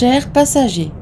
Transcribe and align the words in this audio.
Chers 0.00 0.32
passagers, 0.32 0.92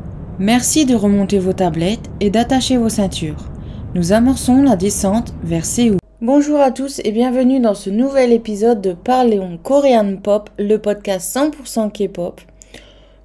merci 0.40 0.84
de 0.84 0.96
remonter 0.96 1.38
vos 1.38 1.52
tablettes 1.52 2.10
et 2.18 2.30
d'attacher 2.30 2.78
vos 2.78 2.88
ceintures. 2.88 3.48
Nous 3.94 4.12
amorçons 4.12 4.60
la 4.60 4.74
descente 4.74 5.32
vers 5.44 5.64
Séoul. 5.64 5.98
Bonjour 6.20 6.58
à 6.58 6.72
tous 6.72 7.00
et 7.04 7.12
bienvenue 7.12 7.60
dans 7.60 7.76
ce 7.76 7.90
nouvel 7.90 8.32
épisode 8.32 8.80
de 8.80 8.94
Parléon 8.94 9.56
Korean 9.62 10.16
Pop, 10.16 10.50
le 10.58 10.78
podcast 10.78 11.32
100% 11.32 11.92
K-pop. 11.92 12.40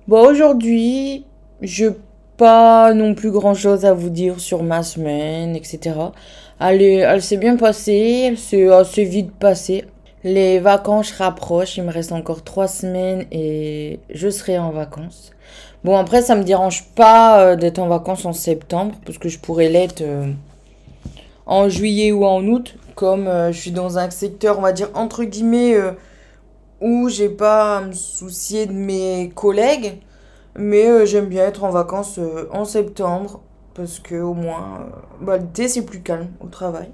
Bon, 0.07 0.27
aujourd'hui, 0.27 1.25
je 1.63 1.87
pas 2.37 2.93
non 2.93 3.15
plus 3.15 3.31
grand 3.31 3.55
chose 3.55 3.83
à 3.83 3.95
vous 3.95 4.11
dire 4.11 4.39
sur 4.39 4.61
ma 4.61 4.83
semaine, 4.83 5.55
etc. 5.55 5.95
Elle, 6.59 6.83
elle 6.83 7.23
s'est 7.23 7.37
bien 7.37 7.57
passée, 7.57 8.25
elle 8.27 8.37
s'est 8.37 8.67
assez 8.69 9.05
vite 9.05 9.31
passée. 9.31 9.85
Les 10.23 10.59
vacances 10.59 11.11
rapprochent, 11.13 11.77
il 11.77 11.83
me 11.83 11.91
reste 11.91 12.11
encore 12.11 12.43
trois 12.43 12.67
semaines 12.67 13.25
et 13.31 13.99
je 14.13 14.29
serai 14.29 14.59
en 14.59 14.69
vacances. 14.69 15.31
Bon, 15.83 15.97
après, 15.97 16.21
ça 16.21 16.35
me 16.35 16.43
dérange 16.43 16.85
pas 16.95 17.41
euh, 17.41 17.55
d'être 17.57 17.79
en 17.79 17.87
vacances 17.87 18.23
en 18.23 18.31
septembre, 18.31 18.95
parce 19.05 19.17
que 19.17 19.27
je 19.27 19.37
pourrais 19.37 19.67
l'être 19.67 20.01
euh, 20.01 20.31
en 21.45 21.67
juillet 21.67 22.13
ou 22.13 22.25
en 22.25 22.41
août, 22.45 22.77
comme 22.95 23.27
euh, 23.27 23.51
je 23.51 23.59
suis 23.59 23.71
dans 23.71 23.97
un 23.97 24.09
secteur, 24.09 24.59
on 24.59 24.61
va 24.61 24.71
dire, 24.71 24.89
entre 24.93 25.25
guillemets, 25.25 25.75
où 26.79 27.09
j'ai 27.09 27.27
pas 27.27 27.77
à 27.77 27.81
me 27.81 27.91
soucier 27.91 28.65
de 28.65 28.71
mes 28.71 29.31
collègues. 29.35 29.99
Mais 30.55 31.05
j'aime 31.05 31.25
bien 31.25 31.45
être 31.45 31.63
en 31.63 31.71
vacances 31.71 32.19
en 32.51 32.63
septembre, 32.63 33.41
parce 33.73 33.99
que 33.99 34.15
au 34.15 34.35
moins, 34.35 34.87
bah, 35.19 35.37
l'été, 35.37 35.67
c'est 35.67 35.81
plus 35.81 36.01
calme 36.01 36.27
au 36.39 36.47
travail. 36.47 36.89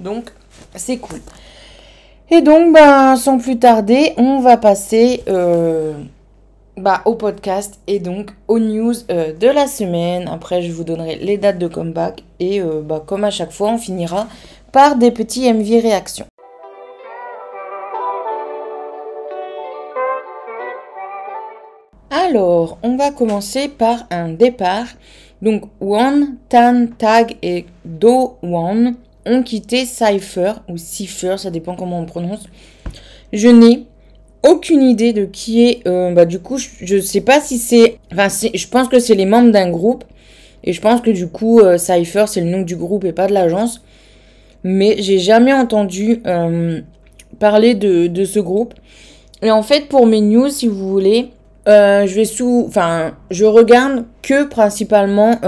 Donc, 0.00 0.32
c'est 0.74 0.96
cool. 0.96 1.20
Et 2.30 2.40
donc, 2.40 2.72
ben, 2.72 3.14
sans 3.16 3.38
plus 3.38 3.58
tarder, 3.58 4.14
on 4.16 4.40
va 4.40 4.56
passer 4.56 5.22
bah, 6.76 7.02
au 7.04 7.14
podcast 7.14 7.80
et 7.86 7.98
donc 7.98 8.30
aux 8.48 8.58
news 8.58 8.94
euh, 9.10 9.32
de 9.32 9.48
la 9.48 9.66
semaine. 9.66 10.28
Après, 10.28 10.62
je 10.62 10.72
vous 10.72 10.84
donnerai 10.84 11.16
les 11.16 11.36
dates 11.36 11.58
de 11.58 11.68
comeback 11.68 12.22
et 12.40 12.60
euh, 12.60 12.80
bah, 12.82 13.02
comme 13.04 13.24
à 13.24 13.30
chaque 13.30 13.52
fois, 13.52 13.70
on 13.70 13.78
finira 13.78 14.26
par 14.72 14.96
des 14.96 15.10
petits 15.10 15.52
MV 15.52 15.80
réactions. 15.82 16.26
Alors, 22.10 22.78
on 22.82 22.96
va 22.96 23.10
commencer 23.10 23.68
par 23.68 24.04
un 24.10 24.28
départ. 24.28 24.86
Donc, 25.42 25.64
Won, 25.80 26.36
Tan, 26.48 26.86
Tag 26.96 27.36
et 27.42 27.66
Do 27.84 28.38
Won 28.42 28.94
ont 29.26 29.42
quitté 29.42 29.84
Cypher 29.86 30.54
ou 30.68 30.78
Cipher, 30.78 31.36
ça 31.38 31.50
dépend 31.50 31.74
comment 31.74 32.00
on 32.00 32.06
prononce. 32.06 32.46
Je 33.32 33.48
n'ai 33.48 33.86
aucune 34.42 34.82
idée 34.82 35.12
de 35.12 35.24
qui 35.24 35.64
est. 35.64 35.86
Euh, 35.86 36.12
bah, 36.12 36.24
du 36.24 36.38
coup, 36.38 36.58
je, 36.58 36.96
ne 36.96 37.00
sais 37.00 37.20
pas 37.20 37.40
si 37.40 37.58
c'est. 37.58 37.98
Enfin, 38.12 38.28
je 38.28 38.66
pense 38.68 38.88
que 38.88 38.98
c'est 38.98 39.14
les 39.14 39.26
membres 39.26 39.50
d'un 39.50 39.70
groupe. 39.70 40.04
Et 40.64 40.72
je 40.72 40.80
pense 40.80 41.00
que 41.00 41.10
du 41.10 41.26
coup, 41.26 41.60
euh, 41.60 41.76
Cypher, 41.76 42.24
c'est 42.28 42.40
le 42.40 42.50
nom 42.50 42.62
du 42.62 42.76
groupe 42.76 43.04
et 43.04 43.12
pas 43.12 43.26
de 43.26 43.32
l'agence. 43.32 43.82
Mais 44.64 44.96
j'ai 44.98 45.18
jamais 45.18 45.52
entendu 45.52 46.22
euh, 46.26 46.80
parler 47.40 47.74
de, 47.74 48.06
de, 48.06 48.24
ce 48.24 48.38
groupe. 48.38 48.74
Et 49.42 49.50
en 49.50 49.62
fait, 49.62 49.88
pour 49.88 50.06
mes 50.06 50.20
news, 50.20 50.48
si 50.50 50.68
vous 50.68 50.88
voulez, 50.88 51.30
je 51.66 52.14
vais 52.14 52.24
sous. 52.24 52.64
Enfin, 52.68 53.12
je 53.30 53.44
regarde 53.44 54.04
que 54.22 54.44
principalement 54.44 55.40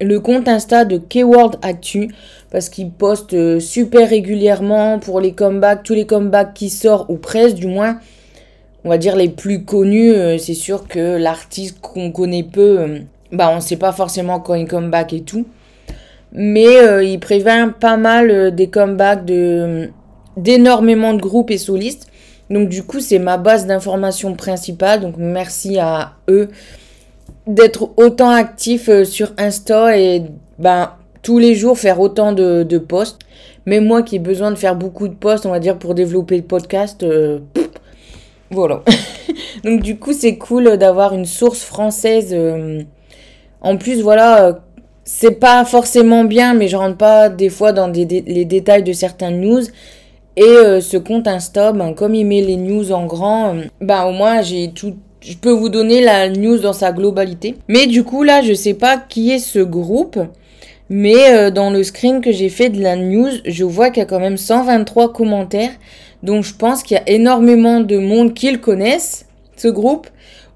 le 0.00 0.20
compte 0.20 0.46
Insta 0.46 0.84
de 0.84 0.98
Keyword 0.98 1.56
Actu 1.62 2.08
parce 2.50 2.68
qu'il 2.68 2.90
poste 2.90 3.34
euh, 3.34 3.60
super 3.60 4.08
régulièrement 4.08 4.98
pour 4.98 5.20
les 5.20 5.32
comebacks, 5.32 5.82
tous 5.82 5.94
les 5.94 6.06
comebacks 6.06 6.54
qui 6.54 6.70
sortent 6.70 7.10
ou 7.10 7.16
presque 7.16 7.56
du 7.56 7.66
moins. 7.66 7.98
On 8.84 8.88
va 8.88 8.98
dire 8.98 9.16
les 9.16 9.28
plus 9.28 9.64
connus, 9.64 10.12
euh, 10.12 10.38
c'est 10.38 10.54
sûr 10.54 10.88
que 10.88 11.16
l'artiste 11.16 11.80
qu'on 11.80 12.10
connaît 12.10 12.44
peu, 12.44 12.80
euh, 12.80 12.98
bah 13.32 13.50
on 13.54 13.60
sait 13.60 13.76
pas 13.76 13.92
forcément 13.92 14.40
quand 14.40 14.54
il 14.54 14.66
comeback 14.66 15.12
et 15.12 15.20
tout. 15.20 15.46
Mais 16.32 17.06
il 17.06 17.18
prévient 17.20 17.70
pas 17.80 17.96
mal 17.96 18.54
des 18.54 18.68
comebacks 18.68 19.24
de 19.24 19.88
d'énormément 20.36 21.14
de 21.14 21.22
groupes 21.22 21.50
et 21.50 21.56
solistes. 21.56 22.06
Donc 22.50 22.68
du 22.68 22.82
coup, 22.82 23.00
c'est 23.00 23.18
ma 23.18 23.38
base 23.38 23.66
d'information 23.66 24.34
principale. 24.34 25.00
Donc 25.00 25.14
merci 25.16 25.78
à 25.78 26.16
eux 26.28 26.50
d'être 27.46 27.92
autant 27.96 28.28
actifs 28.28 28.90
sur 29.04 29.32
Insta 29.38 29.98
et 29.98 30.22
ben, 30.58 30.90
tous 31.22 31.38
les 31.38 31.54
jours 31.54 31.78
faire 31.78 32.00
autant 32.00 32.32
de, 32.32 32.78
posts. 32.78 33.18
Même 33.66 33.84
moi 33.84 34.02
qui 34.02 34.16
ai 34.16 34.18
besoin 34.18 34.50
de 34.50 34.56
faire 34.56 34.76
beaucoup 34.76 35.08
de 35.08 35.14
posts, 35.14 35.46
on 35.46 35.50
va 35.50 35.58
dire, 35.60 35.78
pour 35.78 35.94
développer 35.94 36.36
le 36.36 36.42
podcast, 36.42 37.02
euh, 37.02 37.40
voilà. 38.50 38.82
Donc 39.64 39.82
du 39.82 39.98
coup, 39.98 40.12
c'est 40.12 40.36
cool 40.36 40.76
d'avoir 40.78 41.12
une 41.12 41.26
source 41.26 41.60
française. 41.60 42.30
Euh, 42.32 42.82
en 43.60 43.76
plus, 43.76 44.00
voilà, 44.00 44.60
c'est 45.04 45.38
pas 45.38 45.64
forcément 45.64 46.24
bien, 46.24 46.54
mais 46.54 46.68
je 46.68 46.76
rentre 46.76 46.96
pas 46.96 47.28
des 47.28 47.50
fois 47.50 47.72
dans 47.72 47.88
les 47.88 48.04
détails 48.44 48.84
de 48.84 48.92
certaines 48.92 49.40
news. 49.40 49.62
Et 50.36 50.80
ce 50.80 50.96
compte 50.96 51.26
Insta, 51.26 51.72
ben, 51.72 51.92
comme 51.92 52.14
il 52.14 52.24
met 52.24 52.40
les 52.40 52.56
news 52.56 52.92
en 52.92 53.06
grand, 53.06 53.56
ben, 53.80 54.04
au 54.04 54.12
moins 54.12 54.40
j'ai 54.40 54.70
tout, 54.70 54.94
je 55.20 55.34
peux 55.34 55.50
vous 55.50 55.68
donner 55.68 56.00
la 56.00 56.28
news 56.28 56.58
dans 56.58 56.72
sa 56.72 56.92
globalité. 56.92 57.56
Mais 57.68 57.86
du 57.86 58.04
coup, 58.04 58.22
là, 58.22 58.42
je 58.42 58.52
sais 58.52 58.74
pas 58.74 58.96
qui 58.96 59.30
est 59.30 59.38
ce 59.38 59.58
groupe. 59.58 60.18
Mais 60.90 61.34
euh, 61.34 61.50
dans 61.50 61.70
le 61.70 61.82
screen 61.82 62.20
que 62.20 62.32
j'ai 62.32 62.48
fait 62.48 62.70
de 62.70 62.80
la 62.80 62.96
news, 62.96 63.30
je 63.44 63.64
vois 63.64 63.90
qu'il 63.90 63.98
y 63.98 64.02
a 64.02 64.06
quand 64.06 64.20
même 64.20 64.36
123 64.36 65.12
commentaires. 65.12 65.72
Donc 66.22 66.44
je 66.44 66.54
pense 66.54 66.82
qu'il 66.82 66.96
y 66.96 67.00
a 67.00 67.08
énormément 67.08 67.80
de 67.80 67.98
monde 67.98 68.34
qui 68.34 68.50
le 68.50 68.58
connaissent, 68.58 69.26
ce 69.56 69.68
groupe. 69.68 70.08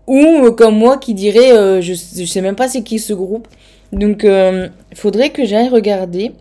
Ou 0.06 0.19
euh, 0.19 0.50
comme 0.50 0.76
moi 0.76 0.97
qui 0.98 1.15
dirait, 1.15 1.53
euh, 1.53 1.81
je, 1.81 1.92
je 1.92 2.25
sais 2.25 2.41
même 2.41 2.56
pas 2.56 2.69
c'est 2.69 2.82
qui 2.82 2.98
ce 2.98 3.12
groupe. 3.12 3.48
Donc 3.92 4.25
il 4.25 4.71
faudrait 4.94 5.31
que 5.31 5.44
j'aille 5.44 5.69
regarder 5.69 6.32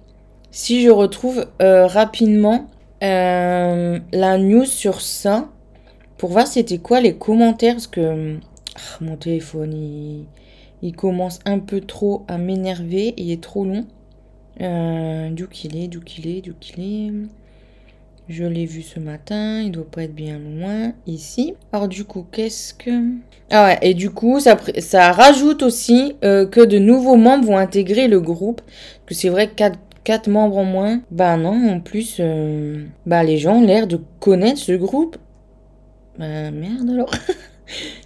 si 0.51 0.83
je 0.83 0.89
retrouve 0.89 1.47
rapidement 1.59 2.67
la 3.01 4.37
news 4.37 4.63
sur 4.63 5.01
ça 5.01 5.49
pour 6.17 6.29
voir 6.29 6.47
c'était 6.47 6.77
quoi 6.77 7.01
les 7.01 7.15
commentaires 7.15 7.73
parce 7.73 7.87
que 7.87 8.37
ah, 8.75 8.79
mon 9.01 9.17
téléphone 9.17 9.73
il, 9.73 10.25
commence 10.89 11.39
un 11.45 11.59
peu 11.59 11.81
trop 11.81 12.25
à 12.27 12.37
m'énerver, 12.37 13.13
il 13.17 13.31
est 13.31 13.41
trop 13.41 13.65
long. 13.65 13.85
Euh, 14.59 15.29
d'où 15.31 15.47
qu'il 15.47 15.77
est, 15.77 15.87
d'où 15.87 16.01
qu'il 16.01 16.27
est, 16.27 16.41
d'où 16.41 16.53
qu'il 16.59 16.83
est. 16.83 17.11
Je 18.29 18.43
l'ai 18.45 18.65
vu 18.65 18.81
ce 18.81 18.99
matin, 18.99 19.61
il 19.61 19.71
doit 19.71 19.89
pas 19.89 20.03
être 20.03 20.15
bien 20.15 20.39
loin, 20.39 20.93
ici. 21.05 21.53
Alors 21.73 21.87
du 21.87 22.05
coup, 22.05 22.25
qu'est-ce 22.31 22.73
que... 22.73 22.89
Ah 23.49 23.65
ouais, 23.65 23.79
et 23.81 23.93
du 23.93 24.09
coup, 24.09 24.39
ça, 24.39 25.11
rajoute 25.11 25.63
aussi 25.63 26.15
euh, 26.23 26.45
que 26.45 26.61
de 26.61 26.77
nouveaux 26.77 27.17
membres 27.17 27.45
vont 27.45 27.57
intégrer 27.57 28.07
le 28.07 28.21
groupe. 28.21 28.61
que 29.05 29.13
c'est 29.13 29.29
vrai 29.29 29.49
que 29.49 29.55
4, 30.03 30.27
membres 30.27 30.59
en 30.59 30.63
moins. 30.63 31.01
Bah 31.11 31.35
non, 31.35 31.71
en 31.71 31.79
plus, 31.81 32.17
euh, 32.19 32.85
bah 33.05 33.23
les 33.23 33.37
gens 33.37 33.55
ont 33.57 33.65
l'air 33.65 33.87
de 33.87 33.99
connaître 34.19 34.59
ce 34.59 34.73
groupe. 34.73 35.17
Bah 36.17 36.51
merde 36.51 36.89
alors. 36.89 37.11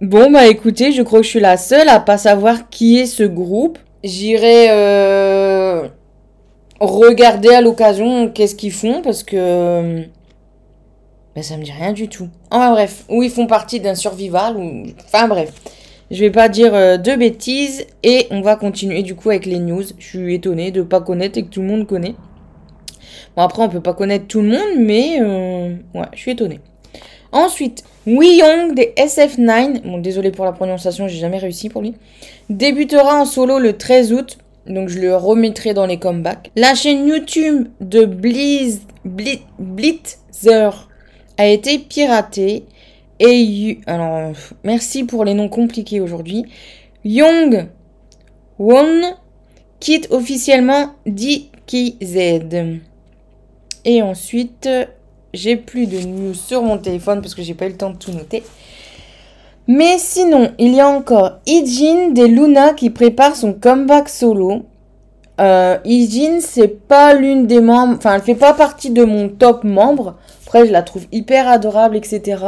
bon 0.00 0.30
bah 0.30 0.46
écoutez, 0.46 0.92
je 0.92 1.02
crois 1.02 1.20
que 1.20 1.24
je 1.24 1.30
suis 1.30 1.40
la 1.40 1.56
seule 1.56 1.88
à 1.88 2.00
pas 2.00 2.18
savoir 2.18 2.68
qui 2.70 2.98
est 2.98 3.06
ce 3.06 3.22
groupe. 3.22 3.78
J'irai 4.02 4.70
euh, 4.70 5.86
regarder 6.80 7.50
à 7.50 7.60
l'occasion 7.60 8.30
qu'est-ce 8.30 8.54
qu'ils 8.54 8.72
font 8.72 9.02
parce 9.02 9.22
que 9.22 10.04
bah, 11.36 11.42
ça 11.42 11.56
me 11.56 11.62
dit 11.62 11.72
rien 11.72 11.92
du 11.92 12.08
tout. 12.08 12.28
Enfin 12.50 12.70
bref, 12.72 13.04
où 13.08 13.22
ils 13.22 13.30
font 13.30 13.46
partie 13.46 13.80
d'un 13.80 13.94
survival 13.94 14.56
ou 14.56 14.84
enfin 15.04 15.28
bref. 15.28 15.52
Je 16.10 16.18
vais 16.20 16.30
pas 16.30 16.48
dire 16.48 16.74
euh, 16.74 16.96
de 16.96 17.14
bêtises 17.14 17.86
et 18.02 18.26
on 18.30 18.40
va 18.40 18.56
continuer 18.56 19.02
du 19.02 19.14
coup 19.14 19.30
avec 19.30 19.46
les 19.46 19.58
news. 19.58 19.84
Je 19.98 20.04
suis 20.04 20.34
étonnée 20.34 20.72
de 20.72 20.82
pas 20.82 21.00
connaître 21.00 21.38
et 21.38 21.42
que 21.42 21.50
tout 21.50 21.60
le 21.60 21.68
monde 21.68 21.86
connaît. 21.86 22.14
Bon 23.36 23.42
après 23.42 23.62
on 23.62 23.68
peut 23.68 23.80
pas 23.80 23.94
connaître 23.94 24.26
tout 24.26 24.40
le 24.40 24.48
monde 24.48 24.78
mais 24.78 25.20
ouais, 25.22 26.06
je 26.14 26.18
suis 26.18 26.32
étonnée. 26.32 26.60
Ensuite, 27.32 27.84
Young 28.06 28.74
des 28.74 28.92
SF9, 28.96 29.82
bon 29.82 29.98
désolé 29.98 30.30
pour 30.30 30.44
la 30.44 30.52
prononciation, 30.52 31.06
j'ai 31.06 31.18
jamais 31.18 31.38
réussi 31.38 31.68
pour 31.68 31.82
lui, 31.82 31.94
débutera 32.48 33.20
en 33.20 33.24
solo 33.24 33.58
le 33.58 33.76
13 33.76 34.12
août, 34.12 34.38
donc 34.66 34.88
je 34.88 34.98
le 34.98 35.14
remettrai 35.16 35.74
dans 35.74 35.86
les 35.86 35.98
comebacks. 35.98 36.50
La 36.56 36.74
chaîne 36.74 37.06
YouTube 37.06 37.68
de 37.80 38.04
Blitzer 39.58 40.70
a 41.36 41.46
été 41.46 41.78
piratée 41.78 42.64
et 43.20 43.78
alors 43.86 44.32
merci 44.64 45.04
pour 45.04 45.24
les 45.24 45.34
noms 45.34 45.48
compliqués 45.48 46.00
aujourd'hui. 46.00 46.46
Young 47.04 47.68
Won 48.58 49.14
quitte 49.78 50.08
officiellement 50.10 50.94
DKZ. 51.06 52.80
Et 53.84 54.02
ensuite, 54.02 54.68
j'ai 55.32 55.56
plus 55.56 55.86
de 55.86 55.98
news 55.98 56.34
sur 56.34 56.62
mon 56.62 56.78
téléphone 56.78 57.20
parce 57.20 57.34
que 57.34 57.42
j'ai 57.42 57.54
pas 57.54 57.66
eu 57.66 57.70
le 57.70 57.76
temps 57.76 57.90
de 57.90 57.96
tout 57.96 58.12
noter. 58.12 58.42
Mais 59.66 59.98
sinon, 59.98 60.50
il 60.58 60.74
y 60.74 60.80
a 60.80 60.88
encore 60.88 61.38
Ijin 61.46 62.10
des 62.10 62.26
Luna 62.26 62.72
qui 62.72 62.90
prépare 62.90 63.36
son 63.36 63.52
comeback 63.52 64.08
solo. 64.08 64.62
Euh, 65.40 65.78
Ijin, 65.84 66.40
c'est 66.40 66.86
pas 66.88 67.14
l'une 67.14 67.46
des 67.46 67.60
membres, 67.60 67.94
enfin, 67.96 68.14
elle 68.14 68.22
fait 68.22 68.34
pas 68.34 68.52
partie 68.52 68.90
de 68.90 69.04
mon 69.04 69.28
top 69.28 69.64
membre. 69.64 70.16
Après, 70.44 70.66
je 70.66 70.72
la 70.72 70.82
trouve 70.82 71.06
hyper 71.12 71.46
adorable, 71.48 71.96
etc. 71.96 72.38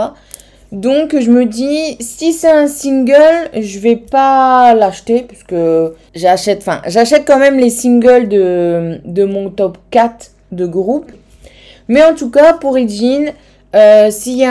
Donc 0.72 1.14
je 1.18 1.30
me 1.30 1.44
dis, 1.44 1.96
si 2.00 2.32
c'est 2.32 2.50
un 2.50 2.66
single, 2.66 3.50
je 3.54 3.78
vais 3.78 3.96
pas 3.96 4.74
l'acheter 4.74 5.22
puisque 5.22 5.54
j'achète, 6.14 6.58
enfin 6.62 6.80
j'achète 6.86 7.26
quand 7.26 7.38
même 7.38 7.58
les 7.58 7.68
singles 7.68 8.26
de, 8.26 8.98
de 9.04 9.24
mon 9.24 9.50
top 9.50 9.76
4 9.90 10.30
de 10.50 10.64
groupe. 10.64 11.12
Mais 11.88 12.02
en 12.02 12.14
tout 12.14 12.30
cas, 12.30 12.54
pour 12.54 12.78
Ejin, 12.78 13.32
euh, 13.74 14.08
si, 14.10 14.44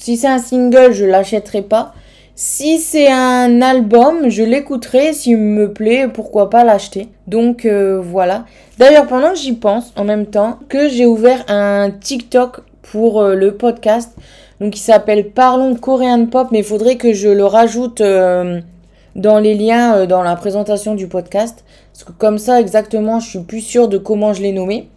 c'est 0.00 0.26
un 0.26 0.38
single, 0.38 0.92
je 0.92 1.04
l'achèterai 1.04 1.62
pas. 1.62 1.94
Si 2.36 2.78
c'est 2.78 3.10
un 3.10 3.62
album, 3.62 4.28
je 4.28 4.42
l'écouterai. 4.42 5.12
S'il 5.12 5.38
me 5.38 5.72
plaît, 5.72 6.08
pourquoi 6.12 6.50
pas 6.50 6.64
l'acheter. 6.64 7.08
Donc 7.26 7.64
euh, 7.64 8.00
voilà. 8.02 8.44
D'ailleurs, 8.78 9.06
pendant 9.06 9.30
que 9.30 9.38
j'y 9.38 9.52
pense, 9.52 9.92
en 9.96 10.04
même 10.04 10.26
temps, 10.26 10.58
que 10.68 10.88
j'ai 10.88 11.06
ouvert 11.06 11.44
un 11.48 11.90
TikTok 11.90 12.60
pour 12.82 13.20
euh, 13.20 13.34
le 13.34 13.56
podcast. 13.56 14.16
Donc 14.60 14.76
il 14.76 14.80
s'appelle 14.80 15.30
Parlons 15.30 15.74
Coréen 15.76 16.26
Pop, 16.26 16.48
mais 16.50 16.60
il 16.60 16.64
faudrait 16.64 16.96
que 16.96 17.12
je 17.12 17.28
le 17.28 17.44
rajoute 17.44 18.00
dans 18.00 19.38
les 19.38 19.54
liens 19.54 20.06
dans 20.06 20.22
la 20.22 20.36
présentation 20.36 20.94
du 20.94 21.08
podcast. 21.08 21.64
Parce 21.92 22.04
que 22.04 22.12
comme 22.12 22.38
ça 22.38 22.60
exactement, 22.60 23.18
je 23.20 23.30
suis 23.30 23.40
plus 23.40 23.60
sûre 23.60 23.88
de 23.88 23.98
comment 23.98 24.32
je 24.32 24.42
l'ai 24.42 24.52
nommé. 24.52 24.88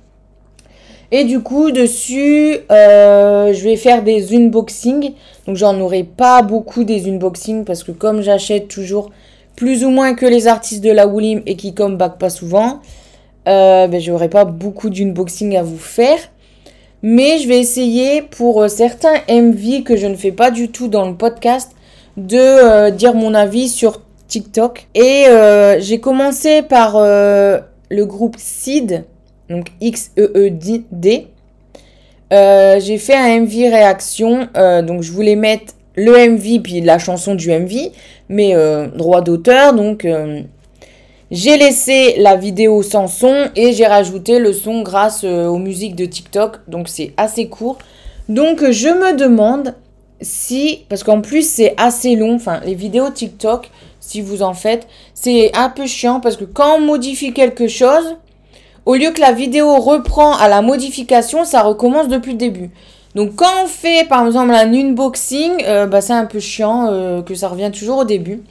Et 1.12 1.24
du 1.24 1.39
coup, 1.39 1.71
dessus, 1.71 2.57
je 2.69 3.63
vais 3.63 3.77
faire 3.77 4.04
des 4.04 4.36
unboxings. 4.36 5.13
Donc 5.45 5.56
j'en 5.56 5.80
aurai 5.80 6.04
pas 6.04 6.42
beaucoup 6.42 6.83
des 6.83 7.07
unboxings 7.07 7.63
parce 7.63 7.83
que 7.83 7.92
comme 7.92 8.21
j'achète 8.21 8.68
toujours 8.68 9.12
plus 9.56 9.83
ou 9.83 9.89
moins 9.89 10.13
que 10.13 10.25
les 10.25 10.48
artistes 10.48 10.83
de 10.83 10.92
la 10.92 11.07
Woolim 11.07 11.42
et 11.45 11.56
qui 11.56 11.74
comeback 11.74 12.18
pas 12.18 12.30
souvent, 12.30 12.81
euh, 13.48 13.88
ben, 13.88 14.00
j'aurai 14.00 14.30
pas 14.30 14.45
beaucoup 14.45 14.89
d'unboxing 14.89 15.56
à 15.57 15.63
vous 15.63 15.77
faire. 15.77 16.19
Mais 17.01 17.39
je 17.39 17.48
vais 17.48 17.60
essayer 17.60 18.21
pour 18.21 18.62
euh, 18.62 18.68
certains 18.68 19.15
MV 19.30 19.83
que 19.83 19.95
je 19.95 20.07
ne 20.07 20.15
fais 20.15 20.31
pas 20.31 20.51
du 20.51 20.69
tout 20.69 20.88
dans 20.88 21.07
le 21.07 21.15
podcast 21.15 21.71
de 22.18 22.38
euh, 22.38 22.92
dire 22.92 23.13
mon 23.13 23.33
avis 23.33 23.69
sur 23.69 24.01
TikTok. 24.27 24.88
Et 24.95 25.25
euh, 25.27 25.80
j'ai 25.80 26.00
commencé 26.00 26.62
par 26.62 27.00
le 27.00 28.06
groupe 28.06 28.36
Seed, 28.38 29.06
donc 29.50 29.68
X-E-E-D. 29.82 31.28
j'ai 32.32 32.98
fait 32.98 33.16
un 33.16 33.42
MV 33.42 33.70
réaction, 33.70 34.48
donc 34.84 35.02
je 35.02 35.12
voulais 35.12 35.36
mettre 35.36 35.74
le 35.96 36.30
MV 36.30 36.62
puis 36.62 36.82
la 36.82 37.00
chanson 37.00 37.36
du 37.36 37.50
MV, 37.50 37.92
mais 38.30 38.56
droit 38.96 39.22
d'auteur, 39.22 39.74
donc 39.74 40.06
j'ai 41.30 41.58
laissé 41.58 42.16
la 42.20 42.38
vidéo 42.38 42.82
sans 42.84 43.08
son 43.08 43.50
et 43.56 43.74
j'ai 43.74 43.86
rajouté 43.86 44.40
le 44.40 44.54
son 44.54 44.82
grâce 44.82 45.26
euh, 45.26 45.46
aux 45.46 45.58
musiques 45.58 45.96
de 45.96 46.06
TikTok. 46.06 46.60
Donc 46.70 46.88
c'est 46.88 47.12
assez 47.18 47.50
court. 47.50 47.78
Donc 48.30 48.64
je 48.72 48.88
me 48.88 49.18
demande 49.18 49.76
si, 50.22 50.86
parce 50.88 51.04
qu'en 51.04 51.20
plus 51.20 51.48
c'est 51.48 51.74
assez 51.78 52.16
long, 52.16 52.36
enfin 52.36 52.62
les 52.66 52.76
vidéos 52.76 53.10
TikTok, 53.10 53.70
si 54.00 54.22
vous 54.22 54.42
en 54.42 54.54
faites, 54.54 54.88
c'est 55.14 55.52
un 55.56 55.70
peu 55.70 55.86
chiant 55.86 56.22
parce 56.22 56.38
que 56.38 56.46
quand 56.46 56.78
on 56.78 56.80
modifie 56.80 57.34
quelque 57.34 57.68
chose, 57.68 58.16
au 58.88 58.95
lieu 58.95 59.12
que 59.12 59.19
la 59.19 59.34
vidéo 59.34 59.80
reprend 59.81 60.34
à 60.38 60.48
la 60.48 60.62
modification, 60.62 61.44
ça 61.44 61.62
recommence 61.62 62.07
depuis 62.07 62.31
le 62.31 62.38
début. 62.38 62.69
Donc 63.16 63.36
quand 63.36 63.66
on 63.66 63.68
fait 63.68 64.07
par 64.07 64.25
exemple 64.25 64.54
un 64.54 64.74
unboxing, 64.74 65.62
euh, 65.66 65.88
bah, 65.88 66.00
c'est 66.00 66.13
un 66.13 66.24
peu 66.24 66.39
chiant 66.39 66.88
euh, 66.89 67.22
que 67.22 67.36
ça 67.36 67.50
revient 67.50 67.69
toujours 67.69 67.98
au 67.98 68.04
début. 68.06 68.44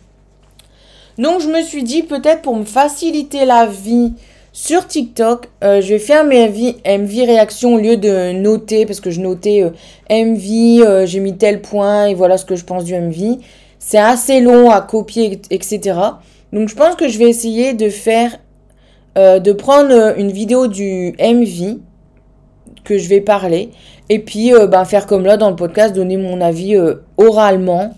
Donc 1.17 1.41
je 1.41 1.49
me 1.49 1.63
suis 1.63 1.83
dit 1.83 2.03
peut-être 2.03 2.43
pour 2.43 2.55
me 2.55 2.67
faciliter 2.67 3.47
la 3.47 3.65
vie 3.65 4.13
sur 4.53 4.87
TikTok, 4.87 5.49
euh, 5.65 5.81
je 5.81 5.95
vais 5.95 5.99
faire 5.99 6.25
mes 6.25 6.47
MV, 6.47 6.75
MV 6.85 7.25
réactions 7.25 7.75
au 7.75 7.79
lieu 7.79 7.97
de 7.97 8.33
noter 8.33 8.85
parce 8.85 9.01
que 9.01 9.11
je 9.11 9.23
notais 9.23 9.73
MV, 10.11 11.07
j'ai 11.07 11.21
mis 11.21 11.39
tel 11.39 11.63
point 11.63 12.09
et 12.09 12.15
voilà 12.15 12.37
ce 12.37 12.45
que 12.45 12.57
je 12.57 12.65
pense 12.67 12.85
du 12.85 12.95
MV. 12.95 13.39
C'est 13.79 13.97
assez 13.97 14.41
long 14.41 14.71
à 14.71 14.83
copier, 14.83 15.41
etc. 15.51 15.99
Donc 16.53 16.69
je 16.69 16.75
pense 16.75 16.95
que 16.95 17.09
je 17.09 17.19
vais 17.19 17.31
essayer 17.31 17.73
de 17.73 17.89
faire, 17.89 18.37
de 19.17 19.53
prendre 19.53 20.15
une 20.19 20.31
vidéo 20.31 20.67
du 20.67 21.15
MV 21.19 21.79
que 22.85 22.99
je 22.99 23.09
vais 23.09 23.21
parler 23.21 23.71
et 24.11 24.19
puis 24.19 24.53
ben, 24.71 24.85
faire 24.85 25.07
comme 25.07 25.25
là 25.25 25.37
dans 25.37 25.51
le 25.51 25.57
podcast, 25.57 25.95
donner 25.95 26.17
mon 26.17 26.41
avis 26.41 26.77
oralement 27.17 27.95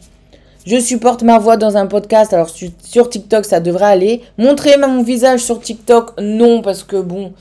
je 0.68 0.78
supporte 0.78 1.22
ma 1.22 1.38
voix 1.38 1.56
dans 1.56 1.78
un 1.78 1.86
podcast, 1.86 2.34
alors 2.34 2.50
sur 2.50 3.08
TikTok 3.08 3.46
ça 3.46 3.58
devrait 3.58 3.86
aller. 3.86 4.20
Montrer 4.36 4.76
mon 4.76 5.02
visage 5.02 5.40
sur 5.40 5.60
TikTok, 5.60 6.20
non, 6.20 6.60
parce 6.60 6.82
que 6.82 7.00
bon, 7.00 7.32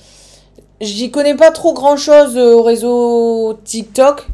j'y 0.80 1.12
connais 1.12 1.36
pas 1.36 1.52
trop 1.52 1.74
grand 1.74 1.98
chose 1.98 2.38
euh, 2.38 2.54
au 2.54 2.64
réseau 2.64 3.60
TikTok. 3.66 4.26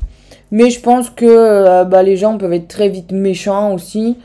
Mais 0.51 0.69
je 0.69 0.80
pense 0.80 1.10
que 1.10 1.25
euh, 1.25 1.86
bah, 1.86 2.04
les 2.04 2.18
gens 2.18 2.38
peuvent 2.38 2.54
être 2.54 2.68
très 2.68 2.88
vite 2.88 3.12
méchants 3.12 3.74
aussi. 3.74 4.16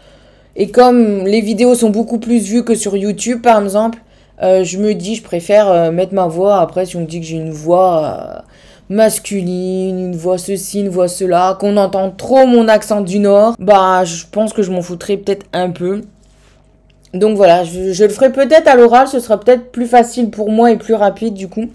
Et 0.55 0.71
comme 0.71 1.25
les 1.27 1.41
vidéos 1.41 1.75
sont 1.75 1.89
beaucoup 1.89 2.19
plus 2.19 2.43
vues 2.43 2.63
que 2.63 2.75
sur 2.75 2.95
YouTube 2.95 3.41
par 3.41 3.63
exemple, 3.63 4.01
euh, 4.43 4.65
je 4.65 4.79
me 4.79 4.95
dis 4.95 5.15
je 5.15 5.23
préfère 5.23 5.93
mettre 5.93 6.15
ma 6.15 6.27
voix. 6.27 6.61
Après 6.61 6.87
si 6.87 6.97
on 6.97 7.01
me 7.01 7.07
dit 7.07 7.21
que 7.21 7.27
j'ai 7.27 7.37
une 7.37 7.53
voix 7.53 8.45
masculine, 8.89 9.99
une 9.99 10.17
voix 10.17 10.39
ceci, 10.39 10.81
une 10.81 10.89
voix 10.89 11.09
cela, 11.09 11.57
qu'on 11.61 11.77
entend 11.77 12.11
trop 12.11 12.47
mon 12.47 12.69
accent 12.69 13.01
du 13.01 13.19
Nord, 13.19 13.55
bah 13.59 14.05
je 14.05 14.25
pense 14.31 14.53
que 14.53 14.63
je 14.63 14.71
m'en 14.71 14.83
foutrais 14.83 15.17
peut-être 15.17 15.47
un 15.53 15.71
peu. 15.71 16.03
Donc 17.15 17.37
voilà, 17.37 17.65
je, 17.65 18.03
le 18.05 18.11
ferai 18.11 18.31
peut-être 18.33 18.69
à 18.69 18.77
l'oral, 18.77 19.09
ce 19.09 19.19
sera 19.19 19.41
peut-être 19.41 19.71
plus 19.73 19.87
facile 19.87 20.31
pour 20.31 20.51
moi 20.51 20.71
et 20.71 20.77
plus 20.77 20.95
rapide 20.95 21.35
du 21.35 21.49
coup. 21.49 21.67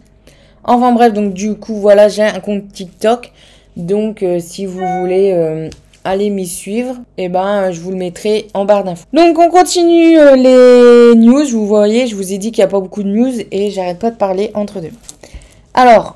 Enfin 0.63 0.91
bref, 0.91 1.13
donc 1.13 1.33
du 1.33 1.55
coup 1.55 1.75
voilà, 1.75 2.07
j'ai 2.07 2.23
un 2.23 2.39
compte 2.39 2.71
TikTok. 2.71 3.31
Donc 3.75 4.21
euh, 4.21 4.39
si 4.39 4.65
vous 4.67 4.85
voulez 4.99 5.31
euh, 5.33 5.69
aller 6.03 6.29
m'y 6.29 6.47
suivre, 6.47 6.95
et 7.17 7.25
eh 7.25 7.29
ben 7.29 7.71
je 7.71 7.79
vous 7.79 7.91
le 7.91 7.97
mettrai 7.97 8.47
en 8.53 8.65
barre 8.65 8.83
d'infos. 8.83 9.05
Donc 9.13 9.37
on 9.39 9.49
continue 9.49 10.17
euh, 10.17 10.35
les 10.35 11.15
news, 11.15 11.45
vous 11.45 11.65
voyez, 11.67 12.07
je 12.07 12.15
vous 12.15 12.33
ai 12.33 12.37
dit 12.37 12.51
qu'il 12.51 12.61
n'y 12.61 12.67
a 12.67 12.71
pas 12.71 12.79
beaucoup 12.79 13.03
de 13.03 13.09
news 13.09 13.33
et 13.51 13.71
j'arrête 13.71 13.99
pas 13.99 14.11
de 14.11 14.17
parler 14.17 14.51
entre 14.53 14.81
deux. 14.81 14.91
Alors, 15.73 16.15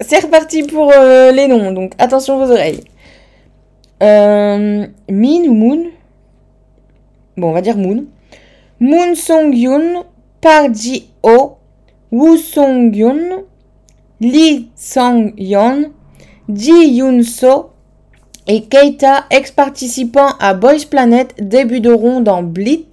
c'est 0.00 0.20
reparti 0.20 0.62
pour 0.64 0.92
euh, 0.92 1.32
les 1.32 1.46
noms, 1.46 1.72
donc 1.72 1.92
attention 1.98 2.38
vos 2.38 2.52
oreilles. 2.52 2.84
Euh, 4.02 4.86
Min 5.08 5.44
ou 5.48 5.54
Moon 5.54 5.84
Bon, 7.36 7.48
on 7.48 7.52
va 7.52 7.62
dire 7.62 7.76
Moon. 7.76 8.04
Moon 8.80 9.14
Song-yoon, 9.14 10.04
Park 10.40 10.74
Ji-ho, 10.74 11.56
Woo 12.12 12.36
Song-yoon, 12.36 13.44
Lee 14.20 14.68
Song-yeon, 14.76 15.90
Ji 16.48 16.96
Yoon-so 16.96 17.73
et 18.46 18.62
Keita, 18.62 19.24
ex-participant 19.30 20.28
à 20.38 20.54
Boys 20.54 20.86
Planet, 20.90 21.34
débuteront 21.40 22.20
dans 22.20 22.42
Blit 22.42 22.90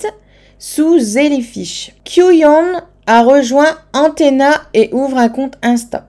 sous 0.59 0.99
Jellyfish. 0.99 1.93
Kyu-yeon 2.03 2.81
a 3.07 3.23
rejoint 3.23 3.77
Antenna 3.93 4.61
et 4.73 4.89
ouvre 4.93 5.17
un 5.17 5.29
compte 5.29 5.57
Insta. 5.61 6.07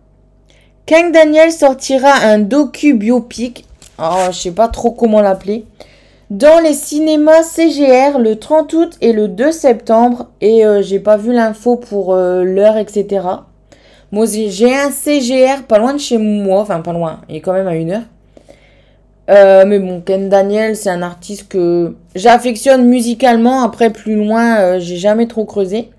Kang 0.86 1.12
Daniel 1.12 1.52
sortira 1.52 2.12
un 2.24 2.38
docu 2.38 2.94
biopic, 2.94 3.64
oh, 3.98 4.26
je 4.30 4.38
sais 4.38 4.50
pas 4.52 4.68
trop 4.68 4.90
comment 4.90 5.20
l'appeler, 5.20 5.64
dans 6.30 6.60
les 6.60 6.72
cinémas 6.72 7.42
CGR 7.42 8.18
le 8.18 8.36
30 8.36 8.72
août 8.72 8.96
et 9.00 9.12
le 9.12 9.28
2 9.28 9.52
septembre. 9.52 10.28
Et 10.40 10.64
euh, 10.64 10.80
j'ai 10.80 10.98
pas 10.98 11.16
vu 11.16 11.32
l'info 11.32 11.76
pour 11.76 12.14
euh, 12.14 12.42
l'heure, 12.42 12.78
etc. 12.78 13.26
Moi, 14.12 14.26
j'ai 14.26 14.74
un 14.74 14.90
CGR 14.90 15.62
pas 15.68 15.78
loin 15.78 15.92
de 15.92 15.98
chez 15.98 16.18
moi, 16.18 16.60
enfin 16.60 16.80
pas 16.80 16.92
loin, 16.92 17.20
il 17.28 17.36
est 17.36 17.40
quand 17.40 17.52
même 17.52 17.68
à 17.68 17.74
une 17.74 17.90
heure. 17.90 18.02
Euh, 19.30 19.64
mais 19.66 19.78
bon, 19.78 20.00
Ken 20.00 20.28
Daniel, 20.28 20.76
c'est 20.76 20.90
un 20.90 21.02
artiste 21.02 21.48
que 21.48 21.94
j'affectionne 22.14 22.86
musicalement. 22.86 23.62
Après, 23.62 23.90
plus 23.90 24.16
loin, 24.16 24.78
j'ai 24.78 24.96
jamais 24.96 25.26
trop 25.26 25.44
creusé. 25.44 25.90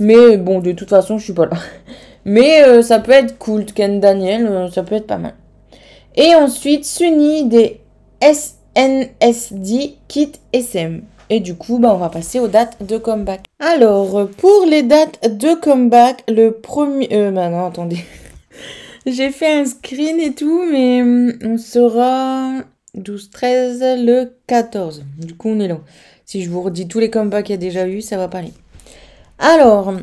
Mais 0.00 0.36
bon, 0.36 0.60
de 0.60 0.72
toute 0.72 0.88
façon, 0.88 1.18
je 1.18 1.24
suis 1.24 1.32
pas 1.32 1.46
là. 1.46 1.56
Mais 2.24 2.62
euh, 2.62 2.82
ça 2.82 2.98
peut 2.98 3.12
être 3.12 3.38
cool, 3.38 3.64
Ken 3.64 4.00
Daniel, 4.00 4.46
euh, 4.46 4.70
ça 4.70 4.82
peut 4.82 4.96
être 4.96 5.06
pas 5.06 5.16
mal. 5.18 5.34
Et 6.14 6.34
ensuite, 6.34 6.84
Sunny 6.84 7.44
des 7.44 7.80
SNSD 8.22 9.96
Kit 10.08 10.32
SM. 10.52 11.02
Et 11.30 11.40
du 11.40 11.54
coup, 11.54 11.78
bah, 11.78 11.92
on 11.94 11.98
va 11.98 12.10
passer 12.10 12.38
aux 12.38 12.48
dates 12.48 12.82
de 12.82 12.98
comeback. 12.98 13.44
Alors, 13.60 14.28
pour 14.36 14.66
les 14.68 14.82
dates 14.82 15.36
de 15.38 15.54
comeback, 15.54 16.22
le 16.28 16.50
premier... 16.50 17.08
Euh, 17.12 17.30
bah 17.30 17.48
non, 17.48 17.66
attendez. 17.66 17.98
J'ai 19.10 19.30
fait 19.30 19.60
un 19.60 19.64
screen 19.64 20.20
et 20.20 20.34
tout, 20.34 20.64
mais 20.70 21.02
hum, 21.02 21.32
on 21.42 21.56
sera 21.56 22.62
12, 22.94 23.30
13, 23.30 23.80
le 24.04 24.32
14. 24.46 25.04
Du 25.18 25.34
coup, 25.34 25.48
on 25.48 25.60
est 25.60 25.68
là. 25.68 25.78
Si 26.26 26.42
je 26.42 26.50
vous 26.50 26.60
redis 26.60 26.88
tous 26.88 26.98
les 26.98 27.08
comebacks 27.08 27.46
qu'il 27.46 27.54
y 27.54 27.56
a 27.58 27.58
déjà 27.58 27.88
eu, 27.88 28.02
ça 28.02 28.18
va 28.18 28.28
pas 28.28 28.38
aller. 28.38 28.52
Alors, 29.38 29.94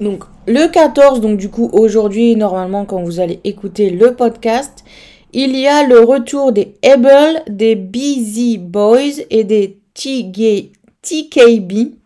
donc 0.00 0.24
le 0.46 0.68
14, 0.68 1.20
donc 1.20 1.38
du 1.38 1.48
coup 1.48 1.70
aujourd'hui, 1.72 2.36
normalement 2.36 2.84
quand 2.84 3.02
vous 3.02 3.18
allez 3.18 3.40
écouter 3.42 3.90
le 3.90 4.14
podcast, 4.14 4.84
il 5.32 5.56
y 5.56 5.66
a 5.66 5.82
le 5.82 6.00
retour 6.00 6.52
des 6.52 6.74
Able, 6.84 7.42
des 7.48 7.74
Busy 7.74 8.58
Boys 8.58 9.22
et 9.30 9.44
des 9.44 9.80
TKB. 9.94 11.96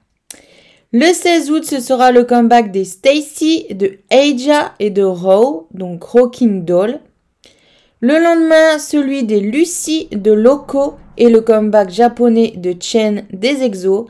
Le 0.95 1.11
16 1.11 1.51
août, 1.51 1.65
ce 1.65 1.81
sera 1.81 2.13
le 2.13 2.25
comeback 2.25 2.71
des 2.71 2.85
Stacy, 2.85 3.65
de 3.71 3.93
Aja 4.11 4.75
et 4.79 4.91
de 4.91 5.03
Row, 5.03 5.67
donc 5.73 6.05
Rocking 6.05 6.67
Doll. 6.67 7.01
Le 8.01 8.19
lendemain, 8.19 8.79
celui 8.79 9.25
des 9.25 9.41
Lucy 9.41 10.09
de 10.13 10.33
Loco 10.33 10.97
et 11.17 11.31
le 11.31 11.41
comeback 11.41 11.89
japonais 11.89 12.53
de 12.57 12.75
Chen 12.79 13.25
des 13.33 13.63
Exos. 13.63 14.05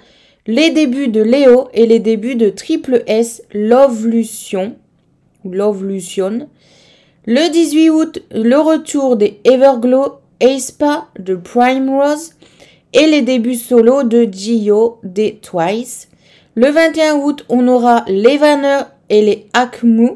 Les 0.48 0.70
débuts 0.70 1.06
de 1.06 1.22
Léo 1.22 1.68
et 1.72 1.86
les 1.86 2.00
débuts 2.00 2.34
de 2.34 2.48
Triple 2.48 3.04
S 3.06 3.44
Love 3.54 4.08
Lution. 4.08 4.74
Le 5.44 7.48
18 7.48 7.90
août, 7.90 8.22
le 8.32 8.56
retour 8.56 9.16
des 9.16 9.38
Everglow 9.44 10.14
Aespa 10.40 11.06
de 11.16 11.36
Prime 11.36 11.90
Rose 11.90 12.32
et 12.92 13.06
les 13.06 13.22
débuts 13.22 13.54
solo 13.54 14.02
de 14.02 14.24
Gio 14.24 14.98
des 15.04 15.36
Twice. 15.36 16.08
Le 16.54 16.68
21 16.68 17.14
août, 17.14 17.46
on 17.48 17.66
aura 17.66 18.04
les 18.08 18.36
Vanner 18.36 18.82
et 19.08 19.22
les 19.22 19.46
Akmu. 19.54 20.10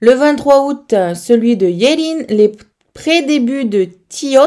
Le 0.00 0.10
23 0.10 0.66
août, 0.66 0.94
celui 1.14 1.56
de 1.56 1.68
Yelin, 1.68 2.24
les 2.28 2.50
pré-débuts 2.92 3.66
de 3.66 3.86
Tiot. 4.08 4.40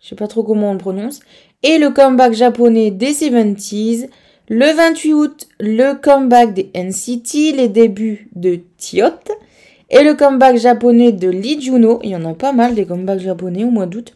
Je 0.00 0.08
sais 0.08 0.14
pas 0.14 0.28
trop 0.28 0.44
comment 0.44 0.70
on 0.70 0.74
le 0.74 0.78
prononce. 0.78 1.18
Et 1.64 1.78
le 1.78 1.90
comeback 1.90 2.32
japonais 2.34 2.92
des 2.92 3.12
70s. 3.12 4.08
Le 4.48 4.72
28 4.72 5.12
août, 5.14 5.48
le 5.58 5.94
comeback 5.94 6.54
des 6.54 6.70
NCT, 6.76 7.56
les 7.56 7.68
débuts 7.68 8.30
de 8.36 8.60
Tiot. 8.76 9.08
Et 9.90 10.04
le 10.04 10.14
comeback 10.14 10.58
japonais 10.58 11.10
de 11.10 11.28
Lee 11.28 11.60
Juno. 11.60 11.98
Il 12.04 12.10
y 12.10 12.16
en 12.16 12.24
a 12.24 12.34
pas 12.34 12.52
mal 12.52 12.76
des 12.76 12.86
comebacks 12.86 13.18
japonais 13.18 13.64
au 13.64 13.70
mois 13.70 13.86
d'août. 13.86 14.14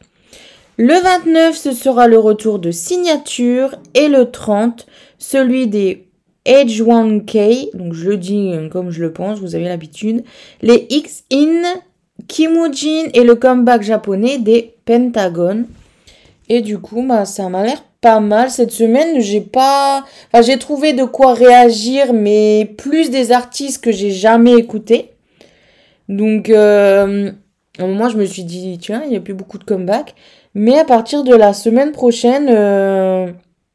Le 0.84 1.00
29, 1.00 1.56
ce 1.56 1.70
sera 1.70 2.08
le 2.08 2.18
retour 2.18 2.58
de 2.58 2.72
Signature. 2.72 3.76
Et 3.94 4.08
le 4.08 4.32
30, 4.32 4.88
celui 5.16 5.68
des 5.68 6.08
H1K. 6.44 7.76
Donc 7.76 7.92
je 7.92 8.10
le 8.10 8.16
dis 8.16 8.52
comme 8.72 8.90
je 8.90 9.00
le 9.00 9.12
pense, 9.12 9.38
vous 9.38 9.54
avez 9.54 9.66
l'habitude. 9.66 10.24
Les 10.60 10.88
X-In, 10.90 11.62
Kimujin 12.26 13.10
et 13.14 13.22
le 13.22 13.36
comeback 13.36 13.82
japonais 13.82 14.38
des 14.38 14.74
Pentagon. 14.84 15.66
Et 16.48 16.62
du 16.62 16.80
coup, 16.80 17.06
bah, 17.06 17.26
ça 17.26 17.48
m'a 17.48 17.62
l'air 17.62 17.84
pas 18.00 18.18
mal 18.18 18.50
cette 18.50 18.72
semaine. 18.72 19.20
J'ai 19.20 19.40
pas, 19.40 20.04
enfin, 20.32 20.42
j'ai 20.42 20.58
trouvé 20.58 20.94
de 20.94 21.04
quoi 21.04 21.34
réagir, 21.34 22.12
mais 22.12 22.74
plus 22.76 23.08
des 23.08 23.30
artistes 23.30 23.84
que 23.84 23.92
j'ai 23.92 24.10
jamais 24.10 24.54
écoutés. 24.54 25.12
Donc, 26.08 26.50
euh, 26.50 27.30
à 27.78 27.84
un 27.84 27.86
moment, 27.86 28.08
je 28.08 28.18
me 28.18 28.24
suis 28.24 28.42
dit, 28.42 28.76
tiens, 28.80 29.02
il 29.04 29.10
n'y 29.10 29.16
a 29.16 29.20
plus 29.20 29.32
beaucoup 29.32 29.58
de 29.58 29.64
comeback. 29.64 30.16
Mais 30.54 30.78
à 30.78 30.84
partir 30.84 31.24
de 31.24 31.34
la 31.34 31.54
semaine 31.54 31.92
prochaine, 31.92 32.48
euh, 32.50 33.30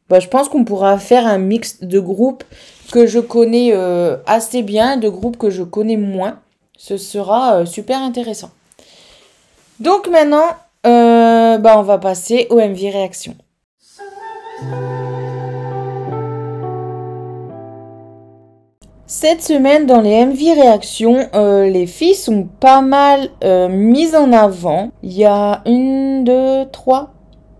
bah, 0.10 0.20
je 0.20 0.28
pense 0.28 0.50
qu'on 0.50 0.64
pourra 0.64 0.98
faire 1.00 1.26
un 1.26 1.38
mix 1.38 1.84
de 1.84 2.00
groupes 2.00 2.44
que 2.92 3.06
je 3.06 3.20
connais 3.20 3.72
euh, 3.74 4.18
assez 4.26 4.62
bien, 4.62 4.98
de 4.98 5.10
groupes 5.10 5.38
que 5.38 5.50
je 5.50 5.64
connais 5.64 5.98
moins. 5.98 6.40
Ce 6.78 6.98
sera 6.98 7.66
super 7.66 8.00
intéressant. 8.00 8.52
Donc 9.80 10.08
maintenant, 10.08 10.48
bah, 10.84 11.76
on 11.78 11.84
va 11.84 11.98
passer 11.98 12.48
au 12.50 12.58
MV 12.58 12.90
réaction. 12.92 13.36
Cette 19.10 19.42
semaine, 19.42 19.86
dans 19.86 20.02
les 20.02 20.26
MV 20.26 20.60
réactions, 20.60 21.30
euh, 21.34 21.70
les 21.70 21.88
filles 21.88 22.14
sont 22.14 22.46
pas 22.60 22.82
mal 22.82 23.30
euh, 23.42 23.70
mises 23.70 24.16
en 24.16 24.34
avant. 24.34 24.90
Il 25.02 25.14
y 25.14 25.24
a 25.24 25.62
une, 25.66 26.26
deux, 26.26 26.66
trois. 26.74 27.12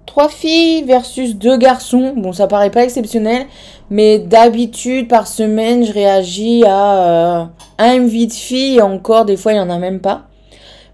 Trois 0.06 0.28
filles 0.28 0.84
versus 0.84 1.38
deux 1.38 1.56
garçons. 1.56 2.12
Bon, 2.18 2.34
ça 2.34 2.48
paraît 2.48 2.70
pas 2.70 2.84
exceptionnel, 2.84 3.46
mais 3.90 4.20
d'habitude, 4.20 5.08
par 5.08 5.26
semaine, 5.26 5.86
je 5.86 5.94
réagis 5.94 6.66
à 6.66 6.98
euh, 6.98 7.44
un 7.78 8.00
MV 8.00 8.28
de 8.28 8.34
filles 8.34 8.82
encore, 8.82 9.24
des 9.24 9.38
fois, 9.38 9.54
il 9.54 9.56
y 9.56 9.62
en 9.62 9.70
a 9.70 9.78
même 9.78 10.02
pas. 10.02 10.24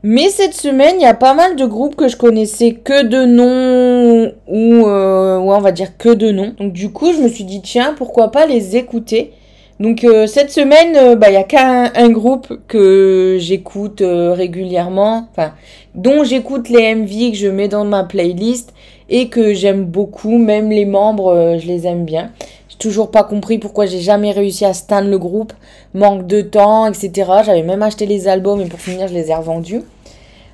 Mais 0.04 0.30
cette 0.30 0.54
semaine, 0.54 0.98
il 1.00 1.02
y 1.02 1.08
a 1.08 1.16
pas 1.16 1.34
mal 1.34 1.56
de 1.56 1.66
groupes 1.66 1.96
que 1.96 2.08
je 2.08 2.16
connaissais 2.16 2.74
que 2.74 3.02
de 3.02 3.26
nom 3.26 4.32
ou, 4.48 4.86
on 4.86 5.60
va 5.62 5.72
dire 5.72 5.98
que 5.98 6.10
de 6.10 6.30
nom. 6.30 6.54
Donc 6.60 6.74
du 6.74 6.92
coup, 6.92 7.12
je 7.12 7.22
me 7.22 7.28
suis 7.28 7.44
dit, 7.44 7.62
tiens, 7.62 7.96
pourquoi 7.98 8.30
pas 8.30 8.46
les 8.46 8.76
écouter? 8.76 9.34
Donc 9.80 10.04
euh, 10.04 10.28
cette 10.28 10.52
semaine, 10.52 10.96
euh, 10.96 11.16
bah, 11.16 11.30
il 11.30 11.34
y 11.34 11.38
a 11.38 11.44
qu'un 11.44 12.10
groupe 12.10 12.60
que 12.68 13.38
j'écoute 13.40 14.02
euh, 14.02 14.34
régulièrement, 14.34 15.28
enfin 15.32 15.54
dont 15.96 16.24
j'écoute 16.24 16.70
les 16.70 16.94
MV 16.94 17.32
que 17.32 17.38
je 17.38 17.48
mets 17.48 17.68
dans 17.68 17.84
ma 17.84 18.04
playlist 18.04 18.74
et 19.10 19.30
que 19.30 19.54
j'aime 19.54 19.86
beaucoup, 19.86 20.38
même 20.38 20.70
les 20.72 20.86
membres, 20.86 21.58
je 21.60 21.68
les 21.68 21.86
aime 21.86 22.06
bien. 22.06 22.32
J'ai 22.70 22.78
toujours 22.78 23.12
pas 23.12 23.24
compris 23.24 23.60
pourquoi 23.60 23.86
j'ai 23.86 24.00
jamais 24.00 24.32
réussi 24.32 24.66
à 24.66 24.74
stan 24.74 25.02
le 25.02 25.20
groupe, 25.20 25.54
manque 25.94 26.26
de 26.26 26.42
temps, 26.42 26.88
etc. 26.88 27.12
J'avais 27.46 27.62
même 27.62 27.84
acheté 27.84 28.06
les 28.06 28.28
albums 28.28 28.62
et 28.62 28.66
pour 28.66 28.80
finir 28.80 29.08
je 29.08 29.14
les 29.14 29.30
ai 29.30 29.36
revendus. 29.36 29.82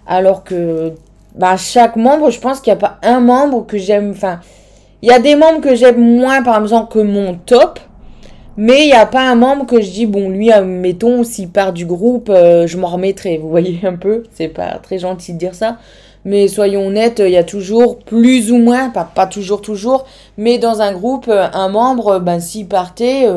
Alors 0.08 0.44
que 0.44 0.94
bah, 1.36 1.56
chaque 1.56 1.96
membre, 1.96 2.32
je 2.32 2.40
pense 2.40 2.60
qu'il 2.60 2.74
n'y 2.74 2.78
a 2.78 2.82
pas 2.82 2.98
un 3.04 3.20
membre 3.20 3.66
que 3.66 3.78
j'aime, 3.78 4.12
enfin 4.12 4.40
il 5.02 5.10
y 5.10 5.14
a 5.14 5.20
des 5.20 5.36
membres 5.36 5.62
que 5.62 5.76
j'aime 5.76 6.18
moins 6.18 6.42
par 6.42 6.62
exemple 6.62 6.92
que 6.92 7.00
mon 7.00 7.36
top. 7.36 7.80
Mais 8.62 8.82
il 8.82 8.88
n'y 8.88 8.92
a 8.92 9.06
pas 9.06 9.22
un 9.22 9.36
membre 9.36 9.66
que 9.66 9.80
je 9.80 9.90
dis, 9.90 10.06
bon, 10.06 10.28
lui, 10.30 10.52
euh, 10.52 10.66
mettons, 10.66 11.24
s'il 11.24 11.48
part 11.48 11.72
du 11.72 11.86
groupe, 11.86 12.30
euh, 12.30 12.68
je 12.68 12.76
m'en 12.76 12.90
remettrai. 12.90 13.38
Vous 13.38 13.48
voyez 13.48 13.80
un 13.86 13.96
peu 13.96 14.24
C'est 14.34 14.50
pas 14.50 14.80
très 14.80 15.00
gentil 15.00 15.32
de 15.32 15.38
dire 15.38 15.56
ça. 15.56 15.78
Mais 16.26 16.50
soyons 16.50 16.88
honnêtes, 16.88 17.22
il 17.26 17.32
y 17.32 17.38
a 17.38 17.46
toujours 17.46 18.00
plus 18.00 18.52
ou 18.52 18.58
moins, 18.58 18.90
pas, 18.90 19.06
pas 19.06 19.28
toujours, 19.28 19.62
toujours, 19.62 20.06
mais 20.38 20.58
dans 20.58 20.82
un 20.82 20.92
groupe, 20.92 21.30
euh, 21.30 21.48
un 21.54 21.70
membre, 21.70 22.20
ben, 22.20 22.42
s'il 22.42 22.68
partait, 22.68 23.28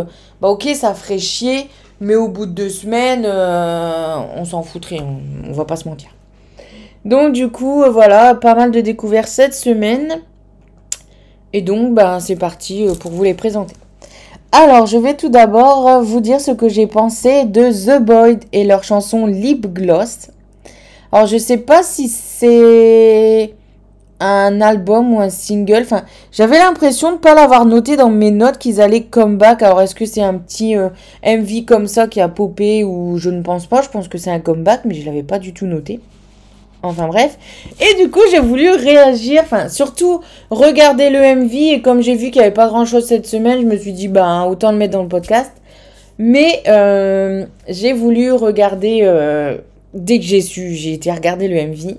bah, 0.41 0.49
ok, 0.49 0.69
ça 0.75 0.93
ferait 0.93 1.21
chier, 1.21 1.69
mais 2.00 2.17
au 2.17 2.26
bout 2.26 2.47
de 2.47 2.50
deux 2.50 2.69
semaines, 2.69 3.25
on 3.25 4.45
s'en 4.45 4.64
foutrait, 4.64 4.99
on, 4.99 5.50
on, 5.50 5.52
va 5.52 5.64
pas 5.64 5.76
se 5.76 5.88
mentir. 5.88 6.09
Donc, 7.05 7.33
du 7.33 7.49
coup, 7.49 7.85
voilà, 7.93 8.35
pas 8.35 8.57
mal 8.57 8.73
de 8.73 8.81
découvertes 8.81 9.29
cette 9.29 9.55
semaine. 9.55 10.21
Et 11.52 11.62
donc, 11.62 11.95
ben, 11.95 12.19
c'est 12.19 12.35
parti 12.35 12.87
pour 12.99 13.12
vous 13.12 13.23
les 13.23 13.35
présenter. 13.35 13.76
Alors, 14.55 14.85
je 14.85 14.99
vais 14.99 15.15
tout 15.15 15.31
d'abord 15.31 16.03
vous 16.03 16.21
dire 16.21 16.39
ce 16.39 16.51
que 16.51 16.69
j'ai 16.69 16.87
pensé 16.87 17.47
de 17.47 17.71
The 17.71 18.03
Boyd 18.03 18.45
et 18.53 18.65
leur 18.65 18.85
chanson 18.85 19.25
Lip 19.25 19.73
Gloss. 19.73 20.29
Alors, 21.11 21.27
je 21.27 21.39
sais 21.39 21.57
pas 21.57 21.83
si 21.83 22.07
c'est 22.09 23.55
un 24.21 24.61
album 24.61 25.15
ou 25.15 25.21
un 25.21 25.31
single. 25.31 25.81
Enfin, 25.81 26.03
j'avais 26.33 26.59
l'impression 26.59 27.09
de 27.09 27.15
ne 27.15 27.19
pas 27.21 27.35
l'avoir 27.35 27.65
noté 27.65 27.97
dans 27.97 28.11
mes 28.11 28.31
notes 28.31 28.59
qu'ils 28.59 28.83
allaient 28.83 29.05
comeback. 29.05 29.63
Alors, 29.63 29.81
est-ce 29.81 29.95
que 29.95 30.05
c'est 30.05 30.21
un 30.21 30.35
petit 30.35 30.77
euh, 30.77 30.91
MV 31.25 31.65
comme 31.67 31.87
ça 31.87 32.07
qui 32.07 32.21
a 32.21 32.29
popé 32.29 32.85
ou 32.85 33.17
je 33.17 33.31
ne 33.31 33.41
pense 33.41 33.65
pas. 33.65 33.81
Je 33.81 33.89
pense 33.89 34.07
que 34.07 34.19
c'est 34.19 34.31
un 34.31 34.41
comeback, 34.41 34.83
mais 34.85 34.93
je 34.93 35.07
l'avais 35.07 35.23
pas 35.23 35.39
du 35.39 35.55
tout 35.55 35.65
noté. 35.65 35.99
Enfin 36.83 37.07
bref. 37.07 37.39
Et 37.81 38.03
du 38.03 38.11
coup, 38.11 38.21
j'ai 38.31 38.41
voulu 38.41 38.71
réagir, 38.71 39.43
enfin 39.45 39.69
surtout 39.69 40.21
regarder 40.51 41.11
le 41.11 41.21
MV 41.37 41.55
et 41.55 41.81
comme 41.81 42.03
j'ai 42.03 42.15
vu 42.15 42.31
qu'il 42.31 42.41
n'y 42.41 42.47
avait 42.47 42.55
pas 42.55 42.67
grand-chose 42.67 43.07
cette 43.07 43.27
semaine, 43.27 43.61
je 43.61 43.67
me 43.67 43.77
suis 43.77 43.93
dit, 43.93 44.09
bah 44.09 44.45
autant 44.49 44.73
le 44.73 44.79
mettre 44.79 44.95
dans 44.95 45.03
le 45.03 45.09
podcast. 45.09 45.53
Mais 46.19 46.62
euh, 46.69 47.47
j'ai 47.69 47.93
voulu 47.93 48.33
regarder, 48.33 49.01
euh, 49.03 49.59
dès 49.95 50.19
que 50.19 50.25
j'ai 50.25 50.41
su, 50.41 50.75
j'ai 50.75 50.95
été 50.95 51.11
regarder 51.11 51.49
le 51.49 51.57
MV. 51.57 51.97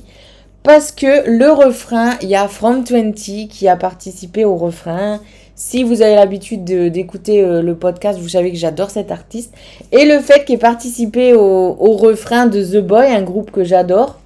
Parce 0.64 0.92
que 0.92 1.30
le 1.30 1.52
refrain, 1.52 2.12
il 2.22 2.30
y 2.30 2.36
a 2.36 2.48
From 2.48 2.84
20 2.84 3.14
qui 3.48 3.68
a 3.68 3.76
participé 3.76 4.46
au 4.46 4.56
refrain. 4.56 5.20
Si 5.56 5.84
vous 5.84 6.02
avez 6.02 6.16
l'habitude 6.16 6.64
d'écouter 6.64 7.42
euh, 7.44 7.62
le 7.62 7.76
podcast, 7.76 8.20
vous 8.20 8.30
savez 8.30 8.52
que 8.52 8.58
j'adore 8.58 8.90
cet 8.90 9.12
artiste. 9.12 9.54
Et 9.92 10.06
le 10.06 10.20
fait 10.20 10.46
qu'il 10.46 10.56
ait 10.56 10.58
participé 10.58 11.34
au 11.34 11.94
refrain 11.98 12.48
de 12.48 12.64
The 12.64 12.84
Boy, 12.86 13.08
un 13.08 13.22
groupe 13.22 13.52
que 13.52 13.64
j'adore 13.64 14.20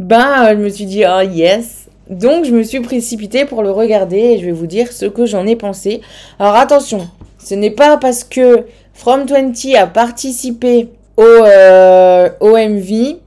ben, 0.00 0.48
je 0.50 0.56
me 0.56 0.68
suis 0.68 0.86
dit, 0.86 1.04
oh 1.06 1.20
yes. 1.20 1.86
Donc, 2.08 2.44
je 2.44 2.50
me 2.50 2.64
suis 2.64 2.80
précipitée 2.80 3.44
pour 3.44 3.62
le 3.62 3.70
regarder 3.70 4.16
et 4.16 4.38
je 4.38 4.46
vais 4.46 4.52
vous 4.52 4.66
dire 4.66 4.90
ce 4.90 5.04
que 5.04 5.26
j'en 5.26 5.46
ai 5.46 5.54
pensé. 5.54 6.00
Alors, 6.40 6.56
attention, 6.56 7.08
ce 7.38 7.54
n'est 7.54 7.70
pas 7.70 7.98
parce 7.98 8.24
que 8.24 8.64
From 8.94 9.26
20 9.26 9.76
a 9.76 9.86
participé 9.86 10.88
au, 11.16 11.22
euh, 11.22 12.28
MV 12.42 13.18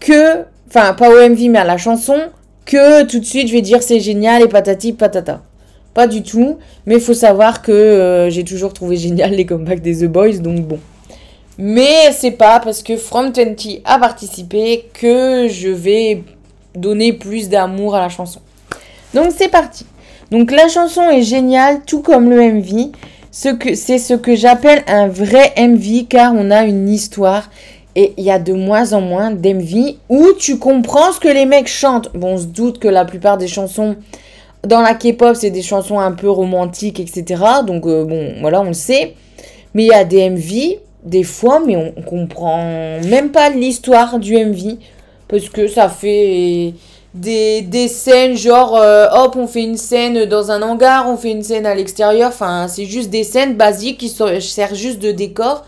que, 0.00 0.44
enfin, 0.68 0.94
pas 0.94 1.10
au 1.10 1.28
MV, 1.28 1.50
mais 1.50 1.58
à 1.58 1.64
la 1.64 1.76
chanson, 1.76 2.16
que 2.64 3.04
tout 3.04 3.20
de 3.20 3.24
suite 3.24 3.48
je 3.48 3.52
vais 3.52 3.60
dire 3.60 3.82
c'est 3.82 4.00
génial 4.00 4.42
et 4.42 4.48
patati 4.48 4.92
patata. 4.92 5.42
Pas 5.94 6.06
du 6.06 6.22
tout, 6.22 6.58
mais 6.84 7.00
faut 7.00 7.14
savoir 7.14 7.62
que 7.62 7.72
euh, 7.72 8.30
j'ai 8.30 8.44
toujours 8.44 8.72
trouvé 8.72 8.96
génial 8.96 9.32
les 9.32 9.46
comebacks 9.46 9.82
des 9.82 9.98
The 9.98 10.10
Boys, 10.10 10.38
donc 10.38 10.60
bon. 10.60 10.78
Mais 11.58 12.12
c'est 12.12 12.32
pas 12.32 12.60
parce 12.60 12.82
que 12.82 12.96
From 12.96 13.32
20 13.32 13.80
a 13.84 13.98
participé 13.98 14.88
que 14.92 15.48
je 15.48 15.68
vais 15.68 16.22
donner 16.74 17.12
plus 17.14 17.48
d'amour 17.48 17.94
à 17.94 18.00
la 18.00 18.08
chanson. 18.08 18.40
Donc 19.14 19.32
c'est 19.36 19.48
parti. 19.48 19.86
Donc 20.30 20.50
la 20.50 20.68
chanson 20.68 21.08
est 21.08 21.22
géniale, 21.22 21.80
tout 21.86 22.02
comme 22.02 22.28
le 22.28 22.40
MV. 22.40 22.90
C'est 23.30 23.98
ce 23.98 24.14
que 24.14 24.34
j'appelle 24.34 24.82
un 24.86 25.08
vrai 25.08 25.52
MV 25.56 26.06
car 26.08 26.34
on 26.34 26.50
a 26.50 26.64
une 26.64 26.88
histoire. 26.88 27.48
Et 27.94 28.12
il 28.18 28.24
y 28.24 28.30
a 28.30 28.38
de 28.38 28.52
moins 28.52 28.92
en 28.92 29.00
moins 29.00 29.30
d'MV 29.30 29.96
où 30.10 30.32
tu 30.38 30.58
comprends 30.58 31.12
ce 31.12 31.20
que 31.20 31.28
les 31.28 31.46
mecs 31.46 31.68
chantent. 31.68 32.10
Bon, 32.14 32.34
on 32.34 32.38
se 32.38 32.44
doute 32.44 32.78
que 32.78 32.88
la 32.88 33.06
plupart 33.06 33.38
des 33.38 33.48
chansons 33.48 33.96
dans 34.66 34.82
la 34.82 34.94
K-pop, 34.94 35.34
c'est 35.34 35.50
des 35.50 35.62
chansons 35.62 35.98
un 35.98 36.12
peu 36.12 36.28
romantiques, 36.28 37.00
etc. 37.00 37.42
Donc, 37.66 37.86
euh, 37.86 38.04
bon, 38.04 38.34
voilà, 38.40 38.60
on 38.60 38.66
le 38.66 38.72
sait. 38.74 39.14
Mais 39.72 39.84
il 39.84 39.88
y 39.88 39.94
a 39.94 40.04
des 40.04 40.28
MV 40.28 40.78
des 41.06 41.22
fois, 41.22 41.62
mais 41.64 41.76
on, 41.76 42.02
comprend 42.02 43.00
même 43.00 43.30
pas 43.30 43.48
l'histoire 43.48 44.18
du 44.18 44.36
MV. 44.36 44.76
Parce 45.28 45.48
que 45.48 45.66
ça 45.66 45.88
fait 45.88 46.74
des, 47.14 47.88
scènes 47.88 48.36
genre, 48.36 48.76
euh, 48.76 49.06
hop, 49.12 49.36
on 49.36 49.46
fait 49.46 49.62
une 49.62 49.76
scène 49.76 50.24
dans 50.26 50.50
un 50.50 50.62
hangar, 50.62 51.08
on 51.08 51.16
fait 51.16 51.30
une 51.30 51.42
scène 51.42 51.64
à 51.64 51.74
l'extérieur. 51.74 52.28
Enfin, 52.28 52.66
c'est 52.68 52.84
juste 52.84 53.10
des 53.10 53.24
scènes 53.24 53.56
basiques 53.56 53.98
qui 53.98 54.08
servent 54.08 54.74
juste 54.74 54.98
de 55.00 55.12
décor 55.12 55.64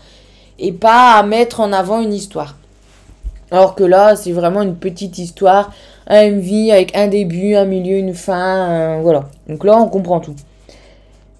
et 0.59 0.71
pas 0.71 1.13
à 1.13 1.23
mettre 1.23 1.61
en 1.61 1.73
avant 1.73 2.01
une 2.01 2.13
histoire. 2.13 2.55
Alors 3.51 3.75
que 3.75 3.83
là, 3.83 4.15
c'est 4.15 4.31
vraiment 4.31 4.61
une 4.61 4.75
petite 4.75 5.17
histoire, 5.17 5.71
un 6.07 6.29
MV 6.31 6.71
avec 6.71 6.95
un 6.95 7.07
début, 7.07 7.55
un 7.55 7.65
milieu, 7.65 7.97
une 7.97 8.13
fin, 8.13 8.99
voilà. 9.01 9.29
Donc 9.47 9.63
là, 9.63 9.77
on 9.77 9.87
comprend 9.87 10.19
tout. 10.19 10.35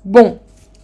Bon, 0.06 0.38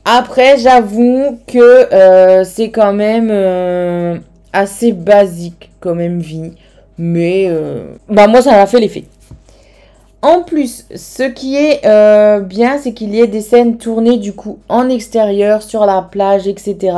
après, 0.05 0.59
j'avoue 0.59 1.39
que 1.47 1.91
euh, 1.91 2.43
c'est 2.43 2.69
quand 2.69 2.93
même 2.93 3.29
euh, 3.31 4.19
assez 4.53 4.91
basique 4.91 5.71
comme 5.79 5.99
MV, 5.99 6.51
mais 6.99 7.47
euh, 7.49 7.87
bah 8.07 8.27
moi, 8.27 8.43
ça 8.43 8.51
m'a 8.51 8.67
fait 8.67 8.79
l'effet. 8.79 9.05
En 10.21 10.43
plus, 10.43 10.85
ce 10.95 11.23
qui 11.23 11.55
est 11.55 11.81
bien, 12.41 12.77
c'est 12.77 12.93
qu'il 12.93 13.13
y 13.13 13.19
ait 13.19 13.27
des 13.27 13.41
scènes 13.41 13.77
tournées 13.77 14.17
du 14.17 14.33
coup 14.33 14.59
en 14.69 14.89
extérieur, 14.89 15.61
sur 15.61 15.85
la 15.85 16.01
plage, 16.01 16.47
etc 16.47 16.93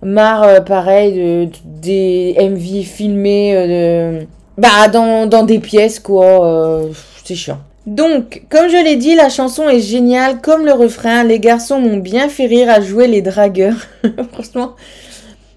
marre, 0.00 0.64
pareil, 0.64 1.14
de, 1.14 1.48
des 1.64 2.36
MV 2.38 2.84
filmés 2.84 4.26
bah, 4.56 4.86
dans, 4.92 5.26
dans, 5.26 5.42
des 5.42 5.58
pièces, 5.58 5.98
quoi. 5.98 6.82
C'est 7.24 7.34
chiant. 7.34 7.58
Donc, 7.88 8.42
comme 8.50 8.68
je 8.68 8.84
l'ai 8.84 8.96
dit, 8.96 9.14
la 9.14 9.30
chanson 9.30 9.66
est 9.66 9.80
géniale, 9.80 10.42
comme 10.42 10.66
le 10.66 10.72
refrain. 10.72 11.24
Les 11.24 11.40
garçons 11.40 11.80
m'ont 11.80 11.96
bien 11.96 12.28
fait 12.28 12.44
rire 12.44 12.68
à 12.68 12.82
jouer 12.82 13.06
les 13.06 13.22
dragueurs. 13.22 13.78
Franchement. 14.32 14.72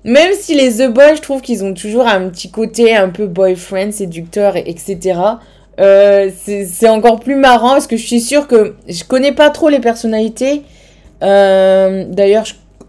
Même 0.06 0.32
si 0.40 0.56
les 0.56 0.78
The 0.78 0.90
Boys, 0.90 1.16
je 1.16 1.22
trouve 1.22 1.42
qu'ils 1.42 1.64
ont 1.66 1.74
toujours 1.74 2.08
un 2.08 2.30
petit 2.30 2.50
côté 2.50 2.96
un 2.96 3.10
peu 3.10 3.28
boyfriend, 3.28 3.92
séducteur, 3.92 4.56
etc. 4.56 5.20
Euh, 5.80 6.30
c'est 6.40 6.90
encore 6.90 7.20
plus 7.20 7.36
marrant 7.36 7.74
parce 7.74 7.88
que 7.88 7.98
je 7.98 8.06
suis 8.08 8.22
sûre 8.22 8.48
que 8.48 8.76
je 8.88 9.04
connais 9.04 9.34
pas 9.34 9.50
trop 9.50 9.68
les 9.68 9.80
personnalités. 9.80 10.64
Euh, 11.22 12.06
D'ailleurs, 12.08 12.46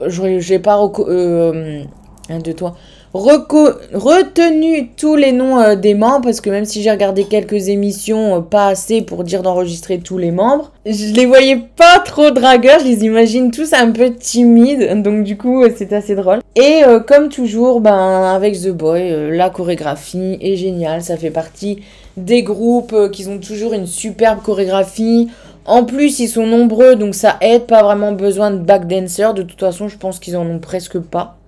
je 0.07 0.39
j'ai 0.39 0.61
pas 0.61 0.81
euh, 1.09 1.83
un 2.31 2.39
de 2.39 2.53
toi 2.53 2.77
retenu 3.15 4.91
tous 4.97 5.17
les 5.17 5.33
noms 5.33 5.59
euh, 5.61 5.77
des 5.77 5.95
membres 5.95 6.23
parce 6.23 6.41
que 6.41 6.51
même 6.51 6.65
si 6.65 6.83
j'ai 6.83 6.91
regardé 6.91 7.25
quelques 7.25 7.69
émissions, 7.69 8.37
euh, 8.37 8.41
pas 8.41 8.69
assez 8.69 9.03
pour 9.03 9.25
dire 9.25 9.43
d'enregistrer 9.43 9.99
tous 9.99 10.19
les 10.19 10.31
membres, 10.31 10.73
je 10.87 11.13
les 11.13 11.27
voyais 11.27 11.59
pas 11.77 11.99
trop 12.05 12.31
dragueurs, 12.31 12.81
je 12.81 12.87
les 12.87 13.05
imagine 13.05 13.51
tous 13.51 13.73
un 13.73 13.91
peu 13.91 14.13
timides, 14.13 15.03
donc 15.03 15.25
du 15.25 15.37
coup 15.37 15.65
c'est 15.77 15.93
assez 15.93 16.15
drôle. 16.15 16.41
Et 16.57 16.83
comme 17.07 17.29
toujours, 17.29 17.81
ben 17.81 18.35
avec 18.35 18.61
The 18.61 18.71
Boy, 18.71 19.31
la 19.31 19.51
chorégraphie 19.51 20.39
est 20.41 20.57
géniale, 20.57 21.03
ça 21.03 21.17
fait 21.17 21.31
partie 21.31 21.83
des 22.17 22.43
groupes 22.43 23.11
qui 23.11 23.27
ont 23.29 23.39
toujours 23.39 23.73
une 23.73 23.87
superbe 23.87 24.43
chorégraphie. 24.43 25.29
En 25.65 25.85
plus, 25.85 26.19
ils 26.19 26.29
sont 26.29 26.47
nombreux, 26.47 26.97
donc 26.97 27.15
ça 27.15 27.37
aide. 27.41 27.67
Pas 27.67 27.83
vraiment 27.83 28.13
besoin 28.13 28.51
de 28.51 28.59
backdancer. 28.59 29.33
De 29.35 29.43
toute 29.43 29.61
façon, 29.61 29.89
je 29.89 29.97
pense 29.97 30.19
qu'ils 30.19 30.37
en 30.37 30.45
ont 30.47 30.59
presque 30.59 30.99
pas. 30.99 31.39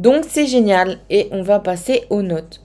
Donc 0.00 0.24
c'est 0.26 0.46
génial. 0.46 0.96
Et 1.10 1.28
on 1.30 1.42
va 1.42 1.58
passer 1.58 2.04
aux 2.08 2.22
notes. 2.22 2.62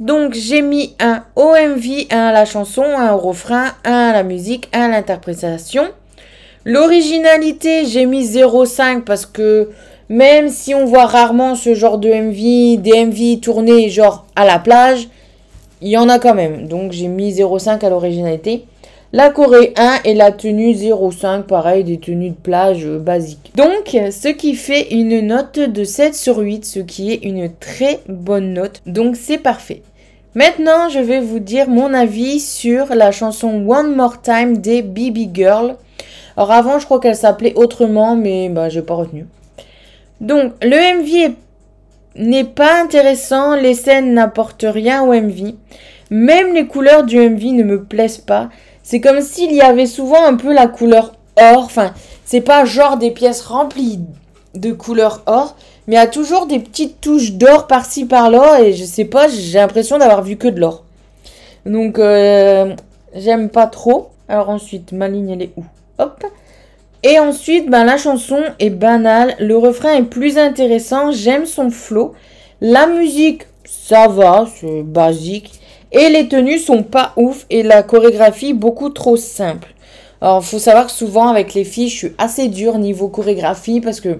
Donc 0.00 0.34
j'ai 0.34 0.60
mis 0.60 0.96
un 0.98 1.22
OMV, 1.36 2.08
un 2.10 2.26
à 2.26 2.32
la 2.32 2.44
chanson, 2.44 2.82
un 2.82 3.12
au 3.12 3.18
refrain, 3.18 3.66
un 3.84 4.08
à 4.08 4.12
la 4.12 4.24
musique, 4.24 4.68
un 4.72 4.86
à 4.86 4.88
l'interprétation. 4.88 5.84
L'originalité, 6.64 7.84
j'ai 7.84 8.06
mis 8.06 8.24
0,5 8.24 9.02
parce 9.02 9.24
que 9.24 9.70
même 10.08 10.48
si 10.48 10.74
on 10.74 10.84
voit 10.84 11.06
rarement 11.06 11.54
ce 11.54 11.74
genre 11.74 11.98
de 11.98 12.08
MV, 12.08 12.82
des 12.82 13.04
MV 13.04 13.40
tournés 13.40 13.88
genre 13.88 14.26
à 14.34 14.44
la 14.44 14.58
plage, 14.58 15.08
il 15.80 15.90
y 15.90 15.96
en 15.96 16.08
a 16.08 16.18
quand 16.18 16.34
même. 16.34 16.66
Donc 16.66 16.90
j'ai 16.90 17.06
mis 17.06 17.32
0,5 17.32 17.86
à 17.86 17.88
l'originalité. 17.88 18.64
La 19.14 19.30
Corée 19.30 19.72
1 19.76 20.00
et 20.06 20.14
la 20.14 20.32
tenue 20.32 20.72
0,5, 20.72 21.44
pareil, 21.44 21.84
des 21.84 21.98
tenues 21.98 22.30
de 22.30 22.34
plage 22.34 22.84
euh, 22.84 22.98
basiques. 22.98 23.52
Donc, 23.54 23.90
ce 24.10 24.26
qui 24.26 24.56
fait 24.56 24.92
une 24.92 25.20
note 25.20 25.60
de 25.60 25.84
7 25.84 26.16
sur 26.16 26.38
8, 26.38 26.64
ce 26.64 26.80
qui 26.80 27.12
est 27.12 27.22
une 27.22 27.48
très 27.60 28.00
bonne 28.08 28.52
note. 28.52 28.82
Donc, 28.86 29.14
c'est 29.14 29.38
parfait. 29.38 29.82
Maintenant, 30.34 30.88
je 30.88 30.98
vais 30.98 31.20
vous 31.20 31.38
dire 31.38 31.68
mon 31.68 31.94
avis 31.94 32.40
sur 32.40 32.92
la 32.92 33.12
chanson 33.12 33.64
One 33.68 33.94
More 33.94 34.20
Time 34.20 34.56
des 34.56 34.82
BB 34.82 35.32
Girl. 35.32 35.76
Alors 36.36 36.50
avant, 36.50 36.80
je 36.80 36.84
crois 36.84 36.98
qu'elle 36.98 37.14
s'appelait 37.14 37.54
autrement, 37.54 38.16
mais 38.16 38.48
bah, 38.48 38.68
j'ai 38.68 38.82
pas 38.82 38.94
retenu. 38.94 39.26
Donc, 40.20 40.54
le 40.60 41.02
MV 41.02 41.36
n'est 42.16 42.42
pas 42.42 42.82
intéressant, 42.82 43.54
les 43.54 43.74
scènes 43.74 44.12
n'apportent 44.12 44.66
rien 44.68 45.04
au 45.04 45.12
MV. 45.12 45.54
Même 46.10 46.52
les 46.52 46.66
couleurs 46.66 47.04
du 47.04 47.16
MV 47.16 47.52
ne 47.52 47.62
me 47.62 47.84
plaisent 47.84 48.18
pas. 48.18 48.50
C'est 48.84 49.00
comme 49.00 49.22
s'il 49.22 49.52
y 49.52 49.62
avait 49.62 49.86
souvent 49.86 50.24
un 50.24 50.36
peu 50.36 50.52
la 50.52 50.68
couleur 50.68 51.14
or. 51.36 51.64
Enfin, 51.64 51.94
c'est 52.24 52.42
pas 52.42 52.64
genre 52.66 52.98
des 52.98 53.10
pièces 53.10 53.40
remplies 53.40 54.00
de 54.54 54.72
couleur 54.72 55.22
or, 55.26 55.56
mais 55.88 55.94
il 55.94 55.98
y 55.98 56.02
a 56.02 56.06
toujours 56.06 56.46
des 56.46 56.60
petites 56.60 57.00
touches 57.00 57.32
d'or 57.32 57.66
par-ci 57.66 58.04
par-là. 58.04 58.60
Et 58.60 58.74
je 58.74 58.84
sais 58.84 59.06
pas, 59.06 59.26
j'ai 59.28 59.58
l'impression 59.58 59.96
d'avoir 59.98 60.22
vu 60.22 60.36
que 60.36 60.48
de 60.48 60.60
l'or. 60.60 60.84
Donc, 61.64 61.98
euh, 61.98 62.76
j'aime 63.14 63.48
pas 63.48 63.66
trop. 63.66 64.10
Alors 64.28 64.50
ensuite, 64.50 64.92
ma 64.92 65.08
ligne, 65.08 65.30
elle 65.30 65.42
est 65.42 65.52
où? 65.56 65.64
Hop. 65.98 66.22
Et 67.02 67.18
ensuite, 67.18 67.70
ben, 67.70 67.84
la 67.84 67.96
chanson 67.96 68.42
est 68.58 68.70
banale. 68.70 69.34
Le 69.38 69.56
refrain 69.56 69.94
est 69.94 70.02
plus 70.02 70.36
intéressant. 70.36 71.10
J'aime 71.10 71.46
son 71.46 71.70
flow. 71.70 72.14
La 72.60 72.86
musique, 72.86 73.42
ça 73.64 74.08
va, 74.08 74.46
c'est 74.54 74.82
basique. 74.82 75.52
Et 75.94 76.08
les 76.08 76.26
tenues 76.28 76.58
sont 76.58 76.82
pas 76.82 77.12
ouf 77.16 77.46
et 77.50 77.62
la 77.62 77.84
chorégraphie 77.84 78.52
beaucoup 78.52 78.90
trop 78.90 79.16
simple. 79.16 79.72
Alors, 80.20 80.44
faut 80.44 80.58
savoir 80.58 80.86
que 80.86 80.92
souvent 80.92 81.28
avec 81.28 81.54
les 81.54 81.64
filles, 81.64 81.88
je 81.88 81.96
suis 81.96 82.12
assez 82.18 82.48
dure 82.48 82.78
niveau 82.78 83.08
chorégraphie 83.08 83.80
parce 83.80 84.00
que 84.00 84.18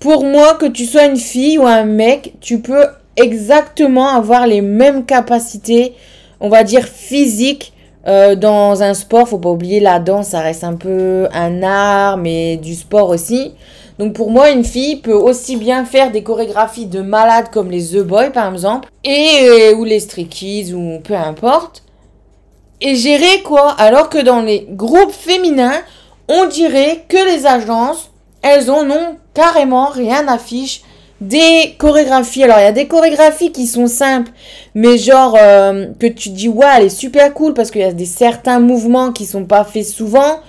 pour 0.00 0.24
moi, 0.24 0.54
que 0.54 0.66
tu 0.66 0.84
sois 0.84 1.06
une 1.06 1.16
fille 1.16 1.58
ou 1.58 1.66
un 1.66 1.84
mec, 1.84 2.34
tu 2.40 2.60
peux 2.60 2.84
exactement 3.16 4.08
avoir 4.08 4.46
les 4.46 4.60
mêmes 4.60 5.06
capacités, 5.06 5.94
on 6.40 6.50
va 6.50 6.62
dire 6.62 6.84
physiques, 6.84 7.72
euh, 8.06 8.36
dans 8.36 8.82
un 8.82 8.92
sport. 8.92 9.28
Faut 9.28 9.38
pas 9.38 9.48
oublier 9.48 9.80
la 9.80 9.98
danse, 9.98 10.28
ça 10.28 10.40
reste 10.40 10.62
un 10.62 10.74
peu 10.74 11.26
un 11.32 11.62
art, 11.62 12.18
mais 12.18 12.58
du 12.58 12.74
sport 12.74 13.08
aussi. 13.08 13.54
Donc 13.98 14.12
pour 14.12 14.30
moi, 14.30 14.50
une 14.50 14.64
fille 14.64 14.96
peut 14.96 15.12
aussi 15.14 15.56
bien 15.56 15.84
faire 15.84 16.10
des 16.10 16.22
chorégraphies 16.22 16.86
de 16.86 17.00
malades 17.00 17.48
comme 17.50 17.70
les 17.70 17.84
The 17.88 18.02
Boys 18.02 18.30
par 18.30 18.52
exemple, 18.52 18.88
et 19.04 19.48
euh, 19.48 19.74
ou 19.74 19.84
les 19.84 20.00
Stray 20.00 20.74
ou 20.74 21.00
peu 21.02 21.14
importe, 21.14 21.82
et 22.80 22.94
gérer 22.94 23.42
quoi? 23.42 23.72
Alors 23.78 24.10
que 24.10 24.18
dans 24.18 24.42
les 24.42 24.66
groupes 24.70 25.12
féminins, 25.12 25.80
on 26.28 26.46
dirait 26.46 27.04
que 27.08 27.34
les 27.34 27.46
agences, 27.46 28.10
elles 28.42 28.70
en 28.70 28.90
ont 28.90 29.16
carrément 29.34 29.86
rien 29.86 30.28
à 30.28 30.38
des 31.20 31.74
chorégraphies. 31.78 32.44
Alors, 32.44 32.58
il 32.58 32.62
y 32.62 32.66
a 32.66 32.72
des 32.72 32.86
chorégraphies 32.86 33.52
qui 33.52 33.66
sont 33.66 33.86
simples, 33.86 34.30
mais 34.74 34.98
genre 34.98 35.36
euh, 35.40 35.86
que 35.98 36.06
tu 36.06 36.30
dis, 36.30 36.48
ouais, 36.48 36.66
elle 36.76 36.84
est 36.84 36.88
super 36.90 37.32
cool 37.32 37.54
parce 37.54 37.70
qu'il 37.70 37.80
y 37.80 37.84
a 37.84 37.92
des 37.92 38.06
certains 38.06 38.60
mouvements 38.60 39.12
qui 39.12 39.24
sont 39.24 39.44
pas 39.44 39.64
faits 39.64 39.86
souvent, 39.86 40.40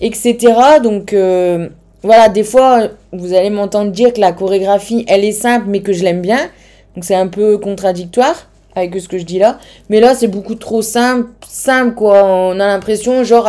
etc. 0.00 0.36
Donc, 0.82 1.12
euh, 1.12 1.68
voilà, 2.06 2.28
des 2.28 2.44
fois, 2.44 2.88
vous 3.12 3.34
allez 3.34 3.50
m'entendre 3.50 3.90
dire 3.90 4.12
que 4.12 4.20
la 4.20 4.32
chorégraphie, 4.32 5.04
elle 5.08 5.24
est 5.24 5.32
simple, 5.32 5.66
mais 5.68 5.80
que 5.80 5.92
je 5.92 6.02
l'aime 6.02 6.22
bien. 6.22 6.38
Donc 6.94 7.04
c'est 7.04 7.14
un 7.14 7.26
peu 7.26 7.58
contradictoire 7.58 8.48
avec 8.74 8.98
ce 9.00 9.08
que 9.08 9.18
je 9.18 9.24
dis 9.24 9.38
là. 9.38 9.58
Mais 9.90 10.00
là, 10.00 10.14
c'est 10.14 10.28
beaucoup 10.28 10.54
trop 10.54 10.82
simple, 10.82 11.28
simple 11.46 11.94
quoi. 11.94 12.24
On 12.24 12.60
a 12.60 12.66
l'impression, 12.66 13.24
genre, 13.24 13.48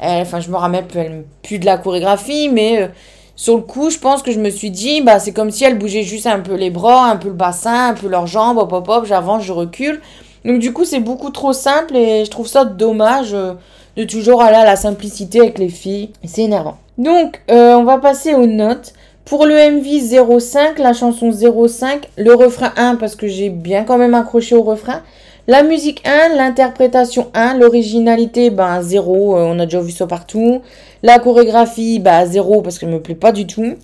enfin, 0.00 0.40
je 0.40 0.50
me 0.50 0.56
rappelle 0.56 1.24
plus, 1.42 1.58
de 1.58 1.64
la 1.64 1.78
chorégraphie, 1.78 2.48
mais 2.48 2.82
euh, 2.82 2.88
sur 3.36 3.56
le 3.56 3.62
coup, 3.62 3.90
je 3.90 3.98
pense 3.98 4.22
que 4.22 4.32
je 4.32 4.38
me 4.38 4.50
suis 4.50 4.70
dit, 4.70 5.00
bah, 5.00 5.18
c'est 5.18 5.32
comme 5.32 5.50
si 5.50 5.64
elle 5.64 5.78
bougeait 5.78 6.02
juste 6.02 6.26
un 6.26 6.40
peu 6.40 6.54
les 6.54 6.70
bras, 6.70 7.06
un 7.06 7.16
peu 7.16 7.28
le 7.28 7.34
bassin, 7.34 7.88
un 7.88 7.94
peu 7.94 8.08
leurs 8.08 8.26
jambes, 8.26 8.58
hop, 8.58 8.72
hop, 8.72 8.88
hop, 8.88 9.06
j'avance, 9.06 9.42
je 9.44 9.52
recule. 9.52 10.00
Donc 10.44 10.58
du 10.58 10.72
coup, 10.72 10.84
c'est 10.84 11.00
beaucoup 11.00 11.30
trop 11.30 11.52
simple 11.52 11.96
et 11.96 12.24
je 12.24 12.30
trouve 12.30 12.46
ça 12.46 12.64
dommage 12.64 13.32
euh, 13.32 13.54
de 13.96 14.04
toujours 14.04 14.42
aller 14.42 14.56
à 14.56 14.64
la 14.64 14.76
simplicité 14.76 15.40
avec 15.40 15.58
les 15.58 15.68
filles. 15.68 16.10
C'est 16.24 16.42
énervant. 16.42 16.76
Donc, 16.98 17.40
euh, 17.50 17.74
on 17.74 17.84
va 17.84 17.98
passer 17.98 18.34
aux 18.34 18.46
notes. 18.46 18.92
Pour 19.24 19.46
le 19.46 19.54
MV 19.54 20.38
05, 20.38 20.78
la 20.78 20.92
chanson 20.92 21.32
05, 21.32 22.08
le 22.18 22.34
refrain 22.34 22.72
1 22.76 22.96
parce 22.96 23.16
que 23.16 23.26
j'ai 23.26 23.48
bien 23.48 23.84
quand 23.84 23.96
même 23.96 24.14
accroché 24.14 24.54
au 24.54 24.62
refrain. 24.62 25.02
La 25.46 25.62
musique 25.62 26.02
1, 26.06 26.36
l'interprétation 26.36 27.30
1, 27.34 27.58
l'originalité 27.58 28.50
ben 28.50 28.82
0, 28.82 29.36
euh, 29.36 29.44
on 29.46 29.58
a 29.58 29.64
déjà 29.64 29.80
vu 29.80 29.92
ça 29.92 30.06
partout. 30.06 30.60
La 31.02 31.18
chorégraphie 31.18 32.00
bah 32.00 32.26
0 32.26 32.62
parce 32.62 32.78
qu'elle 32.78 32.90
me 32.90 33.00
plaît 33.00 33.14
pas 33.14 33.32
du 33.32 33.46
tout. 33.46 33.74